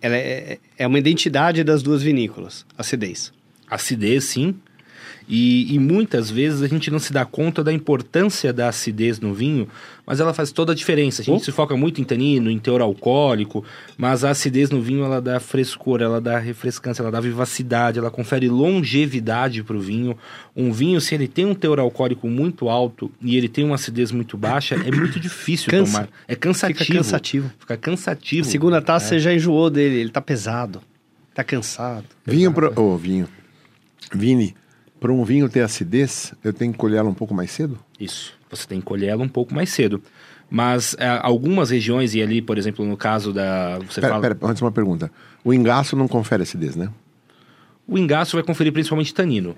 [0.00, 3.32] ela é, é uma identidade das duas vinícolas, acidez.
[3.68, 4.54] Acidez, sim.
[5.28, 9.32] E, e muitas vezes a gente não se dá conta da importância da acidez no
[9.32, 9.66] vinho,
[10.06, 11.22] mas ela faz toda a diferença.
[11.22, 11.44] A gente Oh.
[11.44, 13.64] se foca muito em tanino, em teor alcoólico,
[13.96, 18.10] mas a acidez no vinho ela dá frescor, ela dá refrescância, ela dá vivacidade, ela
[18.10, 20.16] confere longevidade para o vinho.
[20.54, 24.12] Um vinho, se ele tem um teor alcoólico muito alto e ele tem uma acidez
[24.12, 25.92] muito baixa, é muito difícil Cansa.
[25.92, 26.08] tomar.
[26.28, 26.84] É cansativo.
[26.84, 27.50] Fica cansativo.
[27.58, 28.46] Fica cansativo.
[28.46, 30.82] A segunda taça você já enjoou dele, ele tá pesado,
[31.34, 32.04] tá cansado.
[32.26, 32.78] Vinho para.
[32.78, 33.26] Ô, vinho.
[34.12, 34.54] Vini,
[35.04, 37.78] para um vinho ter acidez, eu tenho que colhê-lo um pouco mais cedo?
[38.00, 38.32] Isso.
[38.48, 40.02] Você tem que colher ela um pouco mais cedo.
[40.48, 43.78] Mas é, algumas regiões, e ali, por exemplo, no caso da.
[43.80, 44.22] Você Pera, fala.
[44.22, 45.12] pera, antes uma pergunta.
[45.44, 46.88] O engaço não confere acidez, né?
[47.86, 49.54] O engaço vai conferir principalmente tanino.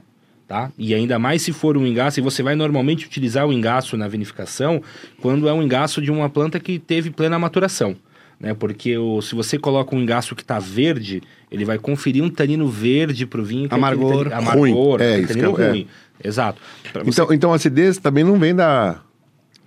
[0.48, 0.72] Tá?
[0.76, 4.08] E ainda mais se for um engaço, e você vai normalmente utilizar o engaço na
[4.08, 4.82] vinificação
[5.22, 7.94] quando é um engaço de uma planta que teve plena maturação.
[8.38, 8.52] Né?
[8.54, 12.68] Porque o, se você coloca um engaço que está verde, ele vai conferir um tanino
[12.68, 13.68] verde para o vinho.
[13.68, 14.10] que é Amargor.
[14.24, 14.60] tanino- amargor,
[14.98, 15.02] Ruim.
[15.02, 15.70] É, tanino é- é.
[15.70, 15.86] ruim.
[16.22, 16.60] Exato.
[17.04, 19.00] Você Então, então a acidez também não vem da,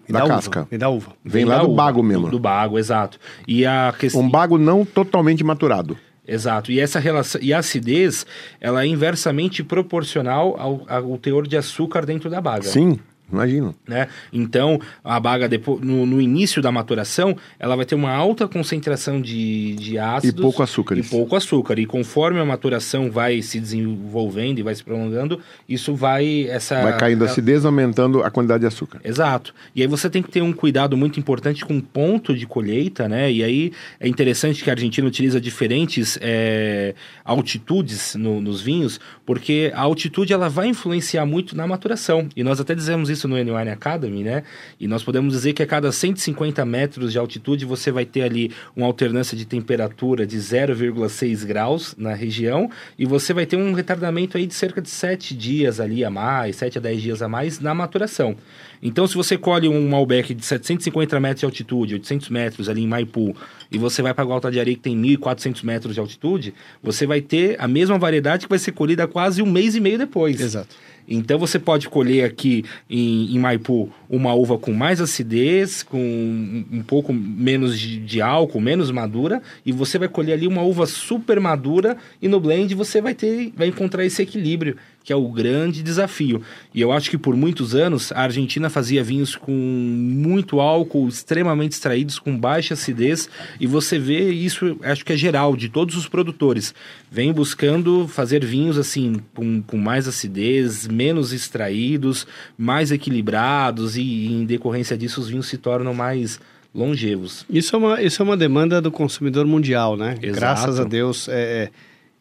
[0.09, 0.67] da uva, casca.
[0.71, 1.13] E da uva.
[1.23, 2.25] Vem lá da do uva, bago mesmo.
[2.25, 3.19] Do, do bago, exato.
[3.47, 4.21] E a questão.
[4.21, 5.97] Um bago não totalmente maturado.
[6.27, 6.71] Exato.
[6.71, 8.23] E essa relação e a acidez,
[8.61, 12.63] ela é inversamente proporcional ao, ao teor de açúcar dentro da baga.
[12.65, 12.99] Sim,
[13.31, 13.75] imagino.
[13.87, 14.07] Né?
[14.31, 19.21] Então, a baga depois, no, no início da maturação, ela vai ter uma alta concentração
[19.21, 21.07] de, de ácidos E pouco açúcares.
[21.07, 21.79] E pouco açúcar.
[21.79, 26.97] E conforme a maturação vai se desenvolvendo e vai se prolongando, isso vai essa Vai
[26.97, 28.99] caindo a acidez, aumentando a quantidade de açúcar.
[29.03, 29.53] Exato.
[29.75, 33.07] E aí você tem que ter um cuidado muito importante com o ponto de colheita,
[33.07, 33.31] né?
[33.31, 39.71] E aí é interessante que a Argentina utiliza diferentes é, altitudes no- nos vinhos, porque
[39.75, 42.27] a altitude ela vai influenciar muito na maturação.
[42.35, 44.43] E nós até dizemos isso no N-Wine Academy, né?
[44.79, 48.51] E nós podemos dizer que a cada 150 metros de altitude você vai ter ali
[48.75, 54.37] uma alternância de temperatura de 0,6 graus na região e você vai ter um retardamento
[54.37, 57.59] aí de cerca de 7 dias ali a mais, 7 a 10 dias a mais
[57.59, 58.35] na maturação.
[58.81, 62.87] Então, se você colhe um Malbec de 750 metros de altitude, 800 metros ali em
[62.87, 63.35] Maipu,
[63.71, 67.21] e você vai para Gualta de Areia que tem 1.400 metros de altitude, você vai
[67.21, 70.39] ter a mesma variedade que vai ser colhida quase um mês e meio depois.
[70.39, 70.75] Exato.
[71.09, 76.65] Então você pode colher aqui em, em Maipu uma uva com mais acidez, com um,
[76.71, 80.85] um pouco menos de, de álcool, menos madura, e você vai colher ali uma uva
[80.85, 85.27] super madura e no blend você vai ter, vai encontrar esse equilíbrio, que é o
[85.29, 86.41] grande desafio.
[86.73, 91.73] E eu acho que por muitos anos a Argentina fazia vinhos com muito álcool, extremamente
[91.73, 96.07] extraídos, com baixa acidez, e você vê isso, acho que é geral, de todos os
[96.07, 96.73] produtores.
[97.11, 102.27] Vem buscando fazer vinhos assim, com, com mais acidez, menos extraídos,
[102.57, 106.39] mais equilibrados, e em decorrência disso os vinhos se tornam mais
[106.73, 107.45] longevos.
[107.49, 110.15] Isso é uma, isso é uma demanda do consumidor mundial, né?
[110.21, 110.39] Exato.
[110.39, 111.71] Graças a Deus, é, é,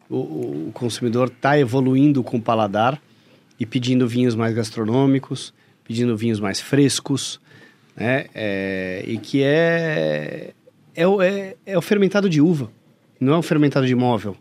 [0.09, 0.15] o,
[0.67, 2.99] o consumidor está evoluindo com o paladar
[3.59, 5.53] e pedindo vinhos mais gastronômicos,
[5.85, 7.39] pedindo vinhos mais frescos,
[7.95, 8.25] né?
[8.33, 10.51] É, e que é,
[10.95, 12.71] é, o- é, é o fermentado de uva,
[13.19, 14.35] não é o fermentado de móvel,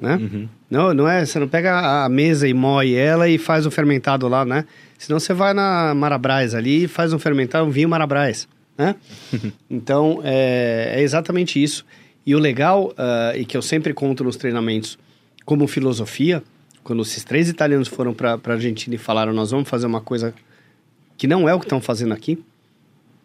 [0.00, 0.16] né?
[0.16, 0.48] Uhum.
[0.70, 4.26] Não, não é, você não pega a mesa e moe ela e faz o fermentado
[4.26, 4.64] lá, né?
[4.98, 8.96] Senão você vai na Marabras ali e faz um fermentado, um vinho Marabras, né?
[9.70, 11.84] então, é, é exatamente isso.
[12.24, 14.98] E o legal, ah, e que eu sempre conto nos treinamentos,
[15.44, 16.42] como filosofia,
[16.84, 20.34] quando esses três italianos foram para a Argentina e falaram, nós vamos fazer uma coisa
[21.16, 22.42] que não é o que estão fazendo aqui.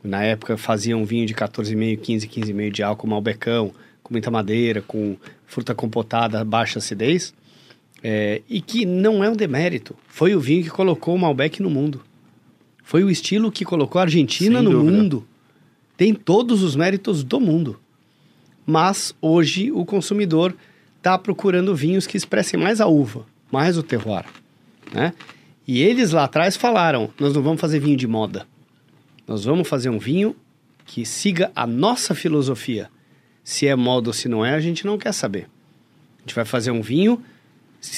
[0.03, 5.17] Na época faziam vinho de 14,5, 15, 15,5 de álcool, malbecão, com muita madeira, com
[5.45, 7.33] fruta compotada, baixa acidez,
[8.03, 9.95] é, e que não é um demérito.
[10.07, 12.01] Foi o vinho que colocou o Malbec no mundo.
[12.83, 14.97] Foi o estilo que colocou a Argentina Sem no dúvida.
[14.97, 15.27] mundo.
[15.97, 17.79] Tem todos os méritos do mundo.
[18.69, 20.53] Mas hoje o consumidor
[20.97, 24.25] está procurando vinhos que expressem mais a uva, mais o terroir.
[24.91, 25.13] Né?
[25.65, 28.45] E eles lá atrás falaram: nós não vamos fazer vinho de moda.
[29.25, 30.35] Nós vamos fazer um vinho
[30.85, 32.89] que siga a nossa filosofia.
[33.41, 35.47] Se é moda ou se não é, a gente não quer saber.
[36.17, 37.23] A gente vai fazer um vinho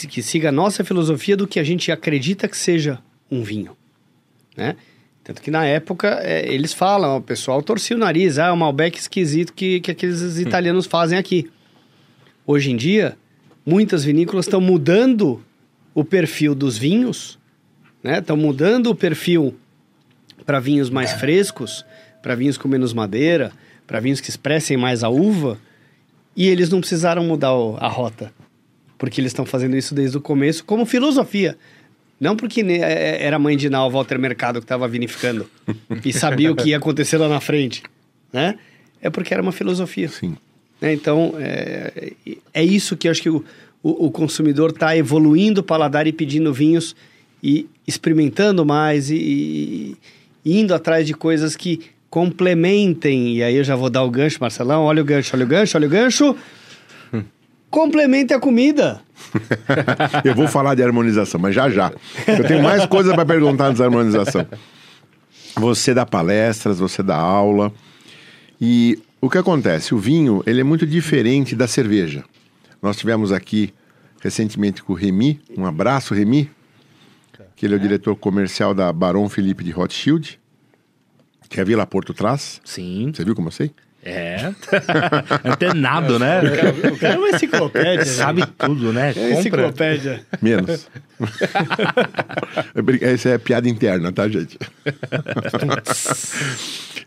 [0.07, 2.99] que siga a nossa filosofia do que a gente acredita que seja
[3.31, 3.75] um vinho.
[4.55, 4.75] Né?
[5.23, 8.55] Tanto que na época é, eles falam, o pessoal torcia o nariz, ah, é um
[8.55, 11.49] Malbec esquisito que, que aqueles italianos fazem aqui.
[12.47, 13.15] Hoje em dia,
[13.65, 15.43] muitas vinícolas estão mudando
[15.93, 17.37] o perfil dos vinhos,
[18.01, 18.19] né?
[18.19, 19.55] Estão mudando o perfil
[20.45, 21.85] para vinhos mais frescos,
[22.23, 23.51] para vinhos com menos madeira,
[23.85, 25.59] para vinhos que expressem mais a uva,
[26.35, 28.31] e eles não precisaram mudar o- a rota,
[28.97, 31.55] porque eles estão fazendo isso desde o começo como filosofia.
[32.19, 35.49] Não porque ne- é- era mãe de o Walter Mercado, que estava vinificando
[36.03, 37.81] e sabia o que ia acontecer lá na frente,
[38.33, 38.55] né?
[39.01, 40.09] É porque era uma filosofia.
[40.09, 40.35] Sim.
[40.81, 40.93] né?
[40.93, 42.11] Então, é,
[42.53, 43.43] é isso que eu acho que o,
[43.81, 46.95] o, o consumidor está evoluindo o paladar e pedindo vinhos
[47.41, 49.95] e experimentando mais e-
[50.45, 51.79] e indo atrás de coisas que
[52.09, 53.35] complementem.
[53.37, 54.83] E aí eu já vou dar o gancho, Marcelão.
[54.83, 56.35] Olha o gancho, olha o gancho, olha o gancho.
[57.69, 59.01] Complemente a comida.
[60.23, 61.91] Eu vou falar de harmonização, mas já já.
[62.27, 64.47] Eu tenho mais coisa para perguntar de harmonização.
[65.55, 67.71] Você dá palestras, você dá aula.
[68.59, 69.93] E o que acontece?
[69.93, 72.23] O vinho, ele é muito diferente da cerveja.
[72.81, 73.73] Nós tivemos aqui
[74.21, 76.49] recentemente com o Remy, um abraço Remy,
[77.55, 80.39] que ele é o diretor comercial da Barão Felipe de Rothschild,
[81.49, 82.61] que é a Vila Porto traz.
[82.63, 83.11] Sim.
[83.13, 83.71] Você viu como eu sei?
[84.03, 84.53] É.
[85.43, 86.41] Antenado, né?
[86.91, 88.05] O cara é uma enciclopédia.
[88.05, 89.13] Sabe tudo, né?
[89.15, 90.21] É enciclopédia.
[90.41, 90.87] Menos.
[93.01, 94.57] É Essa é piada interna, tá, gente?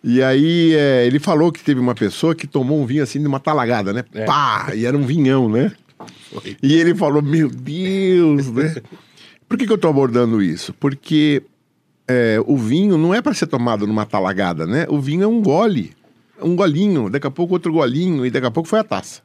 [0.05, 3.27] e aí, é, ele falou que teve uma pessoa que tomou um vinho assim de
[3.27, 4.05] uma talagada, né?
[4.15, 4.27] É.
[4.27, 4.73] Pá!
[4.75, 5.73] E era um vinhão, né?
[6.63, 8.75] E ele falou, meu Deus, né?
[9.49, 10.75] Por que, que eu tô abordando isso?
[10.75, 11.43] Porque
[12.07, 14.87] é, o vinho não é para ser tomado numa talagada, né?
[14.89, 15.95] O vinho é um gole.
[16.43, 19.23] Um golinho, daqui a pouco outro golinho, e daqui a pouco foi a taça.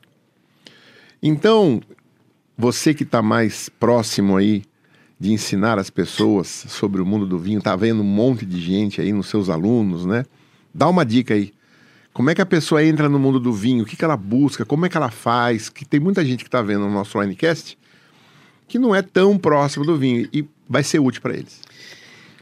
[1.21, 1.81] Então,
[2.57, 4.63] você que está mais próximo aí
[5.19, 9.01] de ensinar as pessoas sobre o mundo do vinho, tá vendo um monte de gente
[9.01, 10.25] aí nos seus alunos, né?
[10.73, 11.51] Dá uma dica aí.
[12.13, 13.83] Como é que a pessoa entra no mundo do vinho?
[13.83, 14.65] O que, que ela busca?
[14.65, 15.69] Como é que ela faz?
[15.69, 17.77] Que tem muita gente que está vendo o nosso Winecast
[18.67, 21.61] que não é tão próximo do vinho e vai ser útil para eles.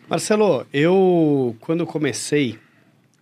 [0.09, 2.57] Marcelo, eu quando comecei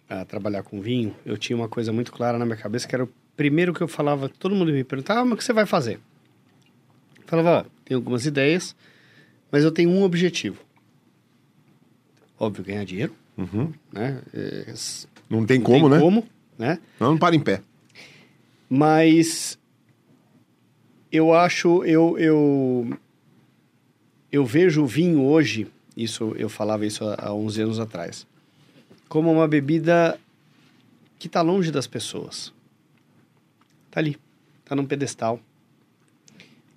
[0.09, 3.03] a trabalhar com vinho, eu tinha uma coisa muito clara na minha cabeça, que era
[3.03, 5.65] o primeiro que eu falava, todo mundo me perguntava, ah, mas o que você vai
[5.65, 5.99] fazer?
[7.17, 8.75] Eu falava, ó, tenho algumas ideias,
[9.51, 10.61] mas eu tenho um objetivo.
[12.39, 13.15] Óbvio, ganhar dinheiro,
[13.91, 14.21] né?
[14.33, 14.73] É,
[15.29, 15.99] Não tem não como, tem né?
[15.99, 16.27] como,
[16.57, 16.79] né?
[16.99, 17.61] Não, não para em pé.
[18.69, 19.57] Mas
[21.11, 22.97] eu acho, eu, eu,
[24.31, 28.27] eu vejo o vinho hoje, isso eu falava isso há, há 11 anos atrás,
[29.13, 30.19] como uma bebida
[31.19, 32.51] que está longe das pessoas.
[33.91, 34.17] Tá ali,
[34.65, 35.39] tá num pedestal.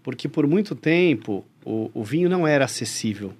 [0.02, 3.32] Porque por muito tempo o, o vinho não era acessível.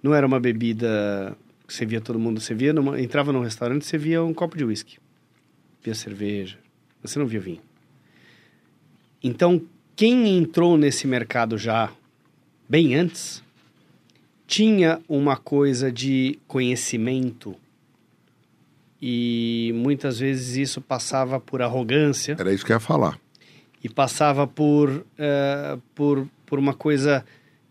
[0.00, 3.84] Não era uma bebida que você via todo mundo, você via, numa, entrava num restaurante,
[3.84, 4.98] você via um copo de uísque,
[5.82, 6.58] via cerveja,
[7.02, 7.62] você não via vinho.
[9.20, 9.60] Então,
[9.96, 11.92] quem entrou nesse mercado já
[12.68, 13.42] bem antes
[14.46, 17.56] tinha uma coisa de conhecimento
[19.00, 23.18] e muitas vezes isso passava por arrogância Era isso que eu ia falar.
[23.82, 27.24] e passava por, eh, por, por uma coisa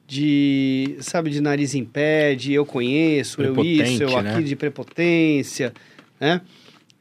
[0.08, 4.42] de, sabe, de nariz em pé, de eu conheço, eu isso, eu Prepotente, aqui, né?
[4.42, 5.74] de prepotência,
[6.20, 6.42] né?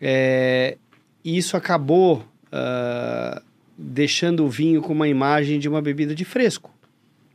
[0.00, 0.76] É,
[1.22, 3.42] e isso acabou ah,
[3.76, 6.72] deixando o vinho com uma imagem de uma bebida de fresco,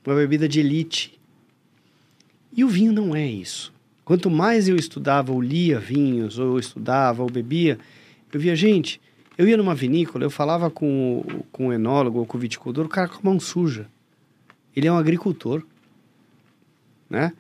[0.06, 1.20] uma bebida de elite.
[2.56, 3.74] E o vinho não é isso.
[4.10, 7.78] Quanto mais eu estudava ou lia vinhos, ou estudava ou bebia,
[8.34, 9.00] eu via, gente,
[9.38, 13.08] eu ia numa vinícola, eu falava com, com enólogo ou com o viticultor, o cara
[13.08, 13.86] com a mão suja.
[14.76, 15.64] Ele é um agricultor,
[17.08, 17.34] né?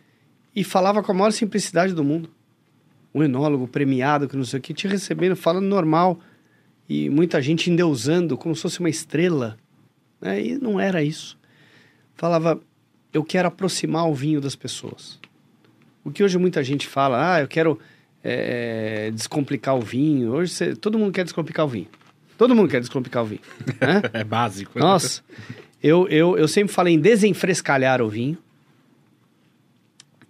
[0.55, 2.29] E falava com a maior simplicidade do mundo.
[3.15, 6.19] Um enólogo premiado, que não sei o que, te recebendo, falando normal.
[6.87, 9.57] E muita gente endeusando, como se fosse uma estrela.
[10.21, 10.49] Né?
[10.49, 11.35] E não era isso.
[12.13, 12.61] Falava,
[13.11, 15.19] eu quero aproximar o vinho das pessoas.
[16.09, 17.79] O que hoje muita gente fala, ah, eu quero
[18.23, 20.31] é, descomplicar o vinho.
[20.33, 21.87] Hoje você- todo mundo quer descomplicar o vinho.
[22.37, 23.41] Todo mundo quer descomplicar o vinho.
[23.79, 24.01] né?
[24.13, 24.77] É básico.
[24.79, 25.21] Nossa,
[25.83, 28.37] eu, eu, eu sempre falei em desenfrescalhar o vinho.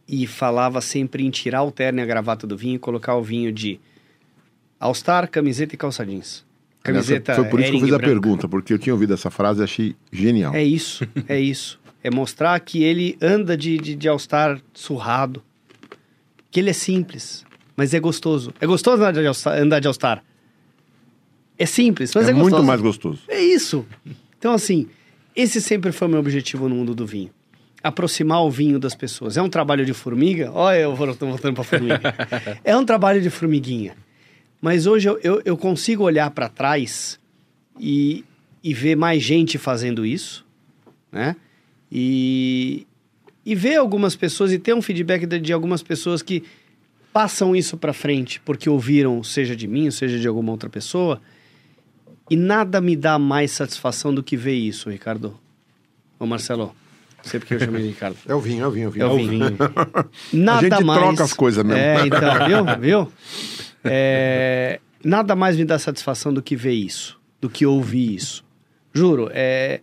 [0.07, 3.21] E falava sempre em tirar o terno e a gravata do vinho e colocar o
[3.23, 3.79] vinho de
[4.79, 6.43] All-Star, camiseta e calça jeans.
[6.81, 8.11] Camiseta Foi por isso que eu fiz a branca.
[8.13, 10.55] pergunta, porque eu tinha ouvido essa frase e achei genial.
[10.55, 11.79] É isso, é isso.
[12.03, 15.43] É mostrar que ele anda de, de, de All-Star surrado.
[16.51, 17.45] Que ele é simples,
[17.75, 18.53] mas é gostoso.
[18.59, 20.23] É gostoso andar de All-Star?
[21.57, 22.55] É simples, mas é, é gostoso.
[22.55, 23.21] muito mais gostoso.
[23.27, 23.85] É isso.
[24.37, 24.87] Então, assim,
[25.35, 27.29] esse sempre foi o meu objetivo no mundo do vinho.
[27.83, 29.37] Aproximar o vinho das pessoas.
[29.37, 30.51] É um trabalho de formiga?
[30.53, 31.99] Olha, eu vou- tô voltando pra formiga.
[32.63, 33.95] é um trabalho de formiguinha.
[34.61, 37.19] Mas hoje eu, eu, eu consigo olhar para trás
[37.79, 38.25] e,
[38.63, 40.45] e ver mais gente fazendo isso,
[41.11, 41.35] né?
[41.91, 42.85] E,
[43.49, 46.43] e ver algumas pessoas e ter um feedback de, de algumas pessoas que
[47.11, 51.19] passam isso para frente porque ouviram, seja de mim, seja de alguma outra pessoa.
[52.29, 55.35] E nada me dá mais satisfação do que ver isso, Ricardo.
[56.19, 56.75] Ô, Marcelo,
[57.23, 58.17] sei porque eu chamei de Ricardo.
[58.27, 59.03] É o vinho, é o vinho, é o vinho.
[59.03, 59.57] É o vinho.
[60.31, 60.99] Nada A gente mais.
[61.01, 61.81] troca as coisas mesmo.
[61.81, 62.79] É, então, viu?
[62.79, 63.13] Viu?
[63.83, 68.43] É, nada mais me dá satisfação do que ver isso, do que ouvir isso.
[68.93, 69.81] Juro, é,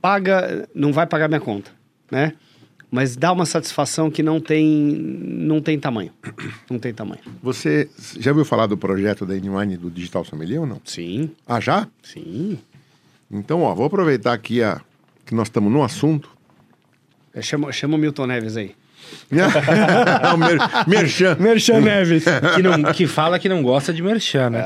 [0.00, 1.72] paga, não vai pagar minha conta,
[2.08, 2.34] né?
[2.94, 6.12] Mas dá uma satisfação que não tem, não tem tamanho.
[6.70, 7.20] Não tem tamanho.
[7.42, 7.88] Você
[8.20, 10.78] já ouviu falar do projeto da N-Wine do Digital Sommelier ou não?
[10.84, 11.88] Sim, Ah, já?
[12.02, 12.58] sim.
[13.30, 14.78] Então, ó, vou aproveitar aqui a,
[15.24, 16.28] que nós estamos no assunto.
[17.34, 18.74] É, Chama, chama o Milton Neves aí.
[20.34, 21.36] o mer, merchan.
[21.40, 22.24] Merchan Neves.
[22.56, 24.62] Que, não- que fala que não gosta de merchan, né?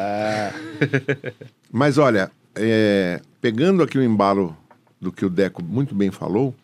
[1.71, 4.57] Mas olha, é, pegando aqui o embalo
[5.01, 6.55] do que o Deco muito bem falou,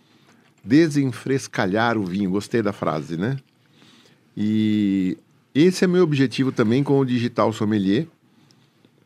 [0.64, 3.36] desenfrescalhar o vinho, gostei da frase, né?
[4.36, 5.18] E
[5.54, 8.06] esse é meu objetivo também com o Digital Sommelier,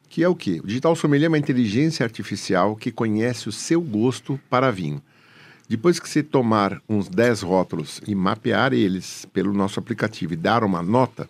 [0.08, 0.60] que é o quê?
[0.62, 5.02] O Digital Sommelier é uma inteligência artificial que conhece o seu gosto para vinho.
[5.68, 10.62] Depois que você tomar uns 10 rótulos e mapear eles pelo nosso aplicativo e dar
[10.62, 11.28] uma nota,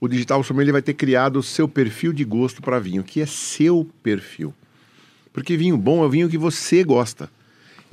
[0.00, 3.26] o Digital Sommelier vai ter criado o seu perfil de gosto para vinho, que é
[3.26, 4.52] seu perfil.
[5.32, 7.30] Porque vinho bom é o vinho que você gosta.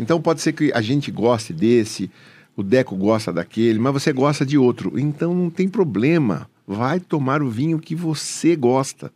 [0.01, 2.09] Então pode ser que a gente goste desse,
[2.57, 4.97] o Deco gosta daquele, mas você gosta de outro.
[4.97, 6.49] Então não tem problema.
[6.67, 9.11] Vai tomar o vinho que você gosta.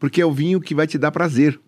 [0.00, 1.60] Porque é o vinho que vai te dar prazer.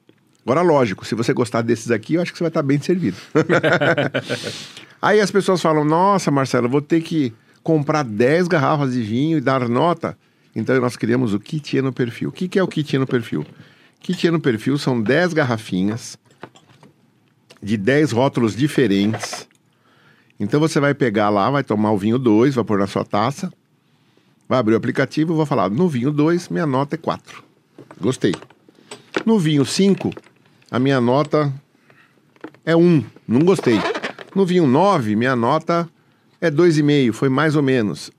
[0.42, 3.18] Agora, lógico, se você gostar desses aqui, eu acho que você vai estar bem servido.
[5.02, 9.40] Aí as pessoas falam: Nossa, Marcelo, vou ter que comprar 10 garrafas de vinho e
[9.40, 10.16] dar nota.
[10.54, 12.30] Então nós criamos o kit no perfil.
[12.30, 13.44] O que, que é o kit no perfil?
[14.00, 16.16] Kit no perfil são 10 garrafinhas
[17.62, 19.46] de 10 rótulos diferentes.
[20.38, 23.52] Então você vai pegar lá, vai tomar o vinho 2, vai pôr na sua taça,
[24.48, 27.42] vai abrir o aplicativo e vai falar: No vinho 2, minha nota é 4.
[28.00, 28.34] Gostei.
[29.24, 30.12] No vinho 5,
[30.70, 31.52] a minha nota
[32.64, 33.04] é 1.
[33.26, 33.80] Não gostei.
[34.34, 35.88] No vinho 9, minha nota
[36.40, 37.12] é 2,5.
[37.12, 38.10] Foi mais ou menos.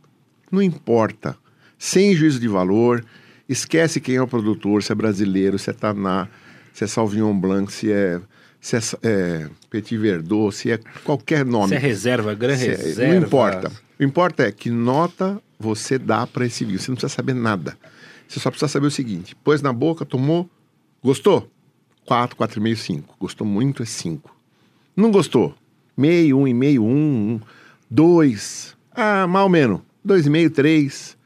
[0.51, 1.37] Não importa.
[1.77, 3.05] Sem juízo de valor.
[3.47, 6.27] Esquece quem é o produtor, se é brasileiro, se é Taná,
[6.73, 8.19] se é Sauvignon Blanc, se é,
[8.67, 11.69] se é, é Petit Verdot, se é qualquer nome.
[11.69, 13.13] Se é reserva, gran Se é- reserva.
[13.13, 13.71] Não importa.
[13.99, 16.77] O importa é que nota você dá para esse vinho.
[16.77, 17.77] Você não precisa saber nada.
[18.27, 20.49] Você só precisa saber o seguinte: pôs na boca, tomou,
[21.01, 21.49] gostou?
[22.05, 23.15] 4, 4,5, 5.
[23.19, 24.35] Gostou muito é 5.
[24.95, 25.55] Não gostou?
[25.95, 27.39] Meio, 1,5, 1,
[27.89, 28.75] 2.
[28.93, 29.81] Ah, mal ou menos.
[30.05, 31.17] 2,5, 3.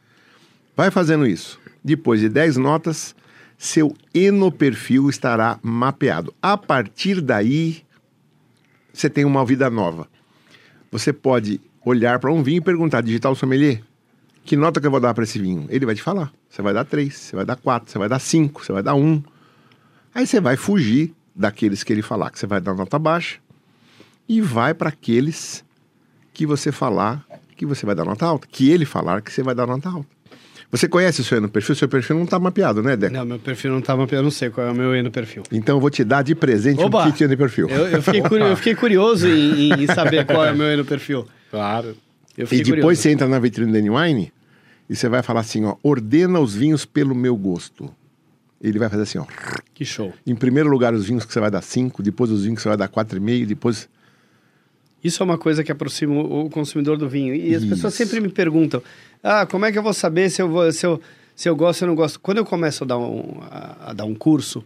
[0.76, 1.60] Vai fazendo isso.
[1.84, 3.16] Depois de 10 notas,
[3.62, 6.34] seu enoperfil estará mapeado.
[6.42, 7.84] A partir daí,
[8.92, 10.08] você tem uma vida nova.
[10.92, 13.84] Você pode olhar para um vinho e perguntar, digital sommelier,
[14.44, 15.68] que nota que eu vou dar para esse vinho?
[15.70, 16.34] Ele vai te falar.
[16.50, 18.96] Você vai dar 3, você vai dar 4, você vai dar 5, você vai dar
[18.96, 19.24] 1.
[20.16, 23.38] Aí você vai fugir daqueles que ele falar que você vai dar nota baixa
[24.28, 25.64] e vai para aqueles
[26.34, 27.24] que você falar
[27.56, 30.21] que você vai dar nota alta, que ele falar que você vai dar nota alta.
[30.72, 31.76] Você conhece o seu perfil?
[31.76, 33.14] Seu perfil não está mapeado, né, Deco?
[33.14, 35.12] Não, meu perfil não tá mapeado, eu não sei qual é o meu E no
[35.12, 35.44] perfil.
[35.52, 37.06] Então eu vou te dar de presente Oba!
[37.06, 37.68] um kit de perfil.
[37.70, 40.78] Eu, eu fiquei, curio- eu fiquei curioso em, em- saber qual é o meu E
[40.78, 41.28] no perfil.
[41.50, 41.96] Claro.
[42.38, 42.96] Eu E depois curioso.
[43.02, 44.32] você entra na vitrine da Wine
[44.90, 47.94] e você vai falar assim, ó, ordena os vinhos pelo meu gosto.
[48.64, 49.26] Ele vai fazer assim, ó.
[49.74, 50.14] Que show.
[50.26, 52.70] Em primeiro lugar, os vinhos que você vai dar 5, depois os vinhos que você
[52.70, 53.90] vai dar 4,5, depois.
[55.04, 57.34] Isso é uma coisa que aproxima o consumidor do vinho.
[57.34, 58.04] E as pessoas Isso.
[58.04, 58.82] sempre me perguntam:
[59.24, 61.02] ah, como é que eu vou saber se eu, vou, se eu,
[61.36, 62.20] se eu gosto ou não gosto?
[62.20, 64.64] Quando eu começo a dar um, a, a dar um curso,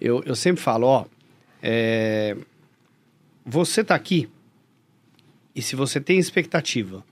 [0.00, 1.04] eu, eu sempre falo: ó,
[1.62, 2.36] é,
[3.44, 4.28] você tá aqui
[5.54, 7.04] e se você tem expectativa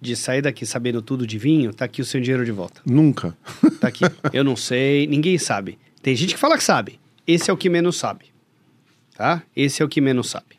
[0.00, 2.80] de sair daqui sabendo tudo de vinho, tá aqui o seu dinheiro de volta.
[2.84, 3.36] Nunca.
[3.80, 4.04] Tá aqui.
[4.32, 5.78] Eu não sei, ninguém sabe.
[6.02, 7.00] Tem gente que fala que sabe.
[7.26, 8.26] Esse é o que menos sabe.
[9.16, 9.42] Tá?
[9.54, 10.57] Esse é o que menos sabe.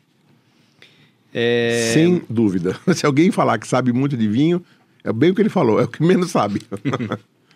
[1.32, 1.92] É...
[1.94, 2.78] Sem dúvida.
[2.94, 4.64] Se alguém falar que sabe muito de vinho,
[5.04, 6.62] é bem o que ele falou, é o que menos sabe.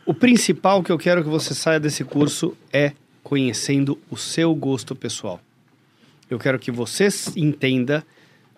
[0.07, 2.93] O principal que eu quero que você saia desse curso é
[3.23, 5.41] conhecendo o seu gosto pessoal.
[6.29, 8.05] Eu quero que você entenda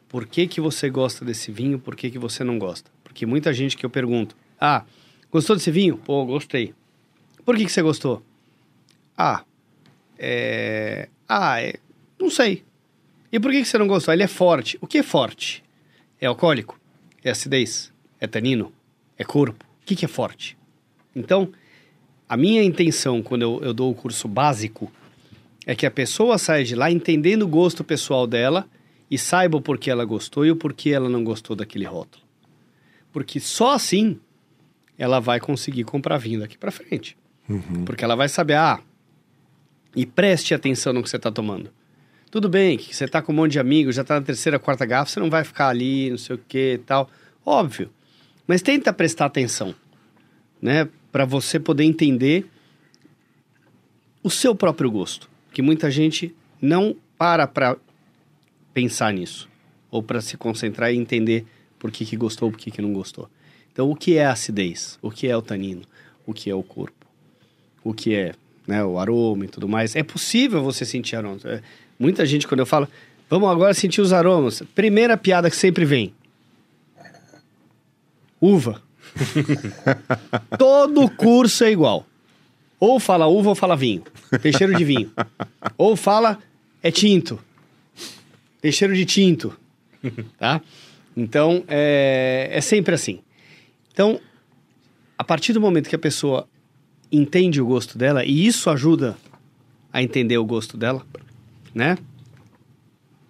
[0.09, 2.90] por que, que você gosta desse vinho, por que, que você não gosta.
[3.05, 4.84] Porque muita gente que eu pergunto, ah,
[5.30, 5.97] gostou desse vinho?
[5.97, 6.74] Pô, gostei.
[7.44, 8.20] Por que, que você gostou?
[9.16, 9.44] Ah,
[10.18, 11.09] é...
[11.28, 11.74] Ah, é...
[12.18, 12.64] não sei.
[13.37, 14.15] E por que, que você não gostou?
[14.15, 14.79] Ele é forte.
[14.81, 15.63] O que é forte?
[16.19, 16.81] É alcoólico?
[17.23, 17.93] É acidez?
[18.19, 18.73] É tanino?
[19.19, 19.63] É corpo?
[19.83, 20.57] O que, que é forte?
[21.15, 21.53] Então,
[22.27, 24.91] a minha intenção quando eu, eu dou o curso básico
[25.67, 28.67] é que a pessoa saia de lá entendendo o gosto pessoal dela
[29.11, 32.25] e saiba o porquê ela gostou e o porquê ela não gostou daquele rótulo.
[33.13, 34.19] Porque só assim
[34.97, 37.19] ela vai conseguir comprar vinho daqui para frente.
[37.47, 37.85] Uhum.
[37.85, 38.81] Porque ela vai saber, ah,
[39.95, 41.76] e preste atenção no que você está tomando.
[42.37, 44.85] Tudo bem que você está com um monte de amigos, já está na terceira, quarta
[44.85, 47.09] garrafa, você não vai ficar ali, não sei o que e tal.
[47.43, 47.91] Óbvio.
[48.47, 49.75] Mas tenta prestar atenção,
[50.61, 50.87] né?
[51.11, 52.45] Para você poder entender
[54.23, 55.31] o seu próprio gosto.
[55.51, 57.75] Que muita gente não para para
[58.75, 59.49] pensar nisso.
[59.91, 61.47] Ou para se concentrar e entender
[61.79, 63.31] por que, que gostou, por que, que não gostou.
[63.73, 64.99] Então, o que é a acidez?
[65.01, 65.85] O que é o tanino?
[66.27, 67.07] O que é o corpo?
[67.83, 68.35] O que é
[68.67, 69.97] né, o aroma e tudo mais?
[69.97, 71.43] É possível você sentir aromas.
[71.47, 71.63] É,
[71.98, 72.89] muita gente, quando eu falo,
[73.28, 74.62] vamos agora sentir os aromas.
[74.74, 76.12] Primeira piada que sempre vem.
[78.40, 78.82] Uva.
[80.59, 82.06] Todo curso é igual.
[82.78, 84.02] Ou fala uva ou fala vinho.
[84.43, 85.10] Tem cheiro de vinho.
[85.78, 86.39] Ou fala
[86.82, 87.39] é tinto.
[88.60, 89.59] Tem cheiro de tinto.
[90.39, 90.60] Tá?
[91.16, 93.20] Então, é, é sempre assim.
[93.93, 94.20] Então,
[95.16, 96.47] a partir do momento que a pessoa
[97.10, 99.16] entende o gosto dela, e isso ajuda
[99.93, 101.06] a entender o gosto dela,
[101.77, 101.98] né?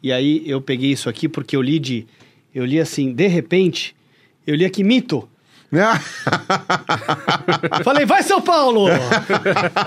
[0.00, 2.06] E aí eu peguei isso aqui porque eu li de.
[2.54, 3.94] Eu li assim, de repente,
[4.46, 5.28] eu li aqui mito.
[7.82, 8.86] Falei, vai São Paulo!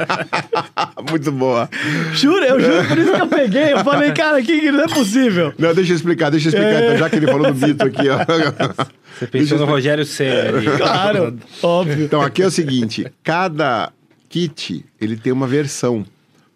[1.09, 1.69] Muito boa.
[2.13, 3.73] Juro, eu juro, por isso que eu peguei.
[3.73, 5.53] Eu falei, cara, que, que não é possível.
[5.57, 6.73] Não, deixa eu explicar, deixa eu explicar.
[6.73, 6.85] É.
[6.85, 8.19] Então, já que ele falou do mito aqui, ó.
[9.17, 10.65] Você pensou no Rogério Senna ali.
[10.77, 12.03] Claro, óbvio.
[12.03, 13.91] Então, aqui é o seguinte: cada
[14.27, 16.05] kit ele tem uma versão.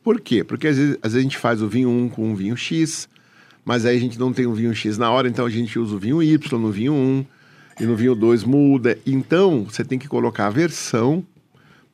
[0.03, 0.43] Por quê?
[0.43, 3.07] Porque às vezes, às vezes a gente faz o vinho 1 com um vinho X,
[3.63, 5.95] mas aí a gente não tem o vinho X na hora, então a gente usa
[5.95, 7.25] o vinho Y no vinho 1
[7.79, 8.97] e no vinho 2 muda.
[9.05, 11.25] Então, você tem que colocar a versão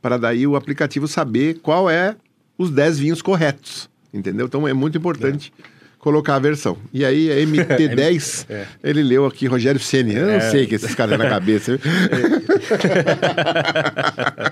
[0.02, 2.16] para daí o aplicativo saber qual é
[2.58, 3.90] os 10 vinhos corretos.
[4.14, 4.48] Entendeu?
[4.48, 5.54] Então é muito importante
[6.00, 6.78] colocar a versão.
[6.94, 8.66] E aí, a MT10, É.
[8.84, 10.16] ele leu aqui Rogério Ceni.
[10.16, 10.40] Eu não É.
[10.50, 11.78] sei o que esses caras na cabeça.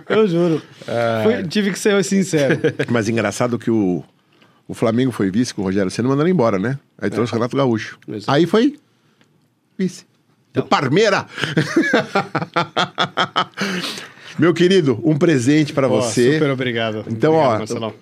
[0.09, 0.61] Eu juro.
[1.23, 2.59] Foi- tive que ser sincero.
[2.89, 4.03] Mas engraçado que o,
[4.67, 6.77] o Flamengo foi vice com o Rogério Senna mandando embora, né?
[6.99, 7.97] Aí trouxe o Renato Gaúcho.
[8.07, 8.31] Exato.
[8.31, 8.77] Aí foi
[9.77, 10.05] vice.
[10.55, 11.25] O Parmeira!
[14.39, 16.33] Meu querido, um presente para você.
[16.33, 17.03] Super obrigado.
[17.09, 17.93] Então, Obrigado, ó, Marcelão.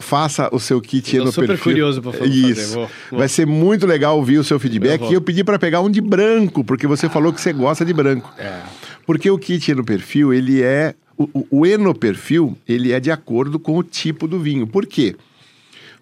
[0.00, 1.64] Faça o seu kit Eu no super perfil.
[1.72, 2.74] curioso pra fazer, Isso.
[2.74, 3.18] vou- vou.
[3.20, 5.00] Vai ser muito legal ouvir o seu feedback.
[5.02, 5.10] Eu.
[5.10, 7.92] E eu pedi para pegar um de branco, porque você falou que você gosta de
[7.92, 8.32] branco.
[8.38, 8.60] É.
[9.06, 10.94] Porque o kit no perfil, ele é.
[11.16, 14.66] O, o, o eno perfil, ele é de acordo com o tipo do vinho.
[14.66, 15.16] Por quê?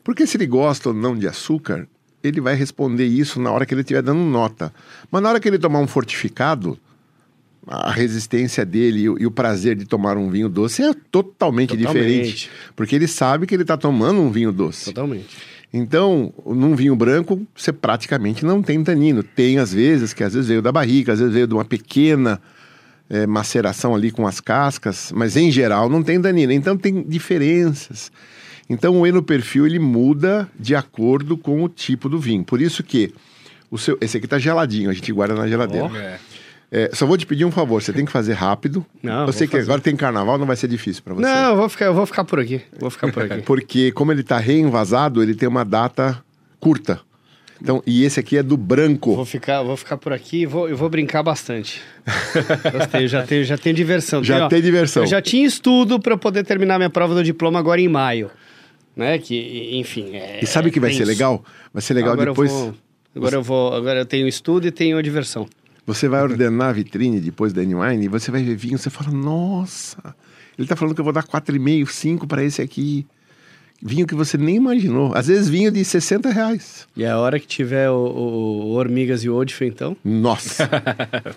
[0.05, 1.86] Porque se ele gosta ou não de açúcar,
[2.23, 4.73] ele vai responder isso na hora que ele estiver dando nota.
[5.11, 6.78] Mas na hora que ele tomar um fortificado,
[7.67, 11.77] a resistência dele e o, e o prazer de tomar um vinho doce é totalmente,
[11.77, 12.05] Totalmente.
[12.05, 12.51] diferente.
[12.77, 14.87] Porque ele sabe que ele está tomando um vinho doce.
[14.87, 15.37] Totalmente.
[15.73, 19.23] Então, num vinho branco, você praticamente não tem tanino.
[19.23, 22.41] Tem às vezes, que às vezes veio da barriga, às vezes veio de uma pequena
[23.11, 26.53] eh, maceração ali com as cascas, mas em geral não tem tanino.
[26.53, 28.13] Então tem diferenças.
[28.71, 32.45] Então o eno perfil ele muda de acordo com o tipo do vinho.
[32.45, 33.13] Por isso que
[33.71, 35.89] o seu, esse aqui tá geladinho, a gente guarda na geladeira.
[35.97, 36.19] É.
[36.71, 38.85] É, só vou te pedir um favor, você tem que fazer rápido.
[39.03, 39.65] Não, eu sei que fazer.
[39.65, 41.23] agora tem carnaval, não vai ser difícil para você.
[41.23, 42.61] Não, eu vou ficar, eu vou ficar por aqui.
[42.79, 43.43] Vou ficar por aqui.
[43.47, 46.23] Porque como ele tá reenvasado, ele tem uma data
[46.59, 47.01] curta.
[47.63, 49.15] Então, e esse aqui é do branco.
[49.15, 51.81] Vou ficar, vou ficar por aqui e vou, eu vou brincar bastante.
[52.73, 54.23] Gostei, já tenho, já tenho diversão.
[54.23, 55.05] Já tem diversão.
[55.05, 58.31] Eu já tinha estudo para eu poder terminar minha prova do diploma agora em maio.
[58.95, 59.19] Né?
[59.19, 60.17] Que, enfim.
[60.17, 61.43] É, E sabe o que vai ser legal?
[61.73, 62.51] Vai ser legal agora depois.
[62.51, 62.75] Eu vou,
[63.17, 63.75] agora eu vou.
[63.75, 65.47] Agora eu tenho estudo e tenho a diversão.
[65.87, 69.11] Você vai ordenar a vitrine depois da N-Wine e você vai ver vinho, você fala,
[69.11, 70.15] nossa,
[70.59, 73.07] ele tá falando que eu vou dar 4,5, 5 para esse aqui.
[73.81, 75.13] Vinho que você nem imaginou.
[75.15, 76.89] Às vezes vinho de 60 reais.
[76.97, 79.95] E a hora que tiver o, o, o Hormigas e o Odif, então.
[80.03, 80.69] Nossa.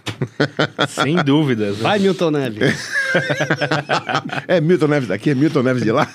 [0.87, 1.77] Sem dúvidas.
[1.77, 1.83] né?
[1.83, 2.89] Vai, Milton Neves.
[4.47, 6.07] é Milton Neves daqui, é Milton Neves de lá.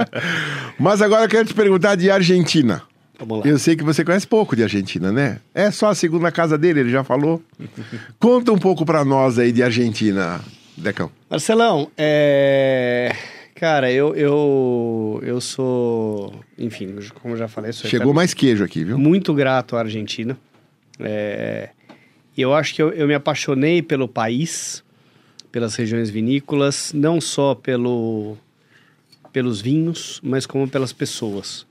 [0.80, 2.82] Mas agora eu quero te perguntar de Argentina.
[3.44, 5.38] Eu sei que você conhece pouco de Argentina, né?
[5.54, 7.42] É só a segunda casa dele, ele já falou.
[8.18, 10.40] Conta um pouco pra nós aí de Argentina,
[10.76, 11.10] Decão.
[11.30, 13.14] Marcelão, é.
[13.54, 16.34] Cara, eu, eu, eu sou.
[16.58, 18.98] Enfim, como já falei, sou Chegou mais queijo aqui, viu?
[18.98, 20.36] muito grato à Argentina.
[20.98, 21.68] É,
[22.36, 24.82] eu acho que eu, eu me apaixonei pelo país,
[25.50, 28.36] pelas regiões vinícolas, não só pelo,
[29.32, 31.66] pelos vinhos, mas como pelas pessoas.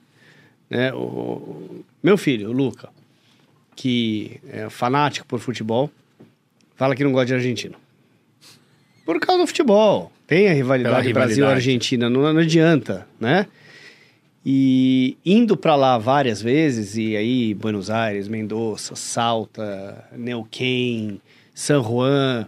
[0.72, 0.94] Né?
[0.94, 2.88] O, meu filho, o Luca,
[3.76, 5.92] que é fanático por futebol,
[6.78, 7.76] fala que não gosta de Argentina.
[9.06, 10.10] Por causa do futebol.
[10.26, 11.12] Tem a rivalidade.
[11.12, 13.48] Brasil-Argentina, não, não adianta, né?
[14.46, 21.20] E indo para lá várias vezes, e aí Buenos Aires, Mendoza, Salta, Neuquén,
[21.54, 22.48] San Juan,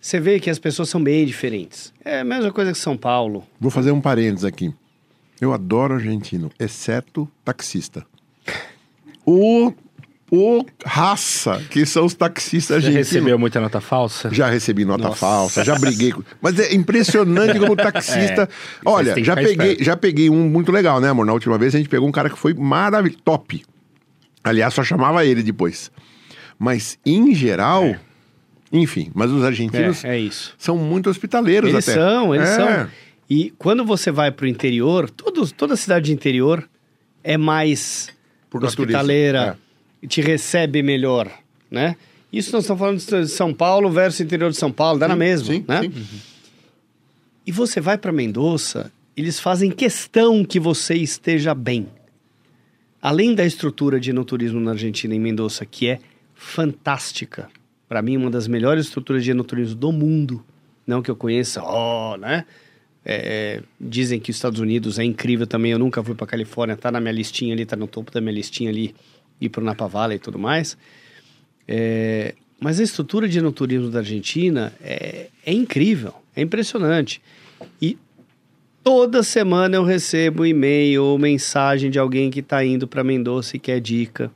[0.00, 1.92] você vê que as pessoas são bem diferentes.
[2.04, 3.44] É a mesma coisa que São Paulo.
[3.60, 4.72] Vou fazer um parênteses aqui.
[5.40, 8.04] Eu adoro argentino, exceto taxista.
[9.24, 9.72] O,
[10.30, 13.08] o raça que são os taxistas Já argentinos.
[13.12, 14.30] recebeu muita nota falsa?
[14.32, 15.16] Já recebi nota Nossa.
[15.16, 16.12] falsa, já briguei.
[16.12, 18.42] com- Mas é impressionante como taxista.
[18.42, 18.48] É,
[18.84, 19.84] Olha, já peguei, esperto.
[19.84, 21.26] já peguei um muito legal, né, amor?
[21.26, 23.62] Na última vez a gente pegou um cara que foi maravilhoso, top.
[24.42, 25.90] Aliás, só chamava ele depois.
[26.58, 27.94] Mas, em geral,
[28.72, 31.98] enfim, mas os argentinos É, é são muito hospitaleiros Eles até.
[31.98, 32.54] são, eles É.
[32.56, 32.88] são.
[33.28, 36.68] E quando você vai pro interior, todos, toda cidade de interior
[37.22, 38.08] é mais
[38.48, 39.58] Por hospitaleira,
[40.06, 41.30] te recebe melhor,
[41.70, 41.96] né?
[42.32, 45.18] Isso nós estamos falando de São Paulo versus interior de São Paulo, dá na Sim,
[45.18, 45.82] mesma, sim, né?
[45.82, 46.20] sim.
[47.46, 51.88] E você vai para Mendoza, eles fazem questão que você esteja bem.
[53.00, 55.98] Além da estrutura de enoturismo na Argentina, em Mendoza, que é
[56.34, 57.48] fantástica.
[57.88, 60.44] Para mim, uma das melhores estruturas de enoturismo do mundo.
[60.86, 62.44] Não que eu conheça, ó, né?
[63.04, 65.72] É, é, dizem que os Estados Unidos é incrível também.
[65.72, 68.32] Eu nunca fui para Califórnia, tá na minha listinha ali, tá no topo da minha
[68.34, 68.94] listinha ali,
[69.40, 70.76] ir pro Napa Valley e tudo mais.
[71.66, 77.22] É, mas a estrutura de enoturismo da Argentina é, é incrível, é impressionante.
[77.80, 77.96] E
[78.82, 83.58] toda semana eu recebo e-mail ou mensagem de alguém que está indo para Mendoza e
[83.58, 84.30] quer dica.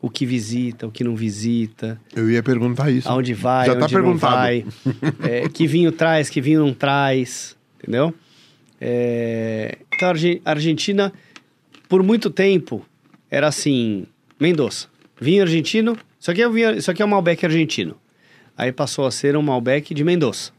[0.00, 3.08] O que visita, o que não visita, Eu ia perguntar isso.
[3.08, 4.32] aonde vai, Já tá onde não perguntado.
[4.36, 4.64] vai,
[5.28, 8.14] é, que vinho traz, que vinho não traz, entendeu?
[8.80, 11.12] É, então a Argen- a Argentina,
[11.88, 12.84] por muito tempo,
[13.30, 14.06] era assim,
[14.38, 14.86] Mendoza,
[15.20, 17.96] vinho argentino, isso aqui é, vinho, isso aqui é um Malbec argentino.
[18.56, 20.50] Aí passou a ser um Malbec de Mendoza.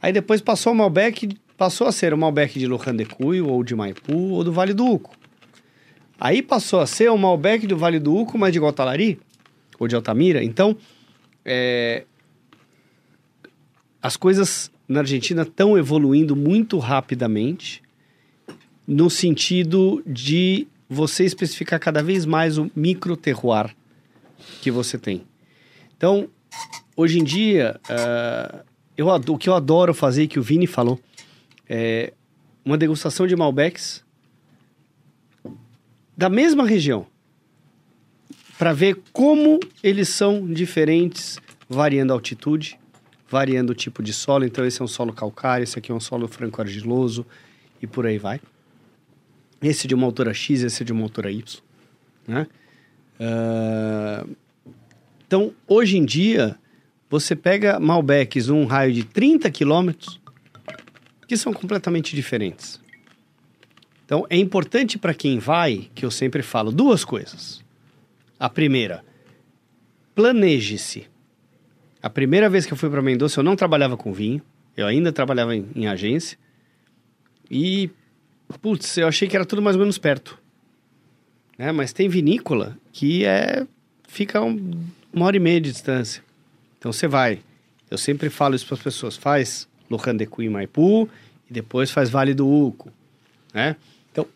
[0.00, 3.64] Aí depois passou o Malbec, passou a ser o Malbec de Luján de Cuyo, ou
[3.64, 5.16] de Maipú, ou do Vale do Uco.
[6.20, 9.18] Aí passou a ser o Malbec do Vale do Uco, mas de Guatalari,
[9.78, 10.42] ou de Altamira.
[10.42, 10.76] Então,
[11.44, 12.04] é,
[14.02, 17.82] as coisas na Argentina estão evoluindo muito rapidamente,
[18.86, 23.76] no sentido de você especificar cada vez mais o micro terroir
[24.62, 25.22] que você tem.
[25.96, 26.28] Então,
[26.96, 28.64] hoje em dia, ah,
[28.96, 30.98] eu, ado- o que eu adoro fazer, que o Vini falou,
[31.68, 32.14] é
[32.64, 34.02] uma degustação de Malbecs
[36.16, 37.06] da mesma região,
[38.58, 41.38] para ver como eles são diferentes,
[41.68, 42.78] variando a altitude,
[43.28, 44.44] variando o tipo de solo.
[44.44, 47.26] Então, esse é um solo calcário, esse aqui é um solo franco-argiloso
[47.80, 48.40] e por aí vai.
[49.62, 51.62] Esse de uma altura X, esse de uma altura Y.
[52.26, 52.46] Né?
[53.20, 54.24] Ah,
[55.26, 56.56] então, hoje em dia,
[57.10, 60.20] você pega Malbecs num raio de 30 quilômetros,
[61.26, 62.80] que são completamente diferentes.
[64.04, 67.62] Então, é importante para quem vai, que eu sempre falo, duas coisas.
[68.40, 69.04] A primeira,
[70.14, 71.06] planeje-se.
[72.02, 74.40] A primeira vez que eu fui para Mendoza, eu não trabalhava com vinho,
[74.76, 76.38] eu ainda trabalhava em, em agência.
[77.50, 77.90] E,
[78.60, 80.38] putz, eu achei que era tudo mais ou menos perto.
[81.56, 81.72] Né?
[81.72, 83.66] Mas tem vinícola que é
[84.06, 86.22] fica um- uma hora e meia de distância.
[86.78, 87.40] Então você vai.
[87.90, 91.08] Eu sempre falo isso para as pessoas: faz Luján de Cuy e Maipú
[91.50, 92.92] e depois faz Vale do Uco.
[93.52, 93.74] Né?
[94.12, 94.26] Então,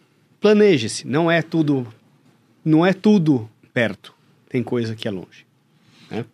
[0.40, 1.06] planeje-se.
[1.06, 1.86] Não é tudo,
[2.64, 4.12] não é tudo perto.
[4.48, 5.46] Tem coisa que é longe.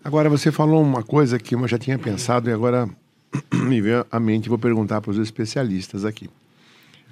[0.03, 2.89] Agora, você falou uma coisa que eu já tinha pensado e agora
[3.53, 4.49] me veio à mente.
[4.49, 6.29] Vou perguntar para os especialistas aqui.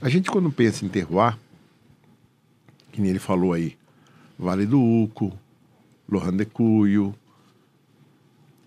[0.01, 1.39] A gente, quando pensa em terroir,
[2.93, 3.77] que nem ele falou aí,
[4.39, 5.33] Vale do Uco,
[6.09, 7.15] Lohan de Cuyo,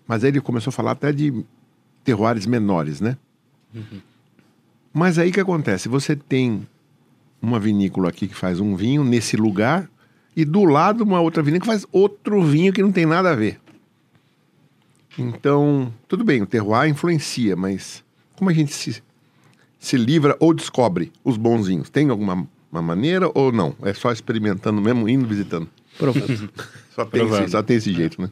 [0.06, 1.44] mas aí ele começou a falar até de
[2.02, 3.16] terroirs menores, né?
[4.92, 5.88] Mas aí o que acontece?
[5.88, 6.66] Você tem
[7.40, 9.88] uma vinícola aqui que faz um vinho nesse lugar
[10.36, 13.36] e do lado uma outra vinícola que faz outro vinho que não tem nada a
[13.36, 13.60] ver.
[15.18, 18.02] Então, tudo bem, o terroir influencia, mas
[18.36, 19.02] como a gente se,
[19.78, 21.90] se livra ou descobre os bonzinhos?
[21.90, 23.74] Tem alguma uma maneira ou não?
[23.82, 25.68] É só experimentando mesmo, indo visitando?
[25.98, 26.48] Provando.
[26.94, 28.28] Só tem, esse, só tem esse jeito, né?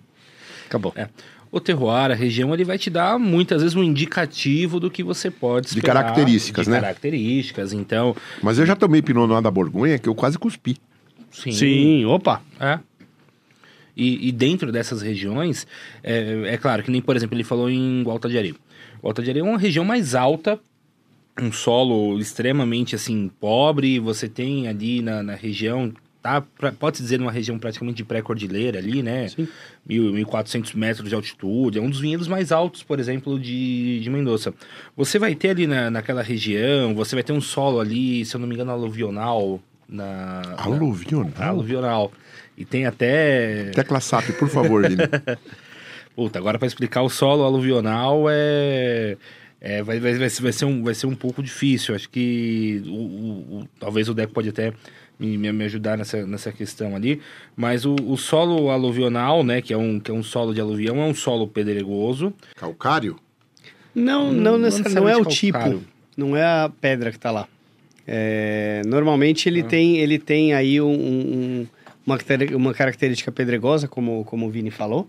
[0.66, 0.92] Acabou.
[0.94, 1.08] É.
[1.50, 5.30] O terroir, a região, ele vai te dar muitas vezes um indicativo do que você
[5.30, 6.02] pode De esperar.
[6.02, 6.80] características, de né?
[6.80, 8.14] características, então...
[8.42, 10.76] Mas eu já tomei Pinot Noir da Borgonha que eu quase cuspi.
[11.30, 11.52] Sim.
[11.52, 12.42] Sim, opa.
[12.60, 12.78] É.
[13.98, 15.66] E, e dentro dessas regiões,
[16.04, 18.54] é, é claro que nem, por exemplo, ele falou em Alta de Areia.
[19.02, 20.58] Alta de Areia é uma região mais alta,
[21.40, 23.98] um solo extremamente, assim, pobre.
[23.98, 25.92] Você tem ali na, na região,
[26.22, 26.40] tá?
[26.40, 29.28] pra- Pode-se dizer uma região praticamente de pré-cordilheira ali, né?
[29.28, 29.46] Sim.
[29.84, 31.78] Mil, 1.400 metros de altitude.
[31.78, 34.54] É um dos vinhedos mais altos, por exemplo, de, de Mendoza.
[34.96, 38.40] Você vai ter ali na, naquela região, você vai ter um solo ali, se eu
[38.40, 39.60] não me engano, aluvional.
[39.88, 40.62] Na, na-
[41.48, 42.12] Aluvional?
[42.58, 43.70] E tem até.
[43.74, 45.02] Tecla SAP, por favor, Vini.
[46.16, 49.16] Puta, agora para explicar o solo aluvional é.
[49.60, 51.94] é, vai, vai, vai, ser- vai, ser um, vai ser um pouco difícil.
[51.94, 54.72] Acho que o, o- o- talvez o Deco pode até
[55.20, 57.20] me, me me ajudar nessa, nessa questão ali.
[57.56, 60.96] Mas o, o solo aluvional, né, que é, um, que é um solo de aluvião,
[61.00, 62.32] é um solo pedregoso.
[62.56, 63.16] Calcário?
[63.94, 65.78] Não, Não- não, não necessariamente, não é o calcário.
[65.78, 67.46] tipo, não é a pedra que tá lá.
[68.10, 71.66] É, normalmente ele, tem, ele tem aí um- um-
[72.08, 72.18] uma,
[72.56, 75.08] uma característica pedregosa, como, como o Vini falou.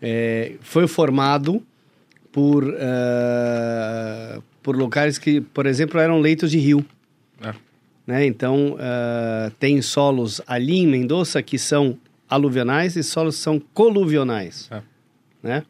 [0.00, 1.62] É, foi formado
[2.32, 6.84] por, ah, por locais que, por exemplo, eram leitos de rio.
[7.40, 7.54] É.
[8.06, 8.26] Né?
[8.26, 11.98] Então, ah, tem solos ali em Mendoza que são
[12.28, 14.68] aluvionais e solos que são coluvionais.
[14.72, 14.82] É.
[15.42, 15.64] Né?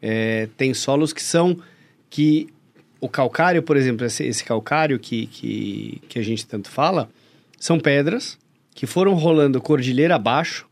[0.00, 1.58] É, tem solos que são
[2.08, 2.48] que
[3.00, 7.10] o calcário, por exemplo, esse, esse calcário que, que, que a gente tanto fala,
[7.58, 8.38] são pedras
[8.78, 10.64] que foram rolando cordilheira abaixo.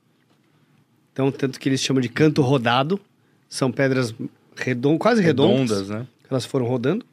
[1.12, 3.00] Então, tanto que eles chamam de canto rodado.
[3.48, 4.14] São pedras
[4.54, 5.80] redon quase redondas.
[5.80, 6.06] Redondas, né?
[6.30, 7.04] Elas foram rodando,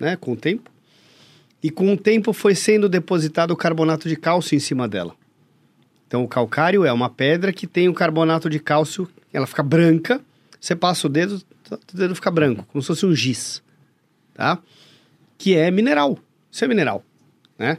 [0.00, 0.68] né, com o tempo.
[1.62, 5.14] E com o tempo foi sendo depositado o carbonato de cálcio em cima dela.
[6.08, 10.20] Então, o calcário é uma pedra que tem o carbonato de cálcio, ela fica branca.
[10.60, 11.40] Você passa o dedo,
[11.70, 13.62] o dedo fica branco, como se fosse um giz,
[14.34, 14.58] tá?
[15.38, 16.18] Que é mineral.
[16.50, 17.04] Isso é mineral,
[17.56, 17.78] né?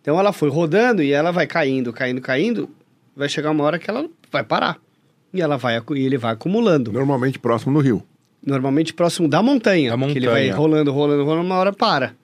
[0.00, 2.70] Então, ela foi rodando e ela vai caindo, caindo, caindo.
[3.14, 4.78] Vai chegar uma hora que ela vai parar.
[5.32, 6.90] E ela vai, e ele vai acumulando.
[6.92, 8.02] Normalmente próximo do rio.
[8.44, 9.90] Normalmente próximo da montanha.
[9.96, 10.56] Da Que ele vai montanha.
[10.56, 12.14] rolando, rolando, rolando, uma hora para,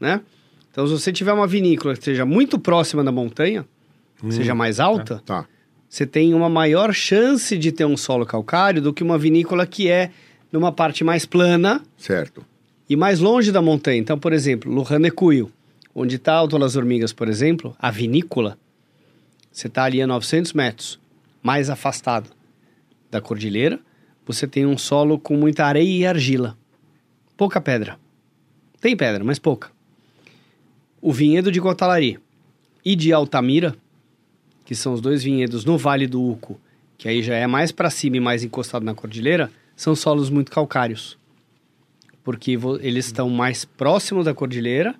[0.00, 0.20] né?
[0.70, 3.66] Então, se você tiver uma vinícola que seja muito próxima da montanha,
[4.22, 4.30] Hum.
[4.30, 5.44] seja mais alta, Tá.
[5.88, 9.88] você tem uma maior chance de ter um solo calcário do que uma vinícola que
[9.88, 10.10] é
[10.52, 12.44] numa parte mais plana Certo.
[12.88, 13.98] e mais longe da montanha.
[13.98, 15.50] Então, por exemplo, Lujanecuyo,
[15.98, 18.58] onde está Alto Las Hormigas, por exemplo, a vinícola,
[19.50, 21.00] você está ali a 900 metros,
[21.42, 22.30] mais afastado
[23.10, 23.80] da cordilheira,
[24.24, 26.56] você tem um solo com muita areia e argila.
[27.36, 27.98] Pouca pedra.
[28.80, 29.70] Tem pedra, mas pouca.
[31.00, 32.18] O vinhedo de Cotalari
[32.84, 33.74] e de Altamira,
[34.64, 36.60] que são os dois vinhedos no Vale do Uco,
[36.96, 40.50] que aí já é mais para cima e mais encostado na cordilheira, são solos muito
[40.50, 41.18] calcários
[42.28, 44.94] porque eles estão mais próximos da cordilheira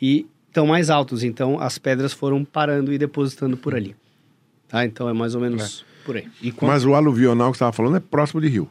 [0.00, 3.94] e estão mais altos, então as pedras foram parando e depositando por ali.
[4.68, 4.84] Tá?
[4.84, 6.26] Então é mais ou menos por aí.
[6.42, 8.68] E quando- Mas o aluvional que você estava falando é próximo de rio.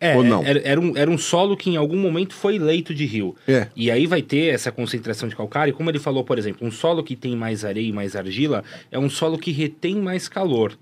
[0.00, 0.44] É, Ou não?
[0.44, 3.34] Era, era um, era um solo que em algum momento foi leito de rio.
[3.48, 3.68] É.
[3.74, 5.72] E aí vai ter essa concentração de calcário.
[5.72, 8.98] Como ele falou, por exemplo, um solo que tem mais areia e mais argila é
[8.98, 10.76] um solo que retém mais calor.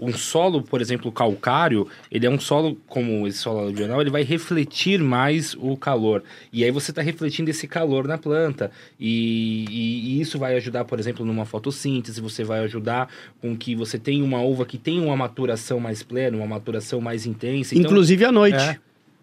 [0.00, 4.22] Um solo, por exemplo, calcário, ele é um solo, como esse solo aluvional, ele vai
[4.22, 6.22] refletir mais o calor.
[6.52, 8.70] E aí você está refletindo esse calor na planta.
[8.98, 13.08] E, e- e isso vai ajudar, por exemplo, numa fotossíntese, você vai ajudar
[13.40, 17.26] com que você tenha uma uva que tenha uma maturação mais plena, uma maturação mais
[17.26, 17.74] intensa.
[17.74, 18.78] Então, Inclusive à noite, É.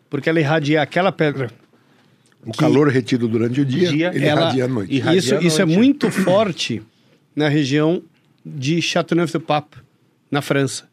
[0.09, 1.49] porque ela irradia aquela pedra.
[2.45, 4.93] O calor retido durante o dia, Dia, ele ela- irradia à noite.
[4.93, 5.77] irradia Isso, à isso é noite.
[5.77, 6.81] muito forte
[7.33, 8.03] na região
[8.45, 9.77] de Châteauneuf-du-Pape,
[10.35, 10.87] na França,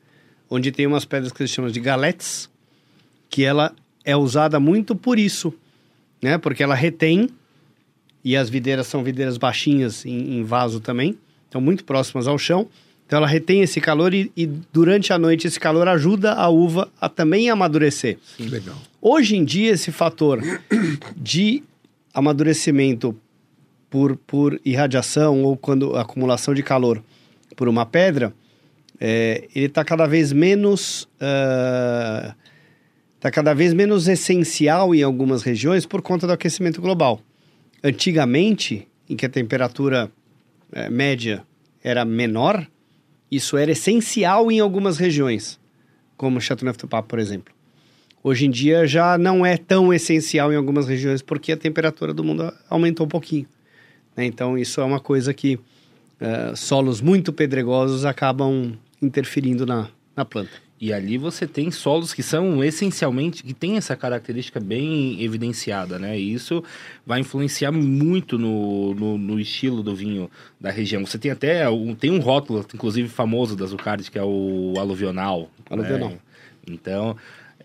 [0.49, 2.49] onde tem umas pedras que eles chamam de galettes,
[3.29, 3.75] que ela
[4.05, 5.53] é usada muito por isso,
[6.23, 6.39] né?
[6.39, 7.29] Porque ela retém,
[8.25, 12.69] e as videiras são videiras baixinhas em, em vaso também, estão muito próximas ao chão,
[13.05, 16.89] então ela retém esse calor e, e durante a noite esse calor ajuda a uva
[17.01, 18.17] a também amadurecer.
[18.39, 18.77] Legal.
[19.01, 20.41] Hoje em dia, esse fator
[21.17, 21.63] de
[22.15, 23.15] amadurecimento
[23.91, 27.03] por, por irradiação ou quando acumulação de calor
[27.57, 28.33] por uma pedra,
[29.01, 31.09] é, ele está cada vez menos
[33.23, 37.21] está cada vez menos essencial em algumas regiões por conta do aquecimento global.
[37.85, 40.11] Antigamente, em que a temperatura
[40.73, 41.45] eh, média
[41.85, 42.67] era menor,
[43.31, 45.61] isso era essencial em algumas regiões,
[46.17, 47.55] como Châteauneuf-du-Pape, por exemplo.
[48.25, 52.25] Hoje em dia já não é tão essencial em algumas regiões porque a temperatura do
[52.25, 53.47] mundo aumentou um pouquinho.
[54.17, 54.25] né?
[54.25, 55.61] Então isso é uma coisa que
[56.23, 60.53] eh, solos muito pedregosos acabam interferindo na, na planta.
[60.81, 66.17] E ali você tem solos que são essencialmente, que tem essa característica bem evidenciada, né?
[66.17, 66.63] E isso
[67.05, 70.31] vai influenciar muito no, no, no estilo do vinho
[70.61, 71.05] da região.
[71.05, 75.51] Você tem até um, tem um rótulo, inclusive famoso da Zuccardi, que é o aluvional.
[75.69, 76.11] Aluvional.
[76.11, 76.19] né?
[76.69, 77.17] Então,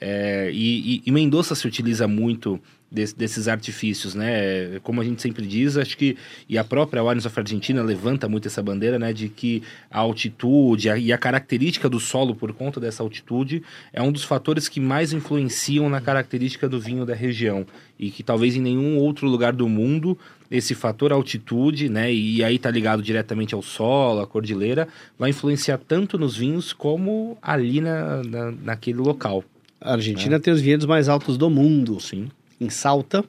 [0.01, 2.59] é, e, e, e Mendoza se utiliza muito
[2.91, 4.79] des- desses artifícios, né?
[4.83, 6.15] Como a gente sempre diz, acho que
[6.47, 9.61] e a própria Wines of Argentina levanta muito essa bandeira, né, de que
[9.91, 13.61] a altitude a- e a característica do solo por conta dessa altitude
[13.91, 17.65] é um dos fatores que mais influenciam na característica do vinho da região
[17.99, 20.17] e que talvez em nenhum outro lugar do mundo
[20.49, 24.87] esse fator altitude, né, e aí tá ligado diretamente ao solo, à cordilheira,
[25.19, 29.43] vai influenciar tanto nos vinhos como ali na, na- naquele local.
[29.81, 31.99] A Argentina tem os vinhedos mais altos do mundo.
[31.99, 32.29] Sim.
[32.59, 33.23] Em Salta,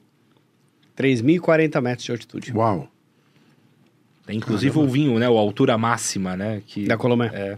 [0.97, 2.51] 3.040 metros de altitude.
[2.53, 2.87] Uau.
[4.25, 5.27] Tem inclusive o vinho, né?
[5.29, 6.61] O altura máxima, né?
[6.65, 7.29] Que, Da Colomé.
[7.33, 7.57] É.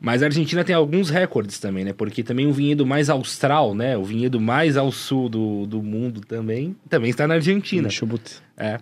[0.00, 1.92] Mas a Argentina tem alguns recordes também, né?
[1.92, 3.96] Porque também o vinhedo mais austral, né?
[3.96, 7.90] O vinhedo mais ao sul do, do mundo também, também está na Argentina.
[7.90, 8.36] Chubut.
[8.56, 8.78] É.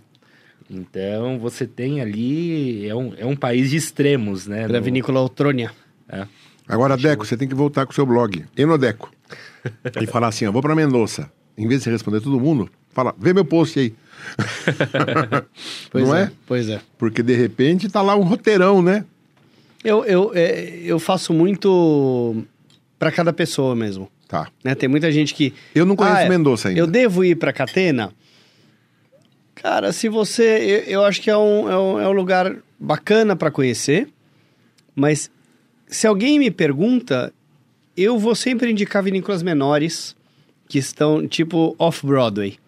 [0.68, 2.86] Então você tem ali.
[2.86, 4.68] É um, é um país de extremos, né?
[4.68, 5.70] Da No- vinícola Outrônia.
[6.08, 6.26] é.
[6.68, 9.12] Agora, Deco, você tem que voltar com o seu blog, Enodeco.
[10.02, 11.30] e falar assim, ó, vou pra Mendoza.
[11.56, 13.94] Em vez de responder todo mundo, fala, vê meu post aí.
[15.90, 16.22] Pois Não é.
[16.22, 16.30] é?
[16.46, 16.80] Pois é.
[16.98, 19.04] Porque de repente tá lá um roteirão, né?
[19.84, 22.44] Eu, eu, é, eu faço muito
[22.98, 24.10] para cada pessoa mesmo.
[24.26, 24.48] Tá.
[24.64, 24.74] Né?
[24.74, 25.54] Tem muita gente que.
[25.74, 26.80] Eu não conheço "Ah, é, Mendoza ainda.
[26.80, 28.12] Eu devo ir para Catena?
[29.54, 30.84] Cara, se você.
[30.86, 34.08] Eu, eu acho que é um, é um, é um lugar bacana para conhecer,
[34.94, 35.30] mas
[35.86, 37.32] se alguém me pergunta,
[37.96, 40.15] eu vou sempre indicar vinícolas menores
[40.68, 42.58] que estão tipo off-Broadway.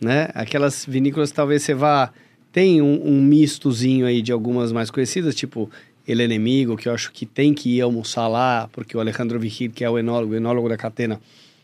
[0.00, 0.28] Né?
[0.34, 2.12] Aquelas vinícolas talvez você vá.
[2.52, 5.70] Tem um, um mistozinho aí de algumas mais conhecidas, tipo
[6.06, 9.70] El Enemigo, que eu acho que tem que ir almoçar lá, porque o Alejandro Vigil,
[9.70, 11.20] que é o enólogo, o enólogo da Catena,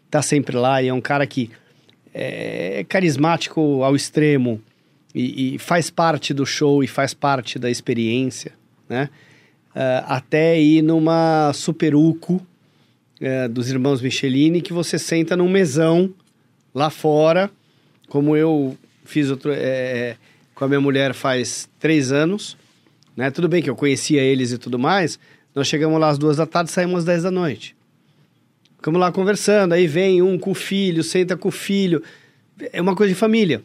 [0.08, 1.50] tá sempre lá e é um cara que
[2.14, 4.60] é carismático ao extremo
[5.12, 8.52] e, e faz parte do show e faz parte da experiência,
[8.88, 9.10] né?
[9.74, 12.40] Ah, até ir numa Superuco
[13.20, 16.12] eh, dos irmãos Michelini, que você senta num mesão
[16.74, 17.50] lá fora,
[18.08, 20.16] como eu fiz outro, eh,
[20.54, 22.56] com a minha mulher faz três anos,
[23.16, 23.30] né?
[23.30, 25.18] Tudo bem que eu conhecia eles e tudo mais,
[25.54, 27.74] nós chegamos lá às duas da tarde, saímos às dez da noite.
[28.76, 32.02] Ficamos lá conversando, aí vem um com o filho, senta com o filho.
[32.72, 33.62] É uma coisa de família.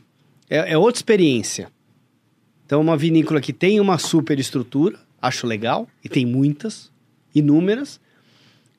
[0.50, 1.70] É, é outra experiência.
[2.66, 6.90] Então, uma vinícola que tem uma super estrutura, acho legal, e tem muitas,
[7.36, 8.01] inúmeras,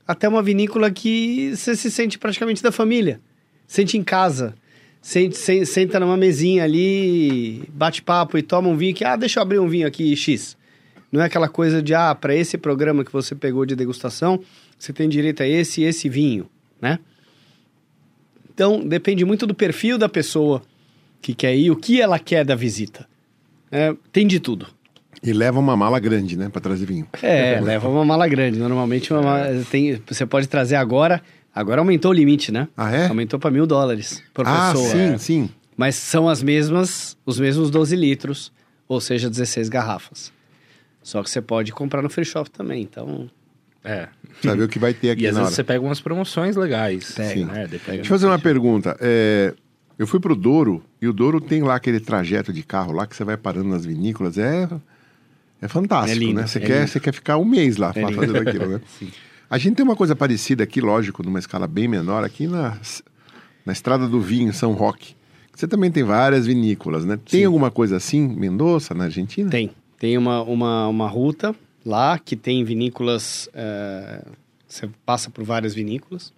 [0.07, 3.21] até uma vinícola que você se sente praticamente da família.
[3.67, 4.55] Sente em casa.
[5.01, 9.41] Sente, sen- senta numa mesinha ali, bate papo e toma um vinho que, ah, deixa
[9.41, 10.57] eu abrir um vinho aqui, X.
[11.11, 14.41] Não é aquela coisa de, ah, para esse programa que você pegou de degustação,
[14.79, 16.49] você tem direito a esse e esse vinho,
[16.81, 16.99] né?
[18.55, 20.63] Então, depende muito do perfil da pessoa
[21.21, 23.09] que quer ir, o que ela quer da visita.
[23.71, 24.67] É, tem de tudo.
[25.23, 27.07] E leva uma mala grande, né, pra trazer vinho.
[27.23, 28.59] É, leva uma mala grande.
[28.59, 31.23] Normalmente uma mala- tem, você pode trazer agora.
[31.55, 32.67] Agora aumentou o limite, né?
[32.77, 33.07] Ah, é?
[33.07, 34.89] Aumentou para mil dólares por ah, pessoa.
[34.91, 35.19] sim, É.
[35.19, 35.51] sim.
[35.77, 38.53] Mas são as mesmas, os mesmos 12 litros,
[38.89, 40.33] ou seja, 16 garrafas.
[41.03, 43.29] Só que você pode comprar no free shop também, então...
[43.85, 44.09] É.
[44.43, 45.57] Saber o que vai ter aqui E às na vezes hora.
[45.57, 47.13] você pega umas promoções legais.
[47.13, 47.35] Pega.
[47.35, 47.45] Sim.
[47.47, 47.67] Né?
[47.67, 48.97] Deixa eu fazer uma pergunta.
[49.01, 49.53] É,
[49.99, 53.17] eu fui pro Douro e o Douro tem lá aquele trajeto de carro lá que
[53.17, 54.39] você vai parando nas vinícolas.
[54.39, 54.69] É,
[55.63, 56.47] é fantástico, É lindo, né?
[56.47, 56.89] Você é quer, lindo.
[56.89, 58.13] você quer ficar um mês lá É lindo.
[58.15, 58.81] fazendo aquilo, né?
[59.49, 62.79] A gente tem uma coisa parecida aqui, lógico, numa escala bem menor, aqui na,
[63.67, 65.15] na Estrada do Vinho, em São Roque.
[65.55, 67.19] Você também tem várias vinícolas, né?
[67.29, 67.47] Tem Sim.
[67.47, 69.51] alguma coisa assim, Mendoza, na Argentina?
[69.51, 69.71] Tem.
[69.99, 73.49] Tem uma, uma, uma ruta lá que tem vinícolas.
[73.53, 74.25] é,
[74.67, 76.33] você passa por várias vinícolas.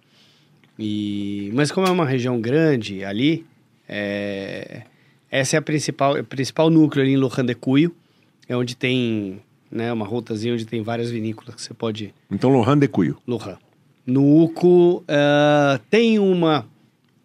[0.77, 3.45] E, mas como é uma região grande ali,
[3.87, 4.81] é,
[5.31, 7.95] essa é a principal, o principal núcleo ali em Lohan de Cuyo.
[8.47, 9.41] É onde tem
[9.71, 13.17] né, uma rutazinha onde tem várias vinícolas que você pode Então, Lohan de Cuyo.
[13.27, 13.57] Lohan.
[14.05, 16.65] No Uco ah, tem uma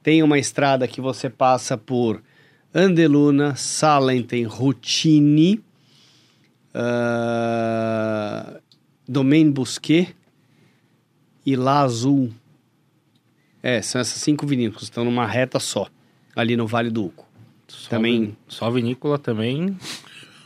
[0.02, 2.22] tem uma estrada que você passa por
[2.74, 5.62] Andeluna, Salenten, Rutini,
[7.30, 8.60] ah,
[9.08, 10.14] Domaine Busquet
[11.44, 12.30] e La Azul.
[13.62, 15.86] É, são essas cinco vinícolas, estão numa reta só,
[16.34, 17.26] ali no Vale do Uco.
[17.68, 19.76] Só Também- vin- Só vinícola também.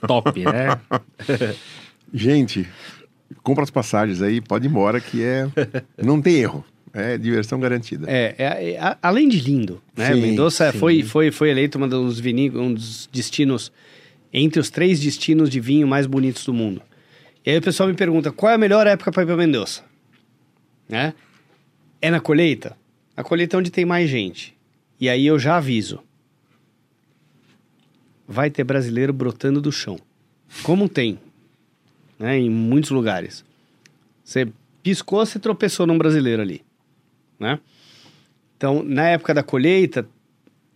[0.06, 0.80] Top, né?
[2.12, 2.66] Gente,
[3.42, 5.46] compra as passagens aí, pode ir embora que é.
[6.02, 6.64] Não tem erro.
[6.92, 8.08] É diversão garantida.
[8.08, 10.14] É, é, é, a- além de lindo, né?
[10.14, 10.78] Sim, Mendoza sim.
[10.78, 12.20] foi, foi, foi eleito um dos,
[12.54, 13.72] um dos destinos,
[14.32, 16.80] entre os três destinos de vinho mais bonitos do mundo.
[17.44, 19.82] E aí o pessoal me pergunta, qual é a melhor época para ir para Mendoza?
[20.88, 21.14] Né?
[22.00, 22.76] É na colheita?
[23.16, 24.54] A colheita é onde tem mais gente.
[25.00, 26.00] E aí eu já aviso.
[28.26, 29.98] Vai ter brasileiro brotando do chão.
[30.62, 31.18] Como tem,
[32.18, 32.38] né?
[32.38, 33.44] Em muitos lugares.
[34.22, 34.48] Você
[34.82, 36.62] piscou, você tropeçou num brasileiro ali
[37.38, 37.58] né?
[38.56, 40.08] Então, na época da colheita,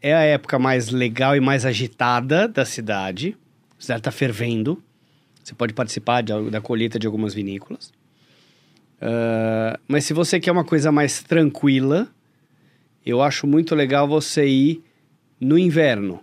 [0.02, 3.36] é a época mais legal e mais agitada da cidade.
[3.78, 4.82] A cidade está fervendo.
[5.42, 7.92] Você pode participar de- da colheita de algumas vinícolas.
[9.00, 12.08] Ah, mas se você quer uma coisa mais tranquila,
[13.06, 14.82] eu acho muito legal você ir
[15.40, 16.20] no inverno.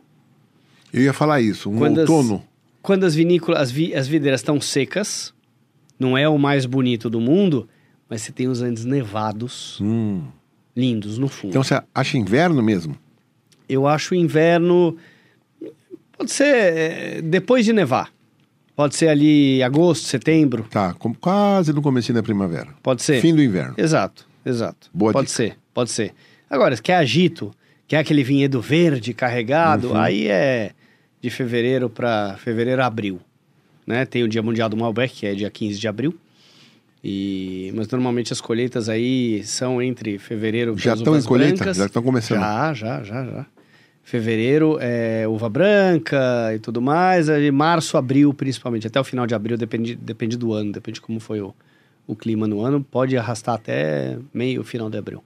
[0.95, 2.43] Eu ia falar isso, um Quando as- outono.
[2.81, 5.34] Quando as vinícolas, as, vi- as videiras estão secas,
[5.99, 7.67] não é o mais bonito do mundo,
[8.09, 10.22] mas você tem os Andes nevados Hum.
[10.76, 11.49] lindos no fundo.
[11.49, 12.95] Então você acha inverno mesmo?
[13.67, 14.95] Eu acho inverno.
[16.17, 18.09] Pode ser é, depois de nevar.
[18.76, 20.65] Pode ser ali agosto, setembro.
[20.69, 22.69] Tá, quase no começo da primavera.
[22.84, 23.22] Pode ser.
[23.22, 23.73] Fim do inverno.
[23.77, 24.89] Exato, exato.
[24.93, 25.35] Boa pode dica.
[25.38, 26.13] ser, pode ser.
[26.49, 27.51] Agora, se quer agito,
[27.88, 29.97] quer aquele vinhedo verde carregado, Uhum.
[29.97, 30.72] aí é
[31.22, 33.20] de fevereiro para fevereiro a abril.
[33.86, 34.06] Né?
[34.06, 36.16] Tem o Dia Mundial do Malbec, que é dia 15 de abril.
[37.04, 37.72] E...
[37.76, 41.58] Mas normalmente as colheitas aí são entre fevereiro Já estão em colheita?
[41.58, 41.78] brancas.
[41.78, 42.40] Já estão começando?
[42.40, 43.46] Já, já, já, já.
[44.04, 47.30] Fevereiro é uva branca e tudo mais.
[47.30, 48.88] Aí março, abril, principalmente.
[48.88, 51.54] Até o final de abril, depende, depende do ano, depende de como foi o,
[52.08, 52.84] o clima no ano.
[52.84, 55.24] Pode arrastar até meio final de abril.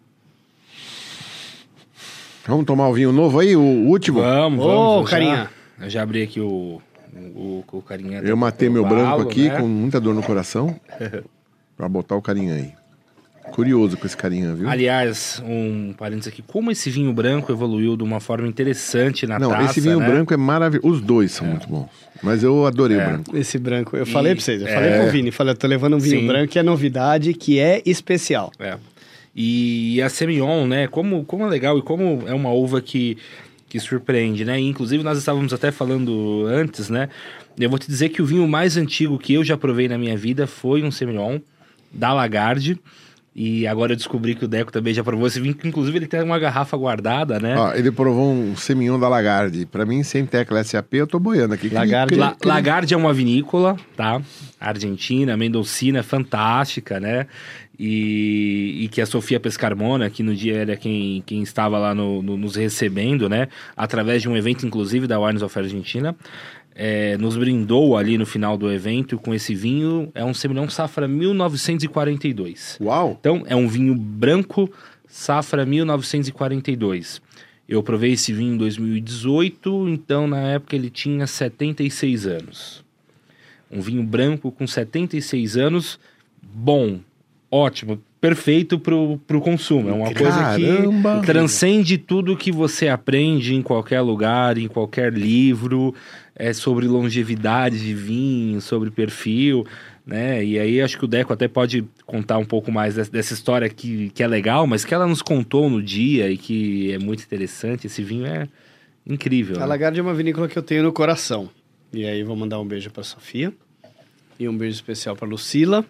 [2.48, 4.22] Vamos tomar o vinho novo aí, o último?
[4.22, 5.02] Vamos, Ô, vamos.
[5.02, 5.36] eu carinha.
[5.36, 5.50] Já,
[5.82, 6.82] eu já abri aqui o,
[7.36, 8.20] o, o carinha.
[8.20, 9.58] Eu matei meu branco aqui né?
[9.60, 10.80] com muita dor no coração
[11.78, 12.74] pra botar o carinha aí.
[13.52, 14.70] Curioso com esse carinha, viu?
[14.70, 19.50] Aliás, um parênteses aqui, como esse vinho branco evoluiu de uma forma interessante na Não,
[19.50, 20.08] taça, esse vinho né?
[20.08, 20.88] branco é maravilhoso.
[20.88, 21.88] Os dois são muito bons.
[22.22, 23.06] Mas eu adorei o É.
[23.08, 23.36] branco.
[23.36, 24.74] Esse branco, eu E- falei pra vocês, eu é.
[24.74, 26.28] falei pro Vini, falei, eu tô levando um vinho Sim.
[26.28, 28.52] branco que é novidade, que é especial.
[28.60, 28.78] É.
[29.36, 30.88] E a Semillon, né?
[30.88, 33.18] Como, como é legal e como é uma uva que,
[33.70, 34.60] que surpreende, né?
[34.60, 37.08] Inclusive, nós estávamos até falando antes, né?
[37.58, 40.18] Eu vou te dizer que o vinho mais antigo que eu já provei na minha
[40.18, 41.40] vida foi um Semillon
[41.92, 42.78] da Lagarde.
[43.36, 46.08] E agora eu descobri que o Deco também já provou esse vinho, que inclusive ele
[46.08, 47.56] tem uma garrafa guardada, né?
[47.58, 49.66] Ó, ele provou um semignon da Lagarde.
[49.66, 51.70] Pra mim, sem tecla SAP, eu tô boiando aqui.
[51.70, 54.20] Lagarde- La- Lagarde é uma vinícola, tá?
[54.60, 57.28] Argentina, Mendocina, fantástica, né?
[57.80, 62.22] E, e que a Sofia Pescarmona, que no dia era quem, quem estava lá no-
[62.22, 63.48] no- nos recebendo, né?
[63.78, 66.14] Através de um evento, inclusive, da Wines of Argentina,
[66.76, 70.12] é, nos brindou ali no final do evento com esse vinho.
[70.14, 72.78] É um Semillon Safra 1942.
[72.82, 73.16] Uau!
[73.20, 74.70] Então, é um vinho branco,
[75.08, 77.22] safra 1942.
[77.68, 82.84] Eu provei esse vinho em 2018, então na época ele tinha 76 anos.
[83.72, 86.00] Um vinho branco com 76 anos,
[86.42, 87.00] bom,
[87.52, 89.90] ótimo, perfeito pro, pro consumo.
[89.90, 91.02] É uma Caramba!
[91.12, 95.94] coisa que transcende tudo que você aprende em qualquer lugar, em qualquer livro,
[96.36, 99.66] é sobre longevidade de vinho, sobre perfil,
[100.06, 100.44] né?
[100.44, 103.70] E aí acho que o Deco até pode contar um pouco mais des- dessa história
[103.70, 107.24] que, que é legal, mas que ela nos contou no dia e que é muito
[107.24, 107.88] interessante.
[107.88, 108.48] Esse vinho é
[109.06, 109.58] incrível.
[109.58, 109.66] A né?
[109.66, 111.50] Lagarde é uma vinícola que eu tenho no coração.
[111.94, 113.52] E aí vou mandar um beijo pra Sofia.
[114.40, 115.86] E um beijo especial pra Lucila,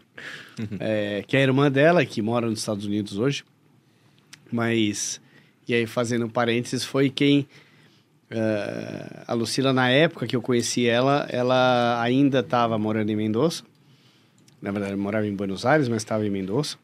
[0.79, 3.43] é, que é a irmã dela, que mora nos Estados Unidos hoje.
[4.51, 5.21] Mas,
[5.67, 7.47] e aí fazendo parênteses, foi quem...
[8.31, 13.63] eh, a Lucila, na época que eu conheci ela, ela ainda estava morando em Mendoza.
[14.59, 16.75] Na verdade, morava em Buenos Aires, mas estava em Mendoza.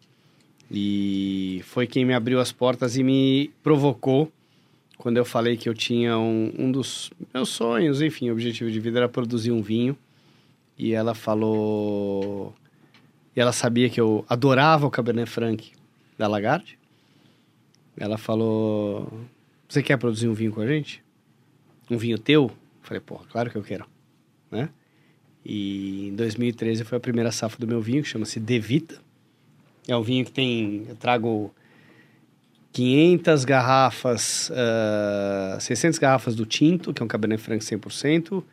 [0.71, 4.31] E foi quem me abriu as portas e me provocou
[4.97, 8.99] quando eu falei que eu tinha um, um dos meus sonhos, enfim, objetivo de vida
[8.99, 9.97] era produzir um vinho.
[10.77, 12.53] E ela falou.
[13.35, 15.71] E ela sabia que eu adorava o Cabernet Franc
[16.17, 16.77] da Lagarde.
[17.97, 19.11] Ela falou:
[19.67, 21.03] Você quer produzir um vinho com a gente?
[21.89, 22.43] Um vinho teu?
[22.43, 23.85] Eu falei: Porra, claro que eu quero.
[24.51, 24.69] Né?
[25.45, 28.99] E em 2013 foi a primeira safra do meu vinho, que chama-se Devita.
[29.87, 30.85] É um vinho que tem.
[30.89, 31.53] Eu trago
[32.73, 38.43] 500 garrafas, ah, 600 garrafas do tinto, que é um Cabernet Franc 100%,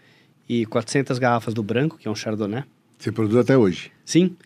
[0.52, 2.64] e 400 garrafas do branco, que é um Chardonnay.
[2.98, 3.90] Você produz até hoje.
[4.04, 4.36] Sim.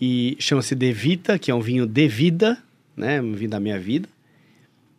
[0.00, 2.56] E chama-se Devita, que é um vinho de vida,
[2.96, 3.20] né?
[3.20, 4.08] Um vinho da minha vida.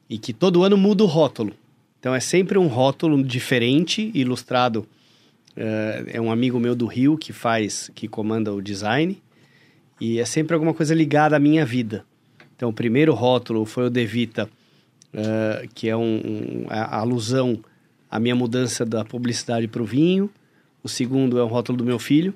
[0.10, 1.54] E que todo ano muda o rótulo.
[1.98, 4.86] Então é sempre um rótulo diferente, ilustrado
[5.56, 9.18] É, é um amigo meu do Rio que faz, que comanda o design.
[10.00, 12.06] E é sempre alguma coisa ligada à minha vida.
[12.56, 14.50] Então, o primeiro rótulo foi o Devita,
[15.14, 17.60] uh, que é um, um, a alusão
[18.12, 20.30] à minha mudança da publicidade para o vinho.
[20.84, 22.34] O segundo é o rótulo do meu filho.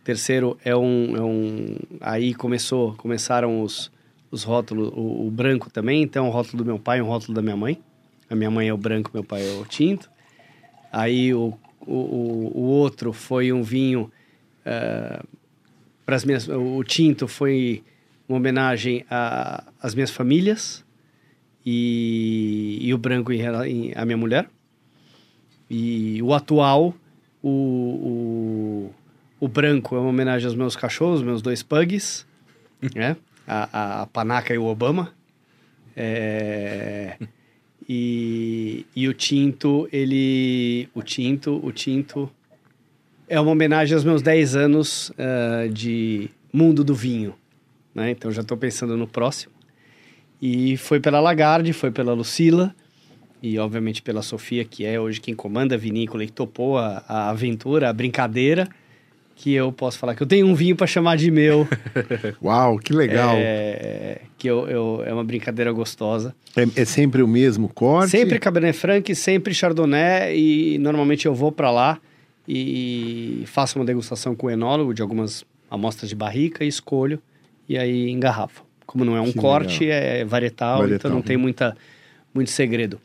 [0.00, 3.90] O terceiro é um, é um aí começou, começaram os,
[4.30, 6.02] os rótulos, o, o branco também.
[6.02, 7.82] Então, o rótulo do meu pai e o rótulo da minha mãe.
[8.28, 10.10] A minha mãe é o branco, meu pai é o tinto.
[10.92, 11.54] Aí o,
[11.86, 14.10] o, o outro foi um vinho
[14.60, 15.26] uh,
[16.04, 16.48] para as minhas.
[16.48, 17.82] O tinto foi
[18.28, 19.04] uma homenagem
[19.80, 20.84] às minhas famílias
[21.64, 24.48] e, e o branco em, em, a minha mulher.
[25.70, 26.94] E o atual,
[27.42, 28.90] o,
[29.40, 32.26] o, o, branco é uma homenagem aos meus cachorros, meus dois pugs,
[32.94, 33.16] né?
[33.46, 35.12] A, a, Panaca e o Obama.
[35.96, 37.16] É,
[37.88, 40.88] e, e o tinto, ele...
[40.94, 42.30] O tinto, o tinto
[43.28, 47.34] é uma homenagem aos meus 10 anos uh, de mundo do vinho.
[47.94, 48.10] Né?
[48.10, 49.52] Então já estou pensando no próximo.
[50.40, 52.74] E foi pela Lagarde, foi pela Lucila
[53.42, 57.30] e obviamente pela Sofia, que é hoje quem comanda a vinícola e topou a, a
[57.30, 58.68] aventura, a brincadeira,
[59.38, 61.66] que eu posso falar que eu tenho um vinho para chamar de meu.
[62.42, 63.36] Uau, que legal!
[63.36, 66.34] É, que eu, eu, é uma brincadeira gostosa.
[66.56, 68.10] É, é, sempre o mesmo corte?
[68.10, 72.00] Sempre Cabernet Franc, sempre Chardonnay e normalmente eu vou para lá
[72.48, 77.20] e faço uma degustação com o enólogo de algumas amostras de barrica e escolho
[77.68, 78.62] e aí engarrafa.
[78.86, 79.98] Como não é um que corte, legal.
[79.98, 81.76] é varietal, varietal, então não tem muita,
[82.34, 82.98] muito segredo.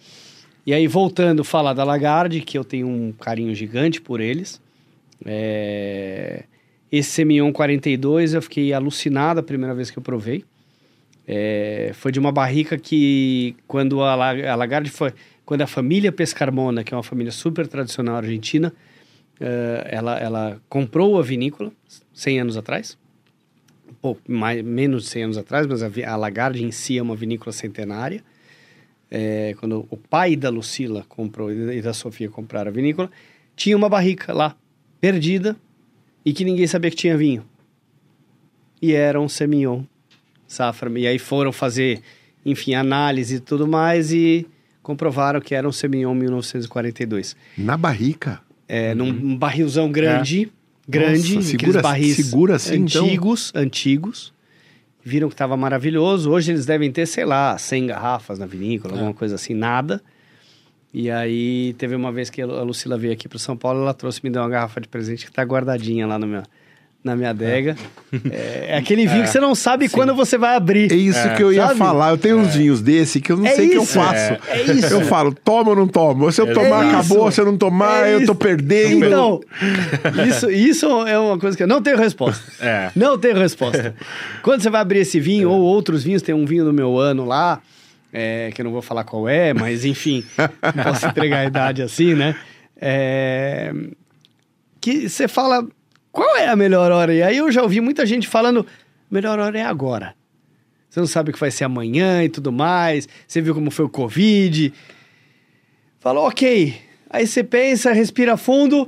[0.65, 4.61] E aí, voltando falar da Lagarde, que eu tenho um carinho gigante por eles.
[5.26, 6.44] É...
[6.90, 10.45] Esse Semillon 42 eu fiquei alucinado a primeira vez que eu provei.
[11.27, 11.91] É...
[11.95, 15.14] Foi de uma barrica que, quando a, a Lagarde foi...
[15.45, 18.73] Quando a família Pescarmona, que é uma família super tradicional argentina,
[19.41, 21.73] uh, ela, ela comprou a vinícola
[22.14, 22.98] 100 anos atrás.
[24.02, 27.18] Pô, mais, menos de 100 anos atrás, mas a, a Lagarde em si é uma
[27.18, 28.23] vinícola centenária.
[29.15, 33.11] É, quando o pai da Lucila comprou e da Sofia compraram a vinícola,
[33.56, 34.56] tinha uma barrica lá,
[34.99, 35.56] perdida,
[36.26, 37.45] e que ninguém sabia que tinha vinho.
[38.81, 39.84] E era um Semillon
[40.48, 40.91] safra.
[40.99, 42.02] E aí foram fazer,
[42.44, 44.48] enfim, análise e tudo mais e
[44.81, 47.35] comprovaram que era um Semillon 1942.
[47.57, 48.41] Na barrica?
[48.68, 48.95] É, uhum.
[48.95, 50.49] num barrilzão grande, é.
[50.90, 53.61] grande, Nossa, segura, barris segura assim, antigos, então?
[53.61, 54.34] antigos.
[55.04, 56.32] Viram que estava maravilhoso.
[56.32, 58.98] Hoje eles devem ter, sei lá, 100 garrafas na vinícola, é.
[58.98, 60.02] alguma coisa assim, nada.
[60.94, 64.22] E aí teve uma vez que a Lucila veio aqui para São Paulo, ela trouxe
[64.24, 66.44] me deu uma garrafa de presente que está guardadinha lá no meu
[67.04, 67.76] na minha adega.
[68.32, 69.96] É, é aquele vinho é, que você não sabe sim.
[69.96, 70.92] quando você vai abrir.
[70.92, 71.36] É isso é.
[71.36, 71.80] que eu ia sabe?
[71.80, 72.12] falar.
[72.12, 72.58] Eu tenho uns é.
[72.60, 74.38] vinhos desse que eu não é sei o que eu faço.
[74.48, 74.94] É, isso.
[74.94, 76.32] Eu falo, toma ou não toma?
[76.32, 77.32] Se eu tomar, acabou.
[77.32, 79.06] Se eu não tomar, eu tô perdendo.
[79.06, 79.42] Então,
[80.28, 82.44] isso, isso é uma coisa que eu não tenho resposta.
[82.96, 83.96] Não tenho resposta.
[84.42, 87.26] Quando você vai abrir esse vinho, ou outros vinhos, tem um vinho do meu ano
[87.26, 87.60] lá,
[88.54, 90.24] que eu não vou falar qual é, mas enfim,
[90.76, 92.36] não posso entregar a idade assim, né?
[94.80, 95.66] que você fala
[96.14, 97.11] qual é a melhor hora?
[97.11, 98.64] E aí eu já ouvi muita gente falando,
[99.10, 100.14] melhor hora é agora.
[100.88, 103.10] Você não sabe o que vai ser amanhã e tudo mais.
[103.27, 104.72] Você viu como foi o Covid.
[105.99, 106.80] Falou, ok.
[107.10, 108.88] Aí você pensa, respira fundo.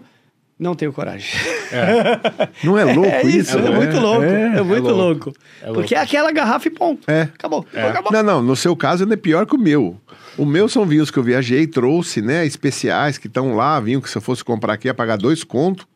[0.57, 1.27] Não tenho coragem.
[1.71, 2.63] É.
[2.63, 3.57] Não é louco é isso?
[3.57, 4.23] É, é muito louco.
[4.23, 5.25] É, é muito louco.
[5.25, 5.33] louco.
[5.63, 7.09] É Porque é aquela garrafa e ponto.
[7.09, 7.23] É.
[7.23, 7.65] Acabou.
[7.73, 7.87] É.
[7.87, 8.11] Acabou.
[8.11, 8.43] Não, não.
[8.43, 9.99] No seu caso, ainda é pior que o meu.
[10.37, 12.45] O meu são vinhos que eu viajei, trouxe, né?
[12.45, 13.79] Especiais que estão lá.
[13.79, 15.87] Vinho que se eu fosse comprar aqui ia pagar dois contos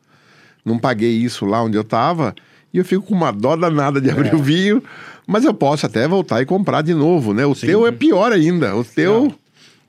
[0.64, 2.34] não paguei isso lá onde eu estava,
[2.72, 4.34] e eu fico com uma dó danada de abrir é.
[4.34, 4.82] o vinho,
[5.26, 7.44] mas eu posso até voltar e comprar de novo, né?
[7.46, 7.66] O Sim.
[7.66, 9.24] teu é pior ainda, o teu...
[9.24, 9.34] Não.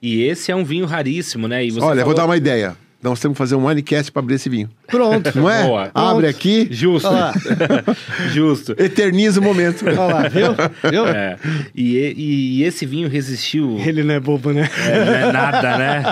[0.01, 1.57] E esse é um vinho raríssimo, né?
[1.63, 2.05] Olha, falou...
[2.05, 2.75] vou dar uma ideia.
[3.03, 4.69] Nós temos que fazer um winecast para abrir esse vinho.
[4.87, 5.31] Pronto.
[5.35, 5.63] Não é?
[5.63, 5.91] Boa.
[5.93, 6.67] Abre aqui.
[6.69, 7.09] Justo.
[8.31, 8.75] Justo.
[8.77, 9.83] Eterniza o momento.
[9.87, 10.49] Olha lá, viu?
[10.89, 11.07] viu?
[11.07, 11.35] É.
[11.73, 13.79] E, e, esse vinho resistiu.
[13.79, 14.69] Ele não é bobo, né?
[14.85, 16.03] É, não é nada, né?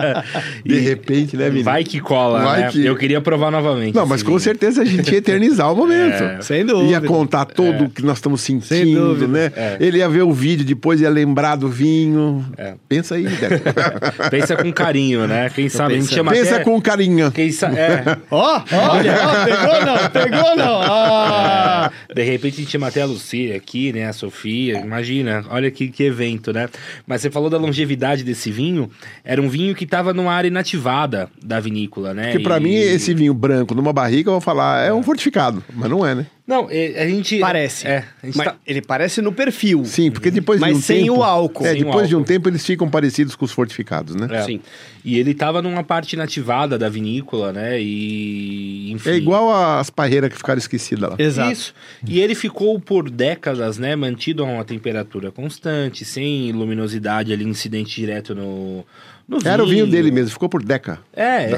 [0.64, 1.64] De repente, né, menino?
[1.64, 2.70] Vai que cola, Vai né?
[2.70, 2.84] Que...
[2.84, 3.94] Eu queria provar novamente.
[3.94, 6.22] Não, mas com certeza a gente ia eternizar o momento.
[6.22, 6.40] É.
[6.40, 6.92] Sem dúvida.
[6.92, 7.86] Ia contar todo é.
[7.86, 9.52] o que nós estamos sentindo, né?
[9.54, 9.76] É.
[9.80, 12.44] Ele ia ver o vídeo, depois ia lembrar do vinho.
[12.56, 12.74] É.
[12.88, 13.62] Pensa aí, Deco.
[14.30, 15.50] Pensa com carinho, né?
[15.50, 16.64] Quem sabe a gente chama Pensa até...
[16.64, 17.30] com carinho.
[17.32, 17.76] Quem sabe...
[17.76, 18.02] É.
[18.30, 20.82] Ó, olha, ó, pegou não, pegou não.
[20.82, 21.90] Ah.
[22.08, 24.06] É, de repente a gente chama até a Lucia aqui, né?
[24.06, 26.68] A Sofia, imagina, olha que, que evento, né?
[27.06, 28.90] Mas você falou da longevidade desse vinho,
[29.24, 32.32] era um vinho que estava numa área inativada da vinícola, né?
[32.32, 32.62] Porque para e...
[32.62, 36.14] mim, esse vinho branco numa barrica, eu vou falar, é um fortificado, mas não é,
[36.14, 36.26] né?
[36.44, 37.38] Não, a gente.
[37.38, 37.86] Parece.
[37.86, 39.84] É, a gente Mas tá- ele parece no perfil.
[39.84, 41.18] Sim, porque depois Mas de um sem tempo...
[41.18, 41.64] o álcool.
[41.64, 42.28] É, Sem o depois de um álcool.
[42.28, 44.26] tempo eles ficam parecidos com os fortificados, né?
[44.30, 44.42] É.
[44.42, 44.60] Sim.
[45.04, 47.80] E ele tava numa parte nativada da vinícola, né?
[47.80, 48.90] E.
[48.90, 49.10] Enfim.
[49.10, 51.16] É igual as parreiras que ficaram esquecidas lá.
[51.18, 51.52] Exato.
[51.52, 51.74] Isso.
[52.06, 57.94] E ele ficou por décadas, né, mantido a uma temperatura constante, sem luminosidade ali, incidente
[58.00, 58.84] direto no,
[59.32, 59.52] no vinho.
[59.52, 60.98] Era o vinho dele mesmo, ficou por Deca.
[61.14, 61.50] É.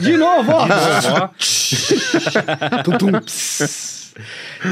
[0.00, 0.66] De novo, ó.
[1.22, 1.28] Ó.
[2.82, 3.08] Tutum.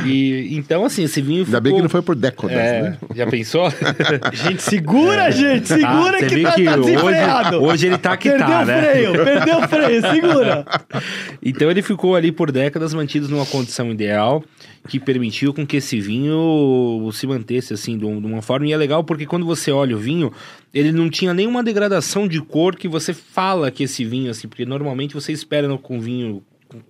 [0.06, 1.60] e então assim, esse vinho Ainda ficou...
[1.60, 2.96] bem que não foi por décadas, É, né?
[3.14, 3.70] já pensou?
[4.32, 5.68] Gente, segura, gente.
[5.68, 8.82] Segura Ah, que tá, que tá hoje- hoje ele tá que perdeu tá, o né?
[8.82, 10.00] freio, perdeu o freio.
[10.00, 10.64] Segura.
[11.46, 14.42] Então ele ficou ali por décadas mantido numa condição ideal
[14.88, 18.76] que permitiu com que esse vinho se mantesse assim de um- uma forma e é
[18.76, 20.32] legal porque quando você olha o vinho
[20.74, 24.66] ele não tinha nenhuma degradação de cor que você fala que esse vinho assim porque
[24.66, 26.42] normalmente você espera no, com vinho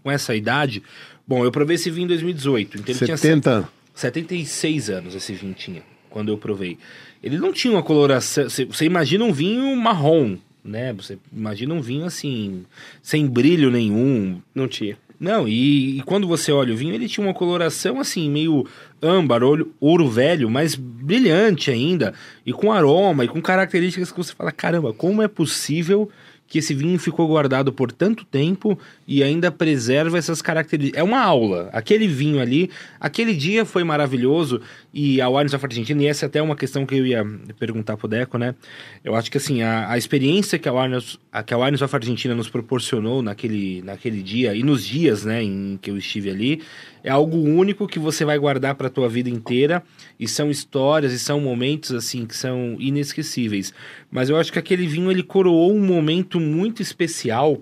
[0.02, 0.82] com, essa idade
[1.26, 3.68] bom eu provei esse vinho em 2018 então ele tinha 70 anos.
[3.94, 6.76] 76 anos esse vinho tinha, quando eu provei.
[7.22, 8.48] Ele não tinha uma coloração.
[8.50, 10.92] Você, você imagina um vinho marrom, né?
[10.94, 12.64] Você imagina um vinho assim,
[13.00, 14.40] sem brilho nenhum.
[14.54, 14.98] Não tinha.
[15.18, 18.66] Não, e, e quando você olha o vinho, ele tinha uma coloração assim, meio
[19.00, 22.12] âmbar, olho, ouro velho, mas brilhante ainda,
[22.44, 26.10] e com aroma e com características que você fala: caramba, como é possível
[26.46, 31.00] que esse vinho ficou guardado por tanto tempo e ainda preserva essas características?
[31.00, 31.68] É uma aula.
[31.72, 34.60] Aquele vinho ali, aquele dia foi maravilhoso,
[34.92, 37.26] e a Wines of Argentina, e essa até é uma questão que eu ia
[37.58, 38.54] perguntar pro Deco, né?
[39.02, 41.94] Eu acho que assim, a, a experiência que a, Wines, a, que a Wines of
[41.94, 46.62] Argentina nos proporcionou naquele, naquele dia, e nos dias, né, em que eu estive ali,
[47.04, 49.82] é algo único que você vai guardar para a tua vida inteira
[50.18, 53.74] e são histórias e são momentos assim que são inesquecíveis.
[54.10, 57.60] Mas eu acho que aquele vinho ele coroou um momento muito especial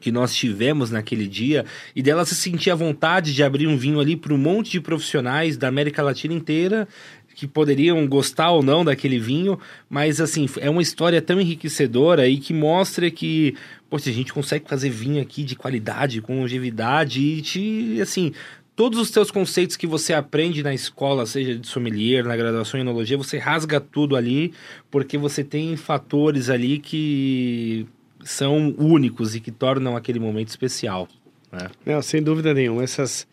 [0.00, 1.64] que nós tivemos naquele dia
[1.94, 4.80] e dela se sentir à vontade de abrir um vinho ali para um monte de
[4.80, 6.88] profissionais da América Latina inteira
[7.34, 12.38] que poderiam gostar ou não daquele vinho, mas assim, é uma história tão enriquecedora e
[12.38, 13.54] que mostra que,
[13.88, 18.32] poxa, a gente consegue fazer vinho aqui de qualidade, com longevidade e te, assim,
[18.74, 22.82] todos os teus conceitos que você aprende na escola, seja de sommelier, na graduação em
[22.82, 24.52] enologia, você rasga tudo ali,
[24.90, 27.86] porque você tem fatores ali que
[28.24, 31.08] são únicos e que tornam aquele momento especial.
[31.50, 31.68] Né?
[31.84, 32.82] Não, sem dúvida nenhuma.
[32.82, 33.26] Essas,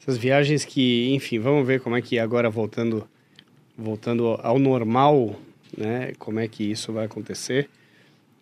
[0.00, 3.06] essas viagens que, enfim, vamos ver como é que agora voltando,
[3.80, 5.34] voltando ao normal,
[5.76, 6.12] né?
[6.18, 7.68] Como é que isso vai acontecer.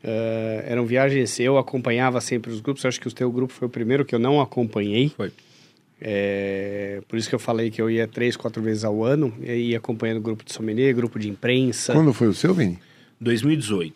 [0.03, 3.67] Eh, eram viagens, eu acompanhava sempre os grupos, eu acho que o teu grupo foi
[3.67, 5.11] o primeiro que eu não acompanhei.
[5.11, 5.33] Foi.
[6.01, 9.71] É, por isso que eu falei que eu ia três, quatro vezes ao ano, e
[9.71, 11.93] ia acompanhando grupo de sommelier, grupo de imprensa.
[11.93, 12.79] Quando foi o seu, Vini?
[13.21, 13.95] 2018.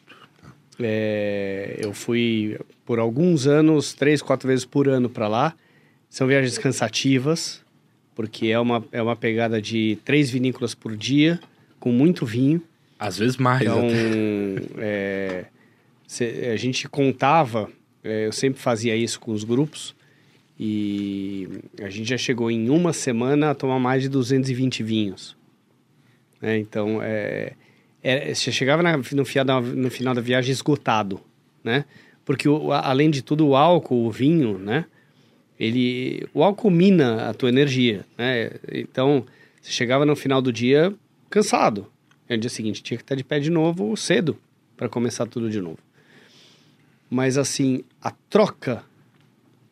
[0.81, 5.55] É, eu fui por alguns anos, três, quatro vezes por ano para lá.
[6.11, 7.62] São viagens cansativas,
[8.15, 11.41] porque é uma, é uma pegada de três vinícolas por dia,
[11.81, 12.63] com muito vinho.
[12.99, 13.63] Às vezes mais.
[13.63, 14.63] Então, até.
[14.79, 15.45] é,
[16.07, 17.69] cê- a gente contava,
[18.05, 19.95] é, eu sempre fazia isso com os grupos,
[20.59, 21.49] e
[21.83, 25.37] a gente já chegou em uma semana a tomar mais de 220 vinhos.
[26.41, 26.59] né?
[26.59, 27.53] Então, é,
[28.03, 31.21] é, você chegava na- no, final da, no final da viagem esgotado,
[31.65, 31.85] né?
[32.25, 34.85] Porque, o- além de tudo, o álcool, o vinho, né?
[35.59, 38.51] Ele, o álcool mina a tua energia, né?
[38.73, 39.25] Então,
[39.61, 40.93] você chegava no final do dia
[41.31, 41.87] cansado.
[42.29, 44.37] E no dia seguinte tinha que estar de pé de novo cedo
[44.77, 45.79] para começar tudo de novo.
[47.09, 48.85] Mas assim, a troca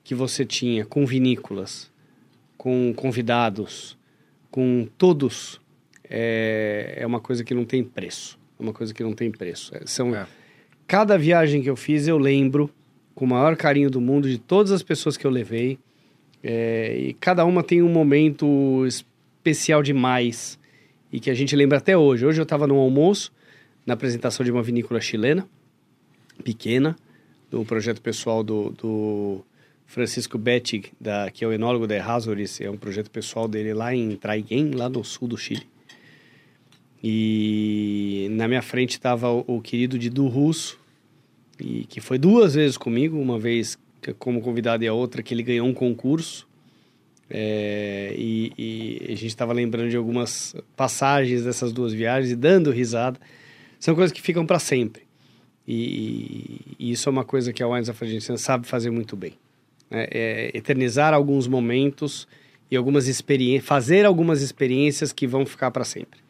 [0.05, 1.90] que você tinha com vinícolas,
[2.57, 3.97] com convidados,
[4.51, 5.61] com todos,
[6.05, 8.39] é, é uma coisa que não tem preço.
[8.59, 9.74] É uma coisa que não tem preço.
[9.74, 10.27] É, são, É.
[10.86, 12.69] Cada viagem que eu fiz, eu lembro
[13.21, 15.79] com o maior carinho do mundo de todas as pessoas que eu levei.
[16.43, 20.59] É, e cada uma tem um momento especial demais
[21.13, 22.25] e que a gente lembra até hoje.
[22.25, 23.31] Hoje eu estava no almoço,
[23.85, 25.47] na apresentação de uma vinícola chilena,
[26.43, 26.97] pequena,
[27.51, 29.45] do projeto pessoal do, do
[29.85, 33.95] Francisco Bettig, da, que é o enólogo da Errázuriz, é um projeto pessoal dele lá
[33.95, 35.67] em Traiguén, lá no sul do Chile.
[37.05, 40.80] E na minha frente estava o, o querido Didu Russo,
[41.61, 43.78] e que foi duas vezes comigo, uma vez
[44.19, 46.49] como convidado e a outra que ele ganhou um concurso.
[47.28, 52.70] É, e, e a gente estava lembrando de algumas passagens dessas duas viagens e dando
[52.70, 53.20] risada.
[53.78, 55.03] São coisas que ficam para sempre.
[55.66, 59.35] E, e isso é uma coisa que a Wines of Argentina sabe fazer muito bem.
[59.89, 60.09] né?
[60.11, 62.27] É eternizar alguns momentos
[62.70, 66.20] e algumas experiências, fazer algumas experiências que vão ficar para sempre.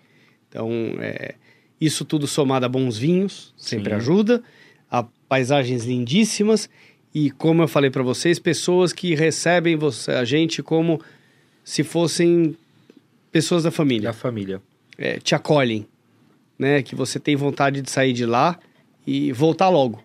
[0.49, 0.71] Então,
[1.01, 1.37] é,
[1.81, 3.97] isso tudo somado a bons vinhos, sempre Sim.
[3.97, 4.43] ajuda,
[4.91, 6.69] a paisagens lindíssimas
[7.15, 11.01] e, como eu falei para vocês, pessoas que recebem você, a gente como
[11.63, 12.57] se fossem
[13.31, 14.09] pessoas da família.
[14.09, 14.61] Da família.
[14.99, 15.87] É, te acolhem,
[16.59, 16.83] né?
[16.83, 18.59] Que você tem vontade de sair de lá
[19.07, 20.03] e voltar logo.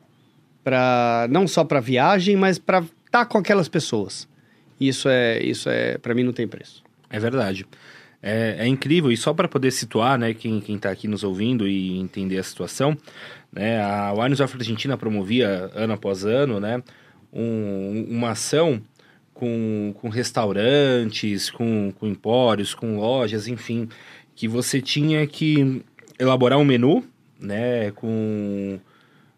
[0.64, 4.28] Pra, não só para viagem, mas para estar tá com aquelas pessoas.
[4.80, 6.84] Isso é, isso é para mim não tem preço.
[7.10, 7.66] É verdade.
[8.22, 11.68] É, é incrível, e só para poder situar, né, quem, quem tá aqui nos ouvindo
[11.68, 12.98] e entender a situação,
[13.56, 16.84] né, a Wines of Argentina promovia, ano após ano, né,
[17.32, 18.82] um, uma ação
[19.34, 23.88] com, com restaurantes, com, com empórios, com lojas, enfim,
[24.36, 25.82] que você tinha que
[26.20, 27.04] elaborar um menu,
[27.40, 28.80] né, com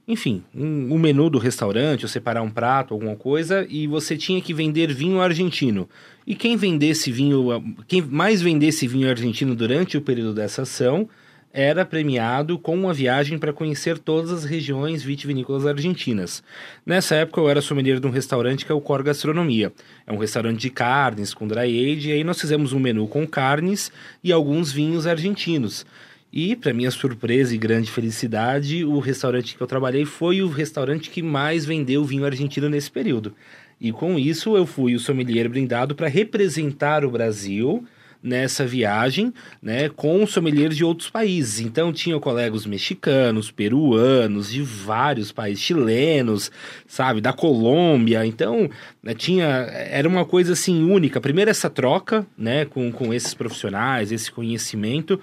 [0.07, 4.41] enfim, um, um, menu do restaurante, ou separar um prato, alguma coisa, e você tinha
[4.41, 5.89] que vender vinho argentino.
[6.26, 11.10] E quem vendesse vinho, quem mais vendesse vinho argentino durante o período dessa ação,
[11.59, 16.43] era premiado com uma viagem para conhecer todas as regiões vitivinícolas argentinas.
[16.85, 19.73] Nessa época eu era sommelier de um restaurante que é o Cor Gastronomia.
[20.05, 21.61] É um restaurante de carnes com dry
[21.93, 23.91] age, e aí nós fizemos um menu com carnes
[24.23, 25.84] e alguns vinhos argentinos.
[26.31, 31.09] E, para minha surpresa e grande felicidade, o restaurante que eu trabalhei foi o restaurante
[31.09, 33.34] que mais vendeu vinho argentino nesse período.
[33.81, 37.84] E com isso eu fui o sommelier brindado para representar o Brasil
[38.22, 41.60] nessa viagem, né, com sommeliers de outros países.
[41.60, 46.52] Então tinha colegas mexicanos, peruanos, de vários países, chilenos,
[46.88, 48.26] sabe, da Colômbia.
[48.26, 48.69] Então
[49.02, 51.22] né, tinha, era uma coisa assim única.
[51.22, 55.19] Primeiro essa troca, né, com, com esses profissionais, esse conhecimento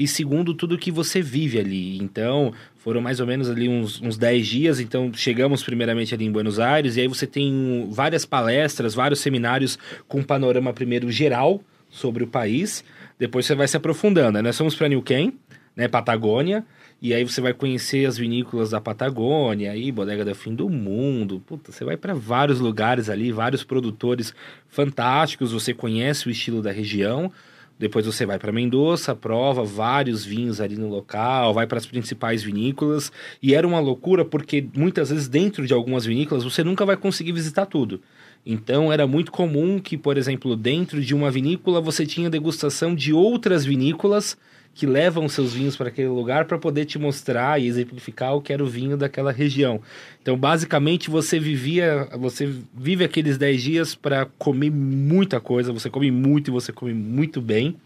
[0.00, 1.98] e segundo, tudo que você vive ali.
[1.98, 4.80] Então, foram mais ou menos ali uns, uns 10 dias.
[4.80, 9.78] Então, chegamos primeiramente ali em Buenos Aires, e aí você tem várias palestras, vários seminários
[10.08, 12.84] com panorama primeiro geral sobre o país.
[13.18, 14.32] Depois você vai se aprofundando.
[14.32, 14.42] Né?
[14.42, 15.34] Nós fomos para Neuquén,
[15.76, 16.64] né, Patagônia,
[17.02, 21.40] e aí você vai conhecer as vinícolas da Patagônia, aí Bodega do Fim do Mundo.
[21.46, 24.34] Puta, você vai para vários lugares ali, vários produtores
[24.68, 27.32] fantásticos, você conhece o estilo da região.
[27.78, 32.42] Depois você vai para Mendoza, prova vários vinhos ali no local, vai para as principais
[32.42, 33.10] vinícolas.
[33.42, 37.32] E era uma loucura porque muitas vezes dentro de algumas vinícolas você nunca vai conseguir
[37.32, 38.02] visitar tudo.
[38.44, 43.12] Então era muito comum que, por exemplo, dentro de uma vinícola você tinha degustação de
[43.12, 44.36] outras vinícolas
[44.74, 48.52] que levam seus vinhos para aquele lugar para poder te mostrar e exemplificar o que
[48.52, 49.80] era o vinho daquela região.
[50.22, 56.10] Então, basicamente, você vivia, você vive aqueles 10 dias para comer muita coisa, você come
[56.10, 57.76] muito e você come muito bem.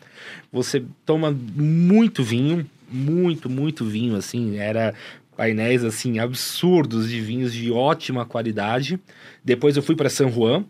[0.53, 4.95] Você toma muito vinho, muito, muito vinho, assim, era
[5.36, 8.98] painéis assim absurdos de vinhos de ótima qualidade.
[9.44, 10.65] Depois eu fui para San Juan,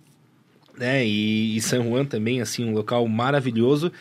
[0.78, 1.06] né?
[1.06, 3.92] E, e San Juan também, assim, um local maravilhoso.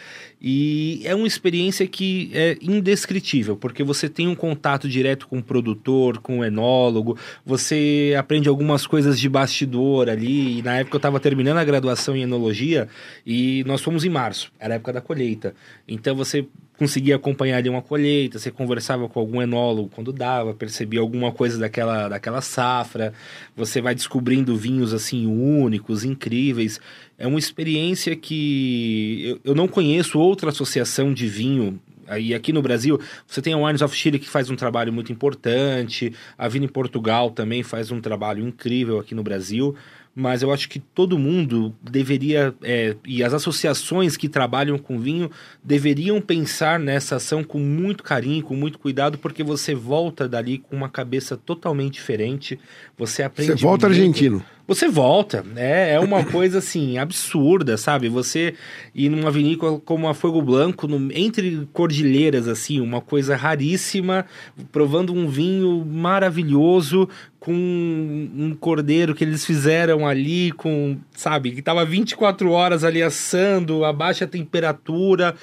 [0.41, 5.44] E é uma experiência que é indescritível, porque você tem um contato direto com o
[5.44, 10.60] produtor, com o enólogo, você aprende algumas coisas de bastidor ali.
[10.60, 12.90] E na época eu estava terminando a graduação em enologia
[13.26, 15.56] e nós fomos em março, era a época da colheita.
[15.88, 16.45] Então você
[16.84, 21.58] conseguia acompanhar ali uma colheita, você conversava com algum enólogo quando dava, percebia alguma coisa
[21.58, 23.14] daquela, daquela safra,
[23.56, 26.82] você vai descobrindo vinhos assim únicos, incríveis.
[27.18, 31.80] É uma experiência que eu, eu não conheço outra associação de vinho.
[32.20, 35.10] E aqui no Brasil, você tem a Wines of Chile que faz um trabalho muito
[35.10, 39.74] importante, a Vina em Portugal também faz um trabalho incrível aqui no Brasil
[40.15, 45.31] mas eu acho que todo mundo deveria, é, e as associações que trabalham com vinho,
[45.64, 50.76] deveriam pensar nessa ação com muito carinho, com muito cuidado, porque você volta dali com
[50.76, 52.60] uma cabeça totalmente diferente,
[52.98, 53.52] você aprende...
[53.52, 53.99] Você volta muito.
[53.99, 54.44] argentino.
[54.65, 55.91] Você volta, né?
[55.94, 58.07] É uma coisa assim absurda, sabe?
[58.07, 58.53] Você
[58.95, 64.26] ir numa vinícola como a Fogo Blanco, no, entre cordilheiras, assim, uma coisa raríssima,
[64.72, 67.10] provando um vinho maravilhoso
[67.40, 73.84] com um cordeiro que eles fizeram ali, com, sabe, que tava 24 horas ali assando,
[73.84, 75.36] a baixa temperatura.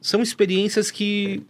[0.00, 1.42] São experiências que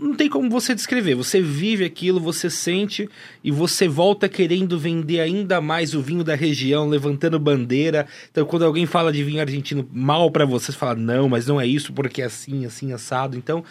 [0.00, 1.14] não tem como você descrever.
[1.14, 3.08] Você vive aquilo, você sente
[3.42, 8.06] e você volta querendo vender ainda mais o vinho da região, levantando bandeira.
[8.30, 11.60] Então, quando alguém fala de vinho argentino mal para você, você fala, não, mas não
[11.60, 13.36] é isso porque é assim, assim, assado.
[13.36, 13.64] Então,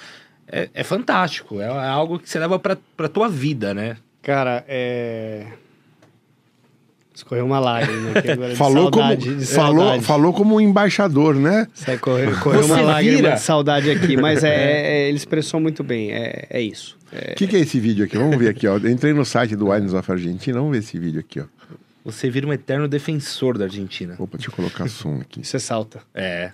[0.48, 1.60] é, é fantástico.
[1.60, 3.98] É, é, algo que você leva pra, pra tua vida, né?
[4.22, 5.48] Cara, é.
[7.16, 11.66] Escorreu uma lágrima aqui agora falou saudade, como, falou, falou como um embaixador, né?
[11.74, 13.32] Você correu, correu uma lágrima vira.
[13.36, 16.98] de saudade aqui, mas é, é, ele expressou muito bem, é, é isso.
[17.14, 17.34] O é...
[17.36, 18.18] que, que, é esse vídeo aqui?
[18.18, 18.78] Vamos ver aqui, ó.
[18.78, 21.46] Entrei no site do Wines of Argentina, vamos ver esse vídeo aqui, ó.
[22.04, 24.16] Você vira um eterno defensor da Argentina.
[24.20, 25.44] Opa, deixa eu colocar som aqui.
[25.44, 26.02] Você salta.
[26.14, 26.52] É.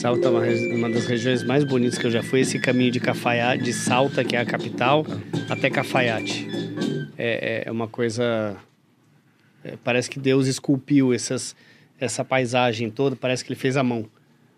[0.00, 2.40] Salta é uma, uma, das regiões mais bonitas que eu já fui.
[2.40, 5.04] Esse caminho de Cafaiate, de Salta, que é a capital,
[5.46, 6.48] até Cafaiate.
[7.18, 8.56] É, é, é uma coisa
[9.62, 11.54] É, parece que Deus esculpiu essas,
[11.98, 14.06] essa paisagem toda, parece que ele fez a mão.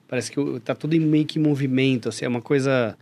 [0.07, 2.97] Parece que tá tudo em meio que movimento, assim, é uma coisa...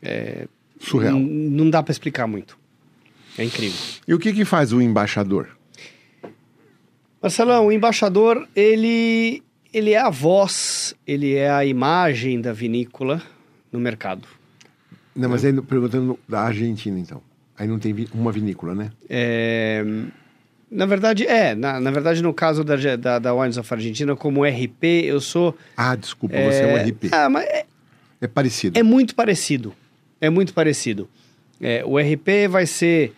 [0.00, 0.46] é,
[0.78, 1.18] Surreal.
[1.18, 2.56] Não dá para explicar muito.
[3.36, 3.76] É incrível.
[4.06, 5.48] E o que, que faz o embaixador?
[7.20, 13.22] Marcelão, o embaixador, ele, ele é a voz, ele é a imagem da vinícola
[13.72, 14.26] no mercado.
[15.14, 17.22] Não, mas aí perguntando da Argentina, então.
[17.58, 18.90] Aí não tem uma vinícola, né?
[19.08, 19.82] É,
[20.70, 21.54] na verdade, é.
[21.54, 25.56] Na, na verdade, no caso da, da, da Wines of Argentina, como RP, eu sou...
[25.76, 27.08] Ah, desculpa, você é um RP.
[27.12, 27.64] Ah, mas é,
[28.20, 28.78] É parecido.
[28.78, 29.72] é muito parecido.
[30.20, 31.08] É muito parecido.
[31.60, 33.14] É, o RP vai ser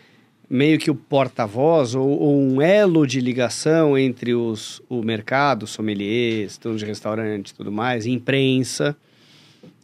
[0.48, 6.56] meio que o porta-voz ou, ou um elo de ligação entre os, o mercado, sommeliers,
[6.56, 8.96] donos de restaurante e tudo mais, imprensa,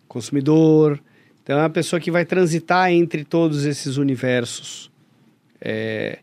[0.09, 1.01] consumidor.
[1.43, 4.91] Então é a pessoa que vai transitar entre todos esses universos
[5.61, 6.20] é,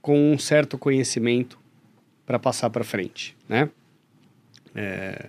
[0.00, 1.58] com um certo conhecimento
[2.24, 3.68] para passar para frente, né?
[4.74, 5.28] É,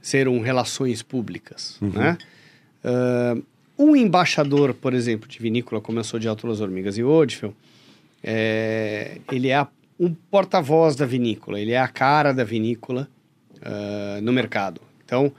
[0.00, 2.16] ser um relações públicas, né?
[2.84, 3.36] Ah,
[3.78, 7.54] um embaixador, por exemplo, de vinícola, como eu sou de Alto Las Hormigas e Odfel,
[8.22, 13.08] é, ele é a- um porta-voz da vinícola, ele é a cara da vinícola
[13.62, 14.80] ah, no mercado.
[15.04, 15.32] Então,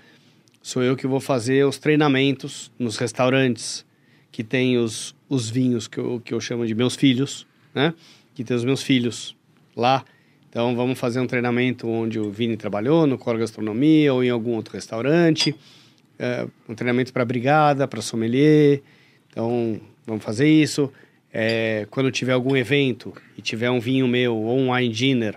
[0.61, 3.85] sou eu que vou fazer os treinamentos nos restaurantes
[4.31, 7.93] que tem os, os vinhos que eu, que eu chamo de meus filhos, né?
[8.35, 9.35] Que tem os meus filhos
[9.75, 10.03] lá.
[10.49, 14.51] Então, vamos fazer um treinamento onde o Vini trabalhou, no Cor Gastronomia ou em algum
[14.55, 15.55] outro restaurante.
[16.19, 18.81] É, um treinamento para brigada, para sommelier.
[19.29, 20.91] Então, vamos fazer isso.
[21.31, 25.35] É, quando tiver algum evento e tiver um vinho meu, ou um wine dinner,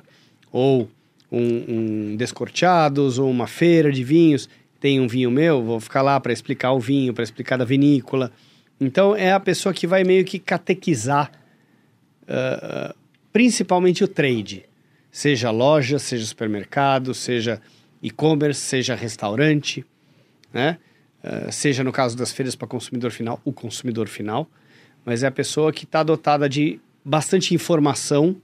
[0.51, 0.89] ou
[1.31, 4.48] um, um descorteados, ou uma feira de vinhos,
[4.81, 8.32] tem um vinho meu, vou ficar lá para explicar o vinho, para explicar da vinícola.
[8.81, 11.31] Então, é a pessoa que vai meio que catequizar,
[12.27, 12.94] ah,
[13.31, 14.65] principalmente o trade.
[15.12, 17.61] Seja loja, seja supermercado, seja
[18.02, 19.85] e-commerce, seja restaurante
[20.52, 20.78] né?
[21.22, 24.48] Uh, seja no caso das feiras para consumidor final, o consumidor final,
[25.05, 28.36] mas é a pessoa que está dotada de bastante informação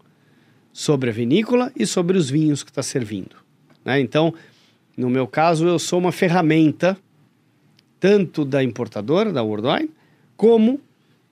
[0.72, 3.36] sobre a vinícola e sobre os vinhos que está servindo.
[3.84, 3.98] Né?
[4.00, 4.34] Então,
[4.96, 6.98] no meu caso, eu sou uma ferramenta
[7.98, 9.90] tanto da importadora, da World Wine,
[10.36, 10.80] como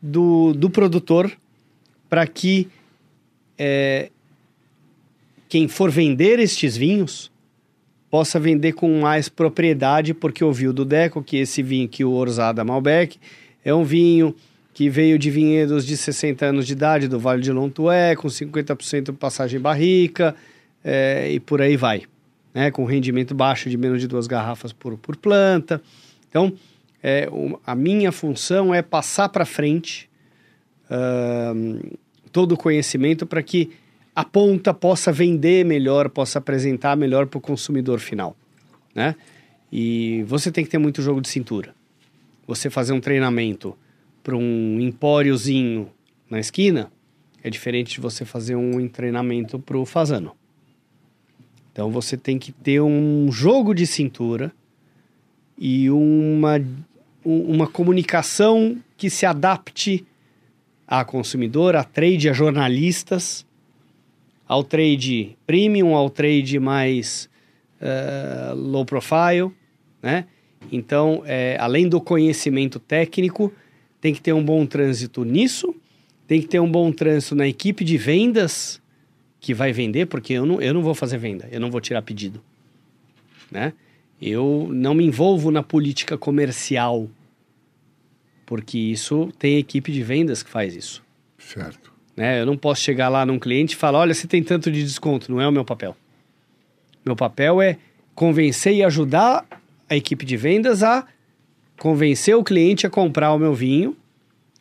[0.00, 1.30] do, do produtor
[2.08, 2.68] para que
[3.58, 4.10] eh,
[5.48, 7.30] quem for vender estes vinhos
[8.14, 12.62] possa vender com mais propriedade, porque ouviu do Deco que esse vinho que o Orzada
[12.62, 13.18] Malbec
[13.64, 14.36] é um vinho
[14.72, 19.16] que veio de vinhedos de 60 anos de idade do Vale de Lontué, com 50%
[19.16, 20.32] passagem barrica
[20.84, 22.02] é, e por aí vai,
[22.54, 22.70] né?
[22.70, 25.82] com rendimento baixo de menos de duas garrafas por, por planta.
[26.30, 26.52] Então,
[27.02, 30.08] é, o- a minha função é passar para frente
[30.88, 31.80] ahn,
[32.30, 33.72] todo o conhecimento para que
[34.14, 38.36] a ponta possa vender melhor, possa apresentar melhor para o consumidor final,
[38.94, 39.16] né?
[39.72, 41.74] E você tem que ter muito jogo de cintura.
[42.46, 43.76] Você fazer um treinamento
[44.22, 45.90] para um empóriozinho
[46.30, 46.92] na esquina
[47.42, 50.32] é diferente de você fazer um treinamento para o fazano.
[51.72, 54.52] Então você tem que ter um jogo de cintura
[55.58, 56.58] e uma,
[57.24, 60.06] um- uma comunicação que se adapte
[60.86, 63.43] a consumidor, a trade, a jornalistas,
[64.46, 67.28] ao trade premium, ao trade mais
[67.80, 69.50] eh, low profile,
[70.02, 70.26] né?
[70.72, 73.52] Então, eh, além do conhecimento técnico,
[74.00, 75.74] tem que ter um bom trânsito nisso,
[76.26, 78.80] tem que ter um bom trânsito na equipe de vendas
[79.40, 82.00] que vai vender, porque eu não, eu não vou fazer venda, eu não vou tirar
[82.02, 82.42] pedido,
[83.50, 83.72] né?
[84.20, 87.10] Eu não me envolvo na política comercial,
[88.46, 91.04] porque isso tem equipe de vendas que faz isso.
[91.38, 91.83] Certo.
[92.16, 92.40] Né?
[92.40, 95.30] Eu não posso chegar lá num cliente e falar, olha, você tem tanto de desconto.
[95.30, 95.96] Não é o meu papel.
[97.04, 97.76] Meu papel é
[98.14, 99.44] convencer e ajudar
[99.88, 101.06] a equipe de vendas a
[101.78, 103.96] convencer o cliente a comprar o meu vinho,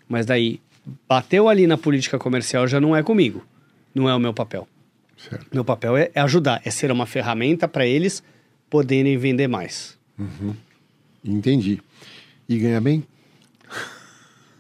[0.10, 0.60] mas daí
[1.08, 3.46] bateu ali na política comercial já não é comigo.
[3.94, 4.68] Não é o meu papel.
[5.18, 5.48] Certo.
[5.54, 8.24] Meu papel é, é ajudar, é ser uma ferramenta para eles
[8.70, 9.98] poderem vender mais.
[11.24, 11.80] Entendi.
[12.50, 13.06] E ganha bem?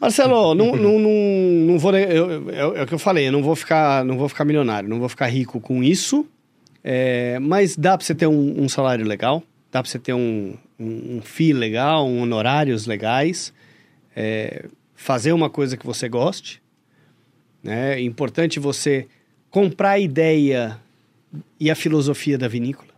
[0.03, 1.09] Marcelo, não, não, não,
[1.67, 1.95] não vou.
[1.95, 4.87] eu- eu- é o que eu falei, eu não vou ficar, não vou ficar milionário,
[4.89, 6.25] não vou ficar rico com isso.
[6.83, 10.53] é, mas dá para você ter um, um salário legal, dá para você ter um,
[10.79, 13.53] um, um fee legal, um honorários legais,
[14.15, 16.61] é, fazer uma coisa que você goste.
[17.63, 17.93] Né?
[17.93, 19.07] É importante você
[19.49, 20.77] comprar a ideia
[21.59, 22.91] e a filosofia da vinícola.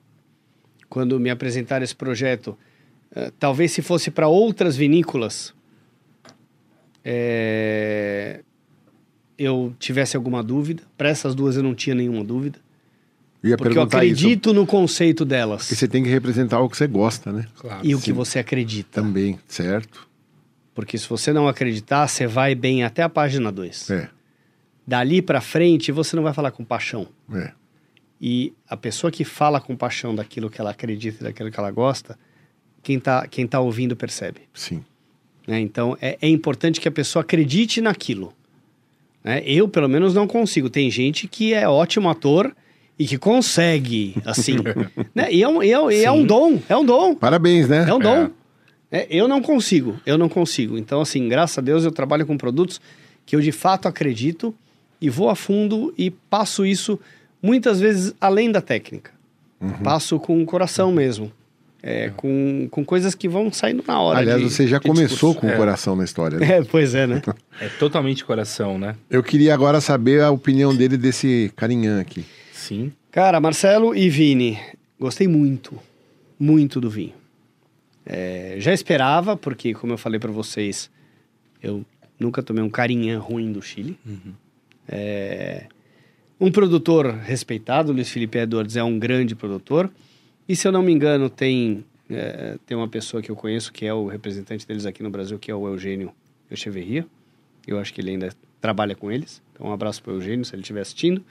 [0.90, 2.58] Quando me apresentaram esse projeto,
[3.16, 5.54] eh, talvez se fosse para outras vinícolas,
[7.06, 8.42] é,
[9.38, 10.82] eu tivesse alguma dúvida.
[10.98, 12.60] Para essas duas eu não tinha nenhuma dúvida.
[13.44, 14.16] Ia Porque eu perguntar isso.
[14.26, 15.62] acredito no conceito delas.
[15.64, 17.46] Porque você tem que representar o que você gosta, né?
[17.56, 17.86] Claro.
[17.86, 18.14] E o que Sim.
[18.14, 19.02] você acredita.
[19.04, 20.08] Também, certo?
[20.74, 23.92] Porque se você não acreditar, você vai bem até a página 2.
[23.92, 24.10] É,
[24.86, 27.08] Dali pra frente, você não vai falar com paixão.
[27.32, 27.52] é.
[28.20, 31.70] E a pessoa que fala com paixão daquilo que ela acredita e daquilo que ela
[31.70, 32.18] gosta,
[32.82, 34.40] quem tá, quem tá ouvindo percebe.
[34.54, 34.84] Sim.
[35.48, 35.60] Né?
[35.60, 38.34] Então, é, é importante que a pessoa acredite naquilo.
[39.24, 39.42] né?
[39.46, 40.70] Eu, pelo menos, não consigo.
[40.70, 42.56] Tem gente que é ótimo ator
[42.98, 44.56] e que consegue, assim.
[45.14, 45.32] né?
[45.32, 47.16] E, é um, e é, e é um dom, é um dom.
[47.16, 47.86] Parabéns, né?
[47.88, 48.30] É um dom.
[48.92, 50.78] É, eu não consigo, eu não consigo.
[50.78, 52.80] Então, assim, graças a Deus eu trabalho com produtos
[53.26, 54.56] que eu de fato acredito
[55.02, 57.00] e vou a fundo e passo isso
[57.42, 59.12] muitas vezes além da técnica.
[59.60, 59.84] Uhum.
[59.84, 61.32] Passo com o coração mesmo.
[61.88, 64.18] É, com, com coisas que vão saindo na hora.
[64.18, 65.40] Aliás, de- você já começou discurso.
[65.40, 65.56] com o É.
[65.56, 66.40] coração na história.
[66.40, 66.58] né?
[66.58, 67.22] É, pois é, né?
[67.62, 68.96] É totalmente coração, né?
[69.08, 72.26] Eu queria agora saber a opinião dele desse carinhã aqui.
[72.52, 72.92] Sim.
[73.12, 74.58] Cara, Marcelo e Vini,
[75.00, 75.78] gostei muito,
[76.40, 77.14] muito do vinho.
[78.04, 80.90] É, já esperava, porque, como eu falei para vocês,
[81.62, 81.86] eu
[82.20, 83.96] nunca tomei um carinha ruim do Chile.
[84.88, 85.66] É,
[86.40, 89.90] um produtor respeitado, Luiz Felipe Edwards é um grande produtor.
[90.48, 93.86] E se eu não me engano, tem, é, tem uma pessoa que eu conheço que
[93.86, 96.12] é o representante deles aqui no Brasil, que é o Eugênio
[96.50, 97.06] Echeverria.
[97.68, 98.30] Eu acho que ele ainda
[98.62, 99.42] trabalha com eles.
[99.54, 101.24] Então, um abraço para o Eugênio, se ele estiver assistindo.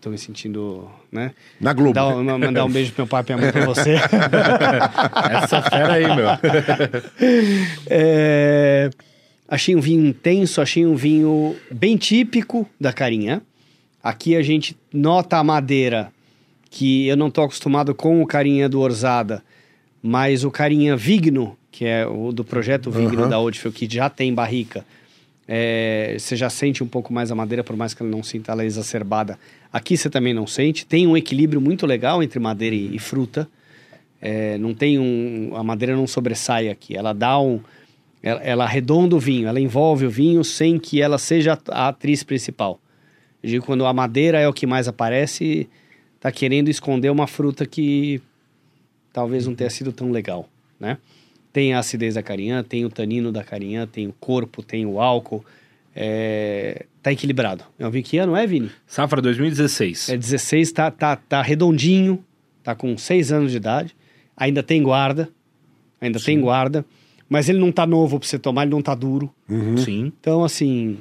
[0.00, 1.32] Tô me, sentindo, né?
[1.60, 1.98] Na Globo.
[2.00, 3.96] Um- mandar um beijo pro meu pai e minha mãe pra você.
[5.42, 6.28] Essa fera aí, meu.
[7.90, 8.90] É,
[9.48, 13.42] achei um vinho intenso, achei um vinho bem típico da carinha.
[14.02, 16.12] Aqui a gente nota a madeira,
[16.70, 19.42] que eu não tô acostumado com o carinha do Orzada,
[20.02, 23.28] mas o carinha Vigno, que é o do projeto Vigno Aham.
[23.28, 24.84] da Oldfield, que já tem barrica,
[25.48, 28.52] é, você já sente um pouco mais a madeira, por mais que ela não sinta
[28.52, 29.38] ela exacerbada.
[29.72, 30.84] Aqui você também não sente.
[30.84, 33.48] Tem um equilíbrio muito legal entre madeira e, e fruta.
[34.20, 35.52] É, não tem um.
[35.54, 36.96] A madeira não sobressai aqui.
[36.96, 37.60] Ela dá um.
[38.22, 41.88] Ela, ela arredonda o vinho, ela envolve o vinho sem que ela seja a, a
[41.88, 42.80] atriz principal.
[43.40, 45.68] Eu digo quando a madeira é o que mais aparece,
[46.20, 48.20] tá querendo esconder uma fruta que
[49.12, 50.48] talvez não tenha sido tão legal,
[50.78, 50.98] né?
[51.52, 55.00] Tem a acidez da carinhã, tem o tanino da carinhã, tem o corpo, tem o
[55.00, 55.44] álcool.
[55.94, 57.64] É, tá equilibrado.
[57.78, 58.70] É um vinho que ano, é, Vini?
[58.86, 60.10] Safra 2016.
[60.10, 62.22] É 16, tá, tá, tá redondinho,
[62.62, 63.96] tá com 6 anos de idade.
[64.36, 65.30] Ainda tem guarda,
[65.98, 66.84] ainda tem guarda.
[67.28, 69.32] Mas ele não tá novo pra você tomar, ele não tá duro.
[69.48, 69.78] Uhum.
[69.78, 70.12] Sim.
[70.20, 70.98] Então, assim,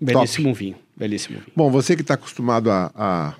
[0.00, 0.76] belíssimo vinho.
[0.96, 1.52] Belíssimo vinho.
[1.54, 3.34] Bom, você que está acostumado a, a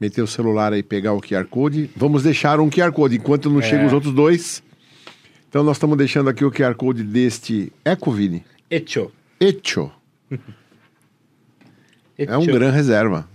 [0.00, 3.48] meter o celular aí e pegar o QR Code, vamos deixar um QR Code enquanto
[3.50, 4.62] não chegam os outros dois.
[5.48, 8.44] Então nós estamos deixando aqui o QR Code deste Ecovini.
[8.70, 9.10] Echo.
[9.40, 9.90] Echo.
[12.16, 12.52] É um Echo.
[12.52, 13.28] gran reserva.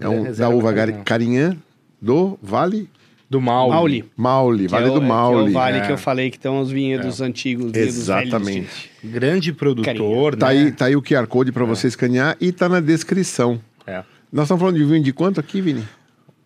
[0.00, 1.02] É um reserva da uva Carinhã.
[1.04, 1.56] Carinhã
[2.00, 2.88] do Vale
[3.30, 3.70] Do Mauli.
[3.72, 4.04] Mauli.
[4.16, 5.42] Maule, Que Vale é o- do é, Maule.
[5.44, 5.80] Que é o vale É.
[5.86, 7.70] que eu falei que estão os vinhedos antigos.
[7.72, 8.90] vinhedos Exatamente.
[9.02, 10.52] velhos Grande produtor, Tá, né?
[10.52, 13.60] aí, tá aí o QR Code para você escanear e tá na descrição.
[13.86, 14.02] É.
[14.32, 15.86] Nós estamos falando de vinho de quanto aqui, Vini?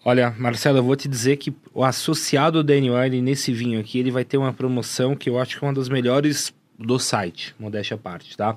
[0.05, 4.11] Olha, Marcelo, eu vou te dizer que o associado Danny Wine nesse vinho aqui, ele
[4.11, 7.95] vai ter uma promoção que eu acho que é uma das melhores do site, modéstia
[7.95, 8.57] à parte, tá?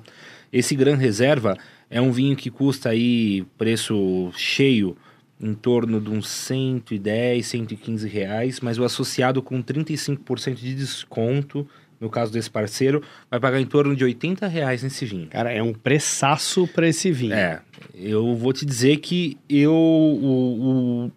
[0.52, 1.56] Esse Gran Reserva
[1.88, 4.96] é um vinho que custa aí preço cheio
[5.40, 11.64] em torno de uns 110, 115 reais, mas o associado com 35% de desconto,
[12.00, 13.00] no caso desse parceiro,
[13.30, 15.28] vai pagar em torno de 80 reais nesse vinho.
[15.28, 17.34] Cara, é um preçaço pra esse vinho.
[17.34, 17.62] É,
[17.94, 21.12] eu vou te dizer que eu, o- o-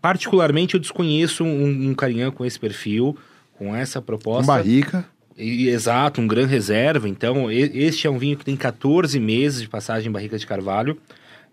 [0.00, 3.16] particularmente, eu desconheço um, um carinhã com esse perfil,
[3.58, 4.52] com essa Com proposta.
[4.52, 5.04] barrica.
[5.36, 7.08] E- exato, um gran reserva.
[7.08, 10.46] Então, e- este é um vinho que tem 14 meses de passagem em barrica de
[10.46, 10.96] carvalho,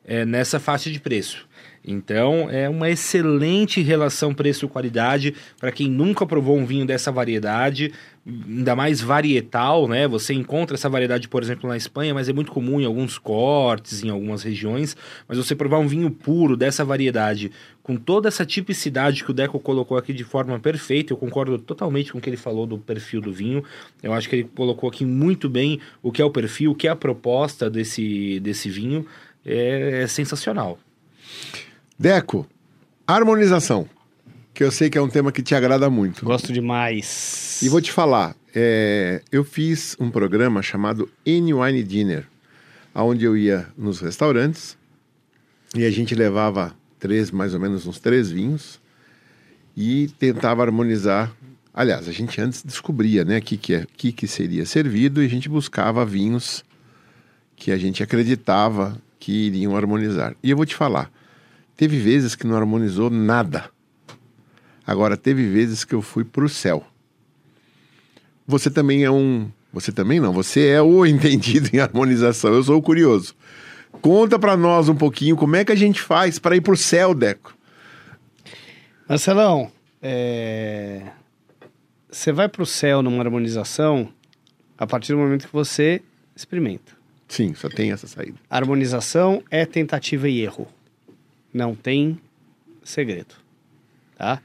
[0.06, 1.46] é, nessa faixa de preço.
[1.86, 7.92] Então, é uma excelente relação preço-qualidade para quem nunca provou um vinho dessa variedade,
[8.26, 10.08] ainda mais varietal, né?
[10.08, 14.02] Você encontra essa variedade, por exemplo, na Espanha, mas é muito comum em alguns cortes,
[14.02, 14.96] em algumas regiões.
[15.28, 17.52] Mas você provar um vinho puro dessa variedade,
[17.82, 22.14] com toda essa tipicidade que o Deco colocou aqui de forma perfeita, eu concordo totalmente
[22.14, 23.62] com o que ele falou do perfil do vinho.
[24.02, 26.88] Eu acho que ele colocou aqui muito bem o que é o perfil, o que
[26.88, 29.06] é a proposta desse, desse vinho.
[29.46, 30.80] É, é sensacional.
[31.98, 32.48] Deco,
[33.08, 33.88] harmonização.
[34.54, 36.24] Que eu sei que é um tema que te agrada muito.
[36.26, 37.60] Gosto demais.
[37.64, 42.28] E vou te falar, é, eu fiz um programa chamado Any Wine Dinner,
[42.94, 44.78] onde eu ia nos restaurantes
[45.76, 48.80] e a gente levava três, mais ou menos uns três vinhos
[49.76, 51.36] e tentava harmonizar.
[51.74, 55.26] Aliás, a gente antes descobria, né, o que que, é, que que seria servido e
[55.26, 56.64] a gente buscava vinhos
[57.56, 60.36] que a gente acreditava que iriam harmonizar.
[60.44, 61.12] E eu vou te falar,
[61.76, 63.70] teve vezes que não harmonizou nada.
[64.86, 66.86] Agora, teve vezes que eu fui para o céu.
[68.46, 69.50] Você também é um.
[69.72, 72.54] Você também não, você é o entendido em harmonização.
[72.54, 73.34] Eu sou o curioso.
[74.02, 76.78] Conta para nós um pouquinho como é que a gente faz para ir para o
[76.78, 77.56] céu, Deco.
[79.08, 79.72] Marcelão,
[80.02, 81.04] é...
[82.10, 84.10] você vai para o céu numa harmonização
[84.78, 86.02] a partir do momento que você
[86.36, 86.92] experimenta.
[87.28, 88.38] Sim, só tem essa saída.
[88.50, 90.68] Harmonização é tentativa e erro.
[91.54, 92.20] Não tem
[92.84, 93.36] segredo,
[94.18, 94.42] tá?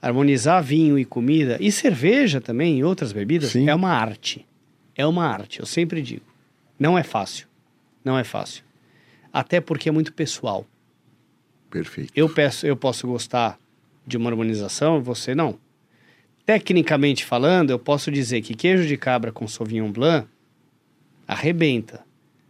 [0.00, 3.68] Harmonizar vinho e comida e cerveja também e outras bebidas Sim.
[3.68, 4.46] é uma arte.
[4.96, 6.24] É uma arte, eu sempre digo.
[6.78, 7.46] Não é fácil.
[8.04, 8.64] Não é fácil.
[9.32, 10.66] Até porque é muito pessoal.
[11.70, 12.12] Perfeito.
[12.16, 13.58] Eu peço, eu posso gostar
[14.06, 15.58] de uma harmonização, você não.
[16.46, 20.26] Tecnicamente falando, eu posso dizer que queijo de cabra com Sauvignon Blanc
[21.26, 22.06] arrebenta.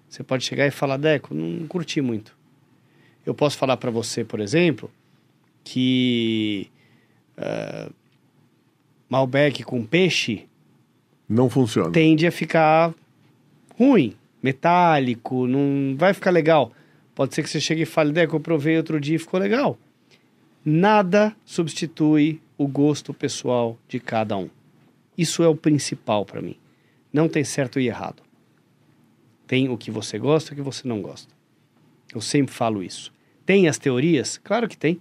[0.08, 2.37] Você pode chegar e falar, Deco, não curti muito.
[3.28, 4.90] Eu posso falar para você, por exemplo,
[5.62, 6.70] que
[7.36, 7.90] ah,
[9.06, 10.48] Malbec com peixe
[11.28, 11.92] Não funciona.
[11.92, 12.94] tende a ficar
[13.78, 16.72] ruim, metálico, não vai ficar legal.
[17.14, 19.78] Pode ser que você chegue e fale, Deco, eu provei outro dia e ficou legal.
[20.64, 24.48] Nada substitui o gosto pessoal de cada um.
[25.18, 26.56] Isso é o principal para mim.
[27.12, 28.22] Não tem certo e errado.
[29.46, 31.30] Tem o que você gosta e o que você não gosta.
[32.14, 33.12] Eu sempre falo isso.
[33.48, 34.38] Tem as teorias?
[34.44, 35.00] Claro que tem.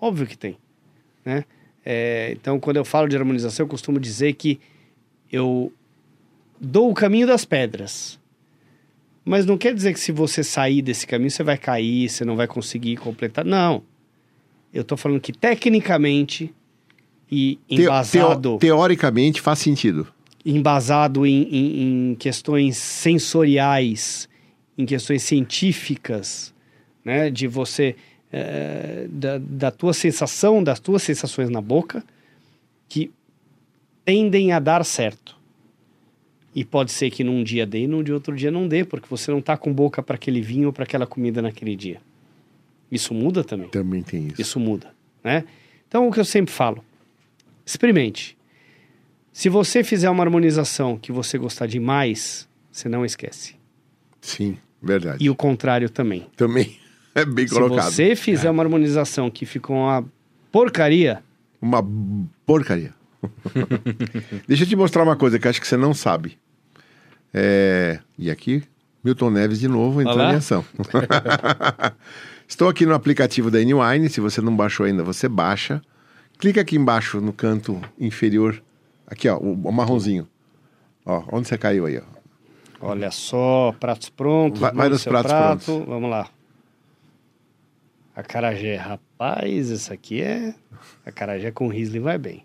[0.00, 0.56] Óbvio que tem.
[1.24, 1.44] Né?
[1.84, 4.58] É, então, quando eu falo de harmonização, eu costumo dizer que
[5.30, 5.72] eu
[6.60, 8.18] dou o caminho das pedras.
[9.24, 12.34] Mas não quer dizer que se você sair desse caminho, você vai cair, você não
[12.34, 13.44] vai conseguir completar.
[13.44, 13.84] Não.
[14.74, 16.52] Eu estou falando que tecnicamente
[17.30, 20.08] e embasado, teo- teoricamente faz sentido.
[20.44, 24.28] embasado em, em- em questões sensoriais,
[24.76, 26.52] em questões científicas,
[27.06, 27.30] né?
[27.30, 27.94] De você,
[28.32, 32.02] eh, da, da tua sensação, das tuas sensações na boca,
[32.88, 33.12] que
[34.04, 35.36] tendem a dar certo.
[36.52, 39.06] E pode ser que num dia dê e num dia outro dia não dê, porque
[39.08, 42.00] você não tá com boca para aquele vinho ou para aquela comida naquele dia.
[42.90, 43.68] Isso muda também.
[43.68, 44.42] Também tem isso.
[44.42, 44.92] Isso muda,
[45.22, 45.44] né?
[45.86, 46.84] Então, o que eu sempre falo,
[47.64, 48.36] experimente.
[49.32, 53.54] Se você fizer uma harmonização que você gostar demais, você não esquece.
[54.20, 55.22] Sim, verdade.
[55.22, 56.26] E o contrário também.
[56.36, 56.78] Também
[57.16, 57.90] é bem Se colocado.
[57.90, 60.04] você fizer uma harmonização que ficou uma
[60.52, 61.22] porcaria,
[61.60, 61.84] Uma
[62.44, 62.94] porcaria.
[64.46, 66.38] Deixa eu te mostrar uma coisa que acho que você não sabe.
[67.34, 68.62] É, E aqui,
[69.02, 70.32] Milton Neves de novo entrando Olá.
[70.32, 70.64] em ação.
[72.48, 74.08] Estou aqui no aplicativo da N-Wine.
[74.08, 75.82] Se você não baixou ainda, você baixa.
[76.38, 78.62] Clica aqui embaixo no canto inferior.
[79.06, 80.28] Aqui, ó, o, marronzinho.
[81.04, 82.02] Ó, onde você caiu aí, ó.
[82.88, 84.60] olha só, pratos prontos.
[84.60, 85.86] Vai- vai nos pratos prato, prontos.
[85.88, 86.28] Vamos lá.
[88.16, 90.54] Acarajé, rapaz, isso aqui é...
[91.04, 92.44] Acarajé com Riesling vai bem.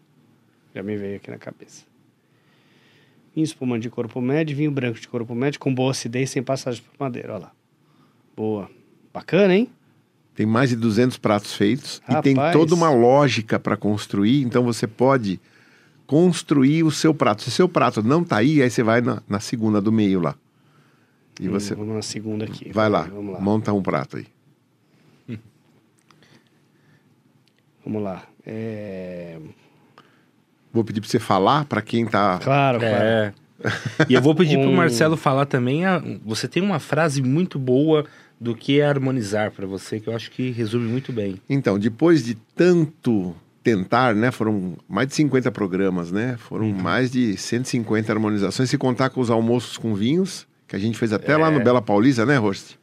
[0.76, 1.86] Já me veio aqui na cabeça.
[3.34, 6.84] Vinho espumante de corpo médio, vinho branco de corpo médio com boa acidez sem passagem
[6.84, 7.52] por madeira, olha lá.
[8.36, 8.70] Boa.
[9.14, 9.70] Bacana, hein?
[10.36, 12.54] Tem mais de 200 pratos feitos e tem Rapaz.
[12.54, 14.42] toda uma lógica para construir.
[14.44, 15.40] Então você pode
[16.06, 17.44] construir o seu prato.
[17.44, 20.20] Se o seu prato não tá aí, aí você vai na, na segunda do meio
[20.20, 20.36] lá.
[21.40, 22.72] E você Hum, Vamos na segunda aqui.
[22.74, 23.40] vai lá, lá.
[23.40, 24.28] monta um prato aí.
[27.86, 28.24] Vamos lá.
[28.46, 29.38] É...
[30.74, 32.40] Vou pedir para você falar para quem tá.
[32.42, 32.96] Claro, claro.
[33.04, 33.34] É.
[34.10, 35.86] E eu vou pedir Um- Marcelo falar também.
[35.86, 38.06] a- você tem uma frase muito boa
[38.40, 41.40] do que é harmonizar para você, que eu acho que resume muito bem.
[41.48, 44.32] Então, depois de tanto tentar, né?
[44.32, 46.36] Foram mais de 50 programas, né?
[46.40, 46.74] Foram Uhum.
[46.82, 51.14] mais de 150 harmonizações, se contar com os almoços com vinhos, que a gente fez
[51.14, 51.52] até lá É.
[51.52, 52.80] no Bela Paulista, né, Rost?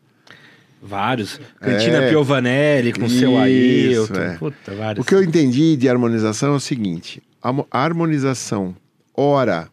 [0.81, 1.41] Vários.
[1.61, 2.09] Cantina É.
[2.11, 4.21] Piovanelli com seu Isso, Ailton.
[4.21, 4.37] é.
[4.39, 5.05] Puta, vários.
[5.05, 8.75] O que eu entendi de harmonização é o seguinte: a harmonização,
[9.15, 9.69] ora,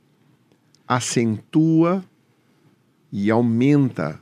[0.88, 2.04] acentua
[3.12, 4.20] e aumenta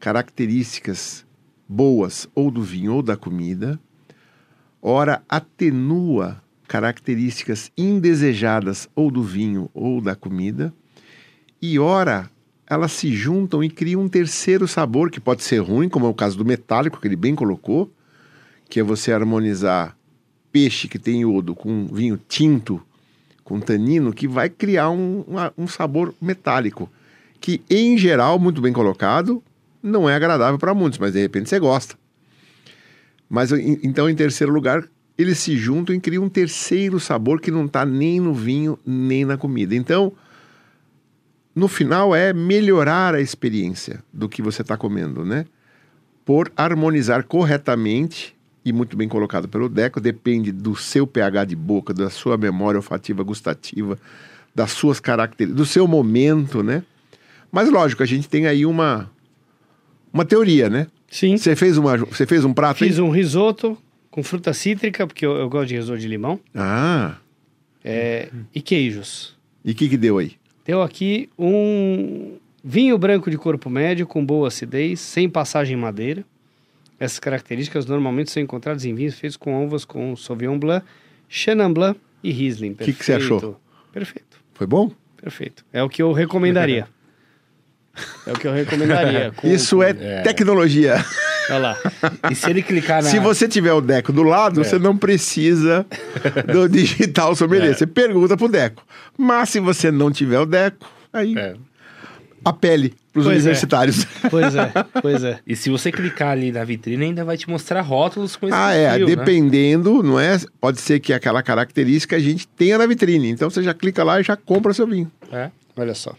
[0.00, 1.24] características
[1.68, 3.78] boas ou do vinho ou da comida,
[4.80, 10.72] ora, atenua características indesejadas ou do vinho ou da comida,
[11.60, 12.30] e ora,
[12.72, 16.14] elas se juntam e criam um terceiro sabor que pode ser ruim, como é o
[16.14, 17.92] caso do metálico, que ele bem colocou,
[18.68, 19.96] que é você harmonizar
[20.50, 22.80] peixe que tem iodo com vinho tinto,
[23.44, 25.24] com tanino, que vai criar um,
[25.56, 26.90] um sabor metálico.
[27.40, 29.42] Que, em geral, muito bem colocado,
[29.82, 31.96] não é agradável para muitos, mas de repente você gosta.
[33.28, 34.84] Mas então, em terceiro lugar,
[35.18, 39.24] eles se juntam e criam um terceiro sabor que não está nem no vinho nem
[39.24, 39.74] na comida.
[39.74, 40.12] Então,
[41.54, 45.44] no final é melhorar a experiência do que você está comendo, né?
[46.24, 48.34] Por harmonizar corretamente
[48.64, 52.78] e muito bem colocado pelo Deco, depende do seu pH de boca, da sua memória
[52.78, 53.98] olfativa gustativa,
[54.54, 56.82] das suas características, do seu momento, né?
[57.50, 59.10] Mas lógico, a gente tem aí uma
[60.12, 60.86] uma teoria, né?
[61.10, 61.36] Sim.
[61.36, 62.78] Você fez uma você fez um prato?
[62.78, 63.04] Fiz aí?
[63.04, 63.76] um risoto
[64.10, 67.16] com fruta cítrica, porque eu, eu gosto de risoto de limão, Ah,
[67.82, 69.36] é, e queijos.
[69.64, 70.32] e o que que deu aí?
[70.64, 76.24] Deu aqui um vinho branco de corpo médio com boa acidez, sem passagem em madeira.
[77.00, 80.86] Essas características normalmente são encontradas em vinhos feitos com uvas com Sauvignon Blanc,
[81.28, 82.74] Chenin Blanc e Riesling.
[82.74, 83.60] Que que você achou?
[83.92, 84.92] Perfeito, Foi bom?
[85.16, 85.64] perfeito.
[85.72, 86.86] É o que eu recomendaria.
[88.26, 89.32] é o que eu recomendaria.
[89.36, 90.22] com- Isso é, é.
[90.22, 90.94] tecnologia.
[91.50, 91.76] Olha lá.
[92.30, 93.08] E se ele clicar na.
[93.10, 94.64] Se você tiver o Deco do lado, É.
[94.64, 95.84] você não precisa
[96.52, 97.70] do digital sommelier.
[97.72, 97.74] É.
[97.74, 98.82] Você pergunta pro Deco.
[99.18, 101.54] Mas se você não tiver o Deco, aí É.
[102.44, 103.40] apele pros Pois é.
[103.40, 104.06] universitários.
[104.30, 105.38] Pois é, pois é.
[105.46, 108.72] E se você clicar ali na vitrine, ainda vai te mostrar rótulos com esse Ah,
[108.72, 108.88] é.
[108.90, 109.16] perfil, né?
[109.16, 110.38] Dependendo, não é?
[110.60, 113.28] Pode ser que aquela característica a gente tenha na vitrine.
[113.30, 115.10] Então você já clica lá e já compra seu vinho.
[115.30, 115.50] É.
[115.76, 116.14] Olha só.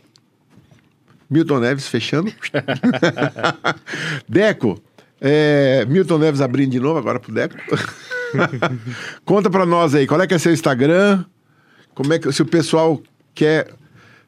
[1.29, 2.31] Milton Neves fechando.
[4.29, 4.79] Deco.
[5.23, 7.55] É, Milton Neves abrindo de novo agora pro Deco.
[9.25, 11.23] Conta pra nós aí, qual é que é seu Instagram?
[11.95, 13.01] Como é que se o pessoal
[13.33, 13.71] quer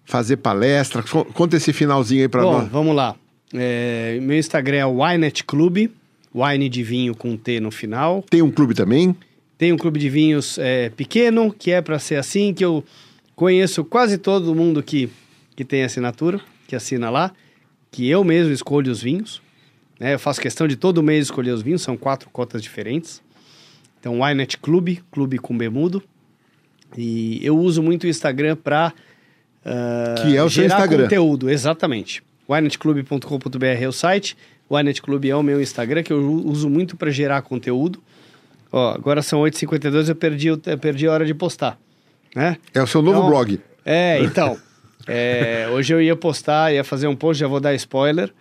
[0.04, 2.70] fazer palestra, co- conta esse finalzinho aí Bom, nós.
[2.70, 3.16] vamos lá.
[3.54, 5.90] É, meu Instagram é Winet Club,
[6.34, 8.24] wine de vinho com T no final.
[8.30, 9.16] Tem um clube também?
[9.58, 12.84] Tem um clube de vinhos é, pequeno, que é para ser assim, que eu
[13.36, 15.10] conheço quase todo mundo que,
[15.56, 17.32] que tem assinatura, que assina lá,
[17.90, 19.42] que eu mesmo escolho os vinhos.
[20.00, 20.14] Né?
[20.14, 23.22] Eu faço questão de todo mês escolher os vinhos, são quatro cotas diferentes.
[24.00, 26.04] Então, Winet Club, clube com bemudo.
[26.98, 28.94] E eu uso muito o Instagram para
[30.22, 31.04] Que é o seu gerar Instagram.
[31.04, 32.24] conteúdo, exatamente.
[32.50, 34.38] winetclub.com.br é o site.
[34.70, 38.02] Winet Club é o meu Instagram, que eu uso muito para gerar conteúdo.
[38.72, 41.80] Ó, agora são 8h52, eu perdi, eu perdi a hora de postar.
[42.36, 42.58] Né?
[42.74, 43.62] É o seu novo Então, blog.
[43.86, 44.58] É, então.
[45.08, 48.32] é, hoje eu ia postar, ia fazer um post, já vou dar spoiler.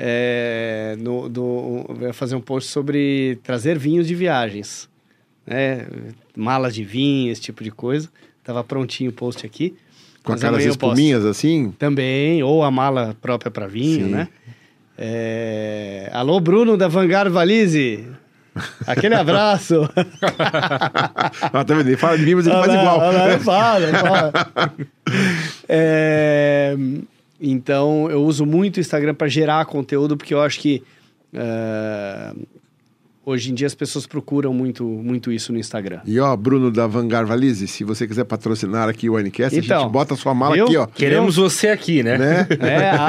[0.00, 4.88] É, no, do, ia fazer um post sobre trazer vinhos de viagens.
[5.44, 5.86] Né?
[6.36, 8.08] Malas de vinho, esse tipo de coisa.
[8.44, 9.74] Tava prontinho o post aqui.
[10.22, 11.72] Com aquelas espuminhas assim.
[11.78, 14.12] Também, ou a mala própria para vinho, Sim.
[14.12, 14.28] né?
[14.96, 18.06] É, Alô, Bruno da Vanguard Valise.
[18.86, 19.88] Aquele abraço.
[21.52, 21.88] tá vendo?
[21.88, 23.00] Ele fala de mim, mas ele faz igual.
[23.40, 24.32] fala, fala.
[25.68, 26.76] É,
[27.40, 30.82] então, eu uso muito o Instagram para gerar conteúdo, porque eu acho que
[31.32, 32.32] é,
[33.24, 36.00] hoje em dia as pessoas procuram muito, muito isso no Instagram.
[36.06, 39.82] E ó, Bruno da Vanguard Valise, se você quiser patrocinar aqui o Winecast, a Então,
[39.82, 40.64] gente bota a sua mala viu?
[40.64, 40.86] aqui, ó.
[40.86, 42.16] Queremos você aqui, né?
[42.18, 42.46] Né?
[42.60, 43.04] É, a,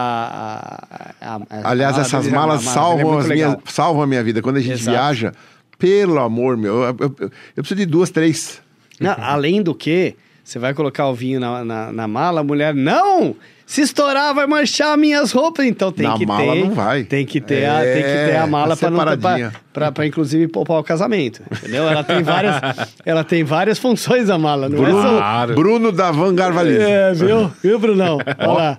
[0.00, 0.84] a-
[1.20, 4.06] a- a- a- Aliás, a- essas a- malas a- a- salvam, é minhas, salvam a
[4.06, 4.40] minha vida.
[4.42, 4.90] Quando a gente Exato.
[4.96, 5.32] viaja,
[5.78, 8.60] pelo amor, meu, eu, eu- eu- eu preciso de duas, três.
[9.00, 10.16] Não, além do que,
[10.48, 13.36] você vai colocar o vinho na, na, na mala, a mulher, não!
[13.66, 15.66] Se estourar, vai manchar minhas roupas.
[15.66, 16.64] Então tem Na que mala ter.
[16.64, 17.04] não vai.
[17.04, 19.92] Tem que ter, a, É, tem que ter a mala tá para não pra, pra,
[19.92, 21.42] pra, inclusive poupar o casamento.
[21.52, 21.86] Entendeu?
[21.86, 22.54] Ela tem várias,
[23.04, 25.16] ela tem várias funções a mala, não é Bruno, só.
[25.18, 25.54] Claro.
[25.54, 26.80] Bruno da Valise.
[26.80, 27.52] É, viu?
[27.62, 28.16] Viu, Brunão?
[28.40, 28.78] Olha lá.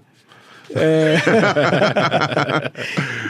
[0.76, 1.18] É.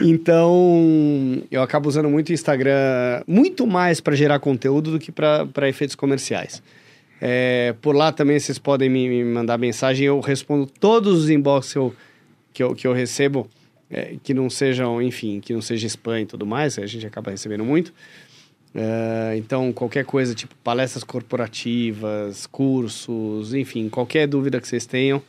[0.00, 5.68] então, eu acabo usando muito o Instagram, muito mais para gerar conteúdo do que para
[5.68, 6.62] efeitos comerciais.
[7.20, 11.72] É, por lá também vocês podem me, me mandar mensagem, eu respondo todos os inbox
[11.72, 11.94] que eu,
[12.52, 13.48] que eu, que eu recebo,
[13.90, 17.30] é, que não sejam, enfim, que não seja spam e tudo mais, a gente acaba
[17.30, 17.92] recebendo muito.
[18.74, 25.20] É, então, qualquer coisa, tipo palestras corporativas, cursos, enfim, qualquer dúvida que vocês tenham,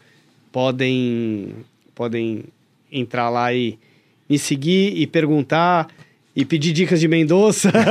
[0.52, 1.56] podem,
[1.94, 2.46] podem
[2.92, 3.78] entrar lá e
[4.30, 5.88] me seguir e perguntar
[6.36, 7.72] e pedir dicas de Mendonça.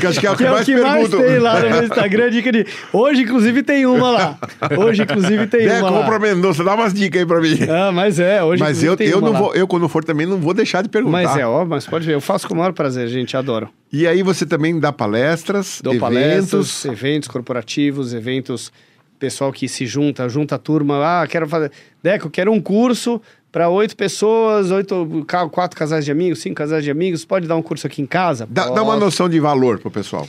[0.00, 1.70] Que acho que é o que, que é o mais que mais tem lá no
[1.70, 2.66] meu Instagram, dica de...
[2.92, 4.38] Hoje, inclusive, tem uma lá.
[4.76, 6.00] Hoje, inclusive, tem É, uma lá.
[6.02, 7.58] compra Mendonça, dá umas dicas aí pra mim.
[7.70, 9.38] Ah, mas é, hoje mas eu, tem eu uma não lá.
[9.40, 11.12] vou, eu quando for também não vou deixar de perguntar.
[11.22, 13.68] Mas é, ó, mas pode ver, eu faço com o maior prazer, gente, adoro.
[13.92, 16.08] E aí você também dá palestras, Dou eventos.
[16.14, 18.72] palestras, eventos corporativos, eventos,
[19.18, 21.70] pessoal que se junta, junta a turma, ah, quero fazer,
[22.02, 23.20] Deco, quero um curso
[23.56, 27.62] para oito pessoas, oito, quatro casais de amigos, cinco casais de amigos, pode dar um
[27.62, 28.46] curso aqui em casa?
[28.50, 30.28] Dá, dá uma noção de valor pro pessoal.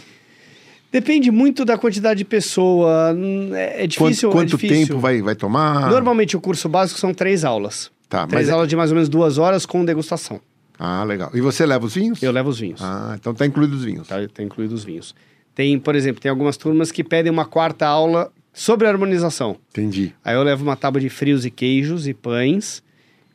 [0.90, 3.14] Depende muito da quantidade de pessoa,
[3.54, 4.88] é, é difícil, quanto quanto é difícil.
[4.88, 5.90] tempo vai, vai tomar?
[5.90, 7.92] Normalmente o curso básico são três aulas.
[8.08, 10.40] Tá, três mas é- aulas de mais ou menos duas horas com degustação.
[10.80, 11.30] Ah, legal.
[11.34, 12.24] E você leva os vinhos?
[12.24, 12.80] Eu levo os vinhos.
[12.82, 14.08] Ah, então tá incluído os vinhos.
[14.08, 15.14] Tá, tá incluído os vinhos.
[15.54, 19.58] Tem, por exemplo, tem algumas turmas que pedem uma quarta aula sobre harmonização.
[19.72, 20.16] Entendi.
[20.24, 22.86] Aí eu levo uma tábua de frios e queijos e pães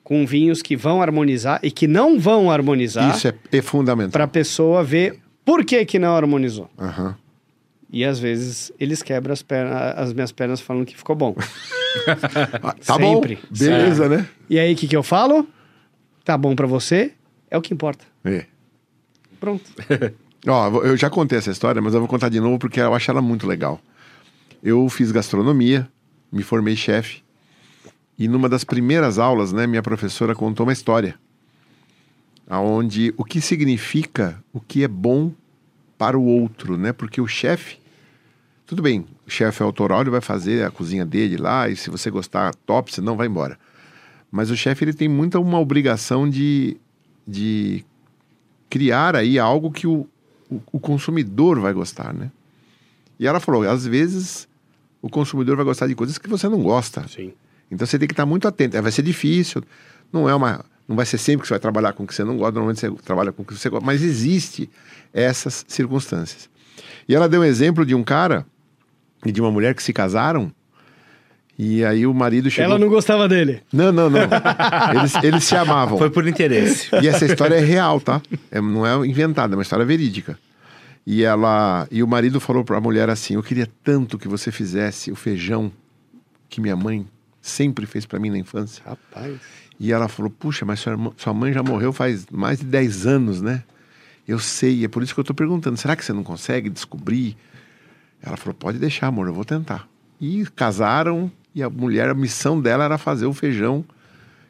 [0.04, 4.12] com vinhos que vão harmonizar e que não vão harmonizar Isso é, é fundamental.
[4.12, 6.68] para a pessoa ver por que que não harmonizou.
[6.78, 7.16] Aham.
[7.90, 11.34] E às vezes eles quebram as, pernas, as minhas pernas falando que ficou bom.
[12.62, 13.34] Ah, Tá Sempre.
[13.36, 13.40] bom.
[13.58, 14.26] Beleza, né?
[14.48, 15.46] E aí o que que eu falo?
[16.24, 17.12] Tá bom para você?
[17.50, 18.02] É o que importa.
[18.24, 18.46] É.
[19.38, 19.62] Pronto.
[20.48, 23.10] Ó, eu já contei essa história, mas eu vou contar de novo porque eu acho
[23.10, 23.78] ela muito legal.
[24.62, 25.86] Eu fiz gastronomia,
[26.32, 27.22] me formei chefe,
[28.18, 31.18] e numa das primeiras aulas, né, minha professora contou uma história.
[32.48, 35.32] Onde o que significa o que é bom
[35.96, 36.92] para o outro, né?
[36.92, 37.78] Porque o chefe,
[38.66, 41.88] tudo bem, o chefe é autoral, ele vai fazer a cozinha dele lá, e se
[41.88, 43.58] você gostar, top, se não, vai embora.
[44.30, 46.76] Mas o chefe, ele tem muita uma obrigação de,
[47.26, 47.84] de
[48.68, 50.06] criar aí algo que o,
[50.50, 52.30] o, o consumidor vai gostar, né?
[53.18, 54.48] E ela falou, às vezes
[55.00, 57.06] o consumidor vai gostar de coisas que você não gosta.
[57.08, 57.32] Sim.
[57.72, 58.80] Então você tem que estar muito atento.
[58.80, 59.62] Vai ser difícil,
[60.12, 62.22] não é uma, não vai ser sempre que você vai trabalhar com o que você
[62.22, 64.68] não gosta, normalmente você trabalha com o que você gosta, mas existe
[65.12, 66.50] essas circunstâncias.
[67.08, 68.46] E ela deu um exemplo de um cara
[69.24, 70.52] e de uma mulher que se casaram
[71.58, 72.70] e aí o marido chegou.
[72.70, 73.62] Ela não gostava dele.
[73.72, 74.20] Não, não, não.
[74.98, 75.98] Eles, eles se amavam.
[75.98, 76.88] Foi por interesse.
[77.00, 78.20] E essa história é real, tá?
[78.50, 80.38] É, não é inventada, é uma história verídica.
[81.06, 84.50] E ela e o marido falou para a mulher assim: "Eu queria tanto que você
[84.50, 85.70] fizesse o feijão
[86.48, 87.06] que minha mãe
[87.42, 88.82] sempre fez para mim na infância".
[88.86, 89.38] Rapaz.
[89.78, 93.06] E ela falou: "Puxa, mas sua, irmã- sua mãe já morreu faz mais de 10
[93.06, 93.62] anos, né?"
[94.26, 97.36] Eu sei, é por isso que eu tô perguntando: será que você não consegue descobrir?
[98.22, 99.86] Ela falou: "Pode deixar, amor, eu vou tentar".
[100.20, 103.84] E casaram e a mulher, a missão dela era fazer o feijão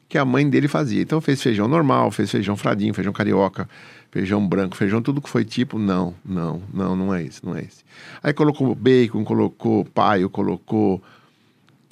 [0.09, 1.01] que a mãe dele fazia.
[1.01, 3.67] Então fez feijão normal, fez feijão fradinho, feijão carioca,
[4.11, 7.61] feijão branco, feijão tudo que foi tipo, não, não, não, não é esse, não é
[7.63, 7.83] esse.
[8.23, 11.03] Aí colocou bacon, colocou paio, colocou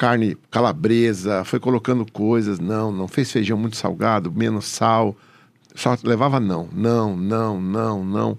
[0.01, 5.15] carne calabresa, foi colocando coisas, não, não fez feijão muito salgado, menos sal,
[5.75, 8.39] só levava não, não, não, não, não.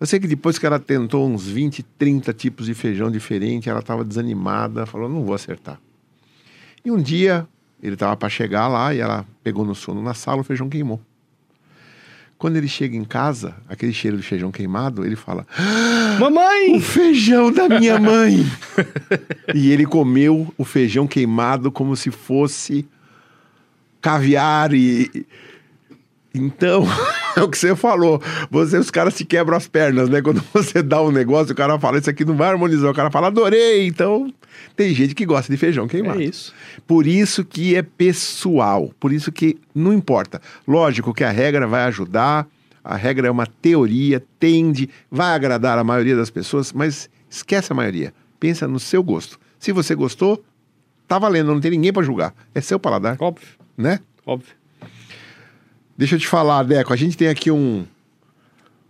[0.00, 3.80] Eu sei que depois que ela tentou uns 20, 30 tipos de feijão diferente, ela
[3.80, 5.78] estava desanimada, falou, não vou acertar.
[6.82, 7.46] E um dia
[7.82, 10.98] ele estava para chegar lá e ela pegou no sono na sala, o feijão queimou.
[12.38, 15.46] Quando ele chega em casa, aquele cheiro de feijão queimado, ele fala:
[16.16, 16.80] O Mamãe!
[16.80, 18.44] feijão da minha mãe!
[19.54, 22.86] e ele comeu o feijão queimado como se fosse
[24.02, 25.26] caviar e.
[26.34, 26.86] Então,
[27.34, 28.22] é o que você falou.
[28.50, 30.20] Você, os caras se quebram as pernas, né?
[30.20, 32.90] Quando você dá um negócio, o cara fala, isso aqui não vai harmonizar.
[32.90, 33.86] O cara fala, adorei.
[33.86, 34.32] Então,
[34.76, 36.20] tem gente que gosta de feijão queimado.
[36.20, 36.52] É isso.
[36.86, 38.90] Por isso que é pessoal.
[38.98, 40.40] Por isso que não importa.
[40.66, 42.46] Lógico que a regra vai ajudar.
[42.84, 47.74] A regra é uma teoria, tende, vai agradar a maioria das pessoas, mas esquece a
[47.74, 48.14] maioria.
[48.38, 49.40] Pensa no seu gosto.
[49.58, 50.44] Se você gostou,
[51.08, 52.32] tá valendo, não tem ninguém para julgar.
[52.54, 53.98] É seu paladar, Óbvio, né?
[54.24, 54.54] óbvio.
[55.98, 57.84] Deixa eu te falar, Deco, a gente tem aqui um,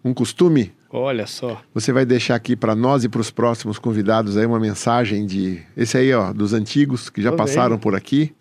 [0.04, 0.72] um costume.
[0.98, 1.60] Olha só.
[1.74, 5.62] Você vai deixar aqui para nós e para os próximos convidados aí uma mensagem de.
[5.76, 7.82] Esse aí, ó, dos antigos que já Tô passaram vendo.
[7.82, 8.34] por aqui.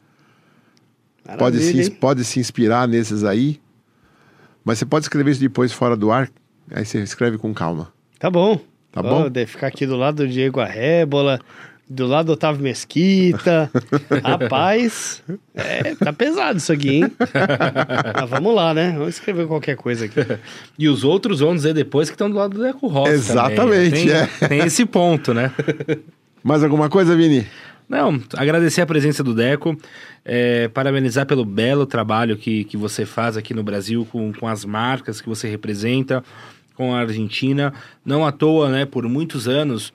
[1.37, 1.91] Pode se, hein?
[1.91, 3.59] pode se inspirar nesses aí.
[4.63, 6.31] Mas você pode escrever isso depois fora do ar.
[6.71, 7.91] Aí você escreve com calma.
[8.17, 8.57] Tá bom.
[8.89, 9.29] Tá bom?
[9.29, 11.41] de ficar aqui do lado do Diego Arrébola,
[11.87, 13.69] do lado do Otávio Mesquita.
[14.23, 15.23] Rapaz,
[15.53, 17.11] é, tá pesado isso aqui, hein?
[18.15, 18.91] Mas vamos lá, né?
[18.97, 20.19] Vamos escrever qualquer coisa aqui.
[20.77, 23.13] E os outros vão dizer depois que estão do lado do Deco Rossi.
[23.13, 23.91] Exatamente, também.
[23.91, 24.47] Tem, é.
[24.47, 25.51] tem esse ponto, né?
[26.43, 27.45] Mais alguma coisa, Vini?
[27.87, 29.77] Não, agradecer a presença do Deco,
[30.23, 34.65] é, parabenizar pelo belo trabalho que, que você faz aqui no Brasil com, com as
[34.65, 36.23] marcas que você representa,
[36.73, 37.71] com a Argentina.
[38.03, 39.93] Não à toa, né, por muitos anos,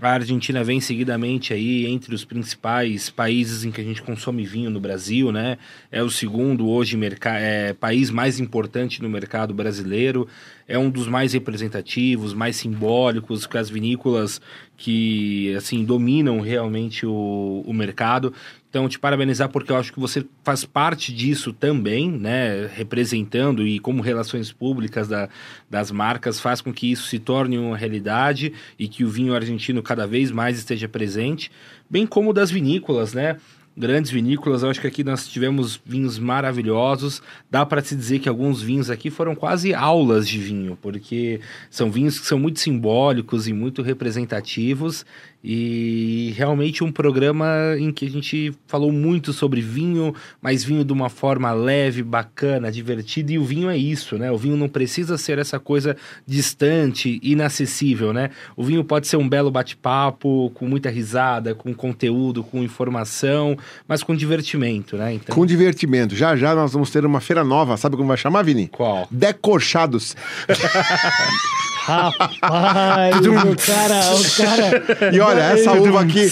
[0.00, 4.70] a Argentina vem seguidamente aí entre os principais países em que a gente consome vinho
[4.70, 5.58] no Brasil, né?
[5.92, 10.26] É o segundo hoje é, país mais importante no mercado brasileiro,
[10.66, 14.40] é um dos mais representativos, mais simbólicos, com as vinícolas
[14.76, 18.32] que assim dominam realmente o, o mercado.
[18.70, 22.68] Então, te parabenizar porque eu acho que você faz parte disso também, né?
[22.72, 25.28] Representando e como relações públicas da,
[25.68, 29.82] das marcas faz com que isso se torne uma realidade e que o vinho argentino
[29.82, 31.50] cada vez mais esteja presente,
[31.90, 33.38] bem como das vinícolas, né?
[33.76, 34.62] grandes vinícolas.
[34.62, 37.22] Eu acho que aqui nós tivemos vinhos maravilhosos.
[37.50, 41.40] Dá para se dizer que alguns vinhos aqui foram quase aulas de vinho, porque
[41.70, 45.04] são vinhos que são muito simbólicos e muito representativos.
[45.42, 47.46] E realmente um programa
[47.78, 52.70] em que a gente falou muito sobre vinho, mas vinho de uma forma leve, bacana,
[52.70, 53.32] divertida.
[53.32, 54.30] E o vinho é isso, né?
[54.30, 55.96] O vinho não precisa ser essa coisa
[56.26, 58.30] distante, inacessível, né?
[58.54, 63.56] O vinho pode ser um belo bate-papo, com muita risada, com conteúdo, com informação,
[63.88, 65.14] mas com divertimento, né?
[65.14, 65.34] Então...
[65.34, 66.14] Com divertimento.
[66.14, 68.68] Já já nós vamos ter uma feira nova, sabe como vai chamar, Vini?
[68.68, 69.08] Qual?
[69.10, 70.14] Decochados.
[71.90, 75.14] Rapaz, o cara, o cara.
[75.14, 76.26] E olha, essa uva aqui,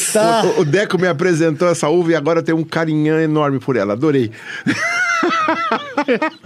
[0.56, 3.92] o, o, Deco me apresentou essa uva e agora tem um carinhão enorme por ela.
[3.92, 4.30] Adorei.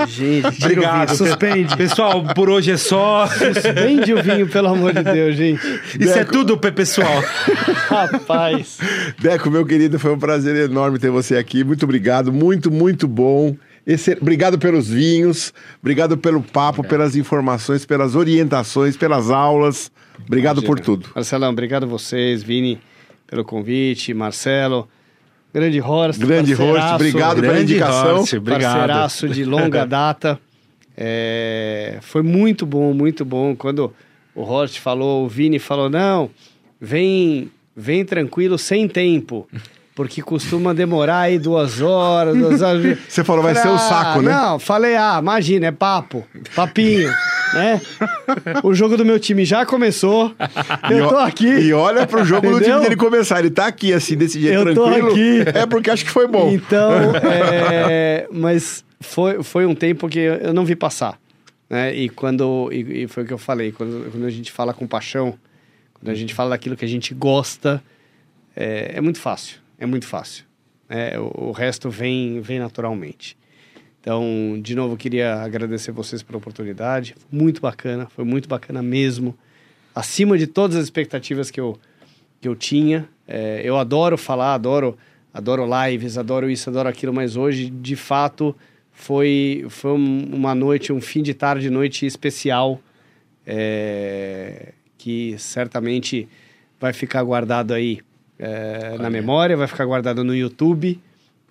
[0.06, 1.16] Gente, obrigado.
[1.16, 1.76] Suspende.
[1.76, 3.26] Pessoal, por hoje é só.
[3.26, 5.64] Suspende o vinho, pelo amor de Deus, gente.
[5.98, 6.18] Isso é Deco...
[6.20, 7.22] é tudo, pessoal.
[7.88, 8.78] Rapaz.
[9.18, 11.64] Deco, meu querido, foi um prazer enorme ter você aqui.
[11.64, 12.32] Muito obrigado.
[12.32, 13.56] Muito, muito bom.
[13.86, 16.88] Esse, obrigado pelos vinhos, obrigado pelo papo, é.
[16.88, 19.90] pelas informações, pelas orientações, pelas aulas.
[20.26, 20.76] Obrigado Imagina.
[20.76, 21.08] por tudo.
[21.14, 22.80] Marcelão, obrigado a vocês, Vini,
[23.26, 24.88] pelo convite, Marcelo.
[25.52, 26.20] Grande Horst.
[26.20, 28.16] Grande Horst, obrigado Grande pela indicação.
[28.18, 28.72] Horst, obrigado.
[28.72, 30.40] Parceiraço de longa data.
[30.96, 33.56] É, foi muito bom, muito bom.
[33.56, 33.92] Quando
[34.34, 36.30] o Horst falou, o Vini falou, não,
[36.80, 39.46] vem, vem tranquilo, sem tempo
[39.94, 42.98] porque costuma demorar aí duas horas, duas horas.
[43.08, 44.32] Você falou, vai ser um saco, né?
[44.32, 47.10] Não, falei, ah, imagina, é papo, papinho,
[47.52, 47.80] né?
[48.62, 50.34] O jogo do meu time já começou,
[50.90, 51.46] eu tô aqui.
[51.46, 52.60] E olha pro jogo Entendeu?
[52.60, 55.08] do time dele começar, ele tá aqui, assim, desse jeito eu tranquilo.
[55.08, 55.58] Tô aqui.
[55.58, 56.50] É porque acho que foi bom.
[56.50, 56.90] Então,
[57.22, 58.26] é...
[58.32, 61.18] mas foi, foi um tempo que eu não vi passar,
[61.68, 61.94] né?
[61.94, 64.86] E quando, e, e foi o que eu falei, quando, quando a gente fala com
[64.86, 65.34] paixão,
[65.92, 67.82] quando a gente fala daquilo que a gente gosta,
[68.56, 70.44] é, é muito fácil é muito fácil.
[70.88, 73.36] É, o, o, resto vem, vem naturalmente.
[74.00, 77.16] Então, de novo, queria agradecer vocês pela oportunidade.
[77.30, 79.36] Muito bacana, foi muito bacana mesmo.
[79.92, 81.76] Acima de todas as expectativas que eu,
[82.40, 83.08] que eu tinha.
[83.26, 84.96] É, eu adoro falar, adoro,
[85.34, 88.54] adoro lives, adoro isso, adoro aquilo, mas hoje, de fato,
[88.92, 92.80] foi, foi uma noite, um fim de tarde, noite especial,
[93.44, 96.28] é, que certamente
[96.78, 98.00] vai ficar guardado aí
[98.38, 101.00] é, na memória, vai ficar guardado no YouTube,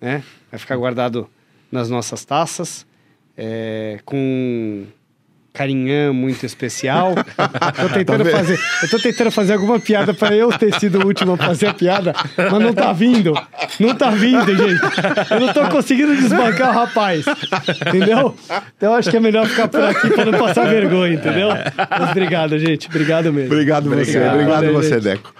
[0.00, 0.22] né?
[0.50, 1.28] Vai ficar guardado
[1.70, 2.86] nas nossas taças,
[3.36, 4.84] é, com
[5.52, 7.14] carinhã muito especial.
[7.80, 11.34] tô tentando fazer, eu tô tentando fazer alguma piada para eu ter sido o último
[11.34, 13.34] a fazer a piada, mas não tá vindo.
[13.78, 14.80] Não tá vindo, gente.
[15.30, 17.24] Eu não tô conseguindo desbancar o rapaz.
[17.86, 18.34] Entendeu?
[18.76, 21.48] Então acho que é melhor ficar por aqui para não passar vergonha, entendeu?
[21.90, 22.88] Mas obrigado, gente.
[22.88, 23.52] Obrigado mesmo.
[23.52, 24.18] Obrigado, obrigado você.
[24.18, 25.00] Obrigado, Valeu, você.
[25.00, 25.34] Deco.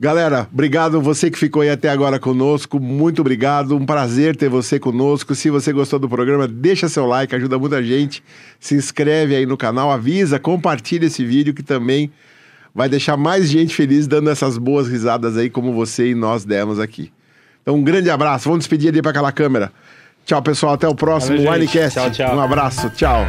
[0.00, 2.78] Galera, obrigado você que ficou aí até agora conosco.
[2.78, 3.74] Muito obrigado.
[3.74, 5.34] Um prazer ter você conosco.
[5.34, 8.22] Se você gostou do programa, deixa seu like, ajuda muita gente.
[8.60, 12.12] Se inscreve aí no canal, avisa, compartilha esse vídeo que também
[12.72, 16.78] vai deixar mais gente feliz dando essas boas risadas aí como você e nós demos
[16.78, 17.10] aqui.
[17.60, 18.48] Então, um grande abraço.
[18.48, 19.72] Vamos despedir ali para aquela câmera.
[20.24, 20.74] Tchau, pessoal.
[20.74, 21.98] Até o próximo Valeu, Winecast.
[21.98, 22.36] Tchau, tchau.
[22.36, 22.88] Um abraço.
[22.90, 23.26] Tchau.